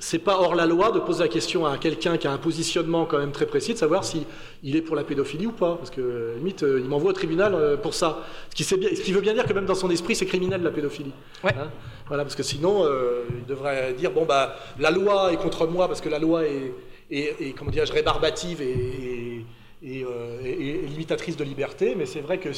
c'est 0.00 0.18
pas 0.18 0.40
hors 0.40 0.56
la 0.56 0.66
loi 0.66 0.90
de 0.90 0.98
poser 0.98 1.22
la 1.22 1.28
question 1.28 1.66
à 1.66 1.78
quelqu'un 1.78 2.16
qui 2.16 2.26
a 2.26 2.32
un 2.32 2.38
positionnement 2.38 3.04
quand 3.06 3.18
même 3.18 3.32
très 3.32 3.46
précis 3.46 3.74
de 3.74 3.78
savoir 3.78 4.02
si 4.02 4.24
il 4.64 4.74
est 4.74 4.82
pour 4.82 4.96
la 4.96 5.04
pédophilie 5.04 5.46
ou 5.46 5.52
pas. 5.52 5.76
Parce 5.76 5.90
que 5.90 6.00
euh, 6.00 6.36
limite, 6.38 6.62
il 6.62 6.84
m'envoie 6.84 7.10
au 7.10 7.14
tribunal 7.14 7.78
pour 7.80 7.94
ça. 7.94 8.24
Ce 8.50 8.56
qui, 8.56 8.76
bien- 8.76 8.90
ce 8.92 9.02
qui 9.02 9.12
veut 9.12 9.20
bien 9.20 9.34
dire 9.34 9.46
que 9.46 9.52
même 9.52 9.66
dans 9.66 9.76
son 9.76 9.90
esprit, 9.90 10.16
c'est 10.16 10.26
criminel 10.26 10.64
la 10.64 10.72
pédophilie. 10.72 11.12
Hein 11.44 11.70
voilà, 12.08 12.24
parce 12.24 12.34
que 12.34 12.42
sinon, 12.42 12.84
euh, 12.84 13.22
il 13.38 13.46
devrait 13.46 13.92
dire 13.92 14.10
bon 14.10 14.24
bah 14.24 14.56
la 14.80 14.90
loi 14.90 15.32
est 15.32 15.36
contre 15.36 15.66
moi 15.68 15.86
parce 15.86 16.00
que 16.00 16.08
la 16.08 16.18
loi 16.18 16.44
est, 16.44 16.72
est, 17.10 17.36
est, 17.40 17.52
comment 17.52 17.70
dirais-je 17.70 17.92
rébarbative 17.92 18.60
et, 18.62 18.70
et- 18.70 19.46
et, 19.80 20.04
euh, 20.04 20.40
et- 20.44 20.70
et 20.84 20.86
limitatrice 20.88 21.36
de 21.36 21.44
liberté. 21.44 21.94
Mais 21.96 22.06
c'est 22.06 22.20
vrai 22.20 22.38
que 22.38 22.48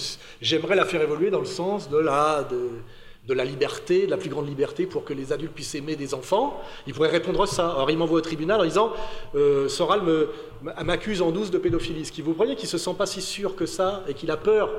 j'aimerais 0.40 0.74
la 0.76 0.84
faire 0.86 1.02
évoluer 1.02 1.30
dans 1.30 1.40
le 1.40 1.44
sens 1.44 1.90
de 1.90 1.98
la 1.98 3.44
liberté, 3.44 4.06
de 4.06 4.10
la 4.10 4.16
plus 4.16 4.30
grande 4.30 4.48
liberté 4.48 4.86
pour 4.86 5.04
que 5.04 5.12
les 5.12 5.30
adultes 5.32 5.52
puissent 5.52 5.74
aimer 5.74 5.94
des 5.96 6.14
enfants, 6.14 6.58
il 6.86 6.94
pourrait 6.94 7.10
répondre 7.10 7.46
ça. 7.46 7.74
Or, 7.76 7.90
il 7.90 7.98
m'envoie 7.98 8.18
au 8.18 8.22
tribunal 8.22 8.60
en 8.60 8.64
disant 8.64 8.92
euh, 9.34 9.68
Soral 9.68 10.00
m'accuse 10.84 11.20
en 11.22 11.30
douce 11.30 11.50
de 11.50 11.58
pédophilie. 11.58 12.04
Ce 12.06 12.12
qui 12.12 12.22
vous 12.22 12.32
voyez 12.32 12.56
qu'il 12.56 12.66
ne 12.66 12.70
se 12.70 12.78
sent 12.78 12.94
pas 12.96 13.06
si 13.06 13.20
sûr 13.20 13.54
que 13.54 13.66
ça 13.66 14.02
et 14.08 14.14
qu'il 14.14 14.30
a 14.30 14.36
peur? 14.38 14.70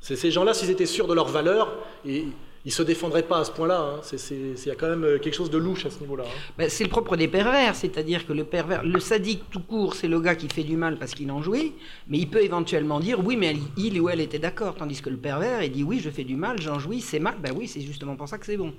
Ces 0.00 0.30
gens-là, 0.30 0.54
s'ils 0.54 0.70
étaient 0.70 0.86
sûrs 0.86 1.06
de 1.08 1.14
leur 1.14 1.26
valeur, 1.28 1.72
et, 2.06 2.24
ils 2.68 2.70
ne 2.70 2.74
se 2.74 2.82
défendraient 2.82 3.22
pas 3.22 3.38
à 3.38 3.44
ce 3.44 3.50
point-là. 3.50 3.80
hein. 3.80 4.00
C'est- 4.02 4.18
c'est- 4.18 4.34
Il 4.36 4.68
y 4.68 4.70
a 4.70 4.74
quand 4.74 4.90
même 4.90 5.02
euh, 5.02 5.18
quelque 5.18 5.32
chose 5.34 5.48
de 5.48 5.56
louche 5.56 5.86
à 5.86 5.90
ce 5.90 6.00
niveau-là. 6.00 6.24
hein. 6.26 6.52
Ben, 6.58 6.68
c'est 6.68 6.84
le 6.84 6.90
propre 6.90 7.16
des 7.16 7.26
pervers, 7.26 7.74
c'est-à-dire 7.74 8.26
que 8.26 8.34
le 8.34 8.44
pervers, 8.44 8.84
le 8.84 9.00
sadique 9.00 9.44
tout 9.50 9.60
court, 9.60 9.94
c'est 9.94 10.06
le 10.06 10.20
gars 10.20 10.34
qui 10.34 10.48
fait 10.50 10.64
du 10.64 10.76
mal 10.76 10.98
parce 10.98 11.14
qu'il 11.14 11.30
en 11.30 11.40
jouit, 11.40 11.72
mais 12.08 12.18
il 12.18 12.28
peut 12.28 12.42
éventuellement 12.42 13.00
dire 13.00 13.24
oui, 13.24 13.38
mais 13.38 13.46
elle- 13.52 13.58
il 13.78 13.98
ou 14.02 14.10
elle 14.10 14.20
était 14.20 14.38
d'accord, 14.38 14.74
tandis 14.74 15.00
que 15.00 15.08
le 15.08 15.16
pervers, 15.16 15.62
il 15.62 15.72
dit 15.72 15.82
oui, 15.82 15.98
je 15.98 16.10
fais 16.10 16.24
du 16.24 16.36
mal, 16.36 16.60
j'en 16.60 16.78
jouis, 16.78 17.00
c'est 17.00 17.20
mal, 17.20 17.36
ben 17.42 17.54
oui, 17.56 17.66
c'est 17.68 17.80
justement 17.80 18.16
pour 18.16 18.28
ça 18.28 18.36
que 18.36 18.44
c'est 18.44 18.58
bon. 18.58 18.74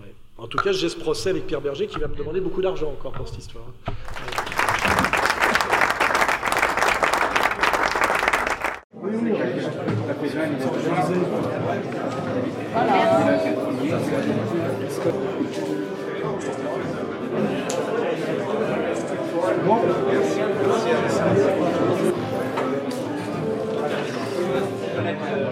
Ouais. 0.00 0.14
En 0.38 0.46
tout 0.46 0.56
cas, 0.56 0.72
j'ai 0.72 0.88
ce 0.88 0.96
procès 0.96 1.28
avec 1.28 1.46
Pierre 1.46 1.60
Berger 1.60 1.86
qui 1.86 1.98
va 1.98 2.08
me 2.08 2.14
demander 2.16 2.40
beaucoup 2.40 2.62
d'argent 2.62 2.88
encore 2.92 3.12
pour 3.12 3.28
cette 3.28 3.40
histoire. 3.40 3.66
Hein. 12.74 13.10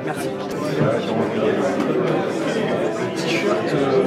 Merci. 0.05 0.29
T-shirt 3.17 3.57
euh, 3.75 4.03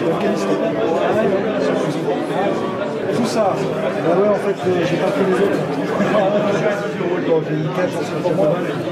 d'Afghanistan. 0.00 0.52
Tout 3.16 3.26
ça. 3.26 3.56
Bah 4.06 4.16
ouais, 4.20 4.28
en 4.28 4.34
fait, 4.34 4.50
euh, 4.50 4.84
j'ai 4.84 4.96
pas 4.96 5.08
pris 5.08 5.24
les 5.26 5.34
autres. 5.34 5.60
Bon, 7.26 7.40
4, 7.76 8.85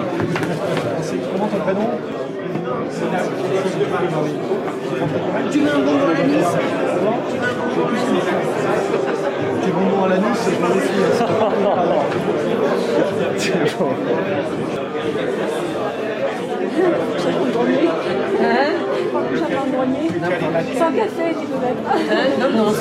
tu 5.51 5.59
mets 5.61 5.71
un 5.71 5.79
bonbon 5.79 6.07
à 6.07 6.15
la 6.15 6.25
Nice? 6.25 6.47
Tu 9.63 9.71
veux 9.71 9.79
un 9.79 9.85
bonbon 9.85 10.05
à 10.05 10.09
la 10.09 10.17
Nice? 10.17 10.39
Tu 10.45 10.51
un 10.51 10.69
à 10.85 10.87
la 10.89 10.89
c'est 11.13 11.29
pas 11.29 11.49
bon. 11.49 11.75
Sans 20.79 20.93
café, 20.93 21.27
tu 21.41 21.47
peux 21.47 21.59
mettre. 21.61 21.83
Non, 22.39 22.51
non. 22.51 22.69
Hein 22.69 22.75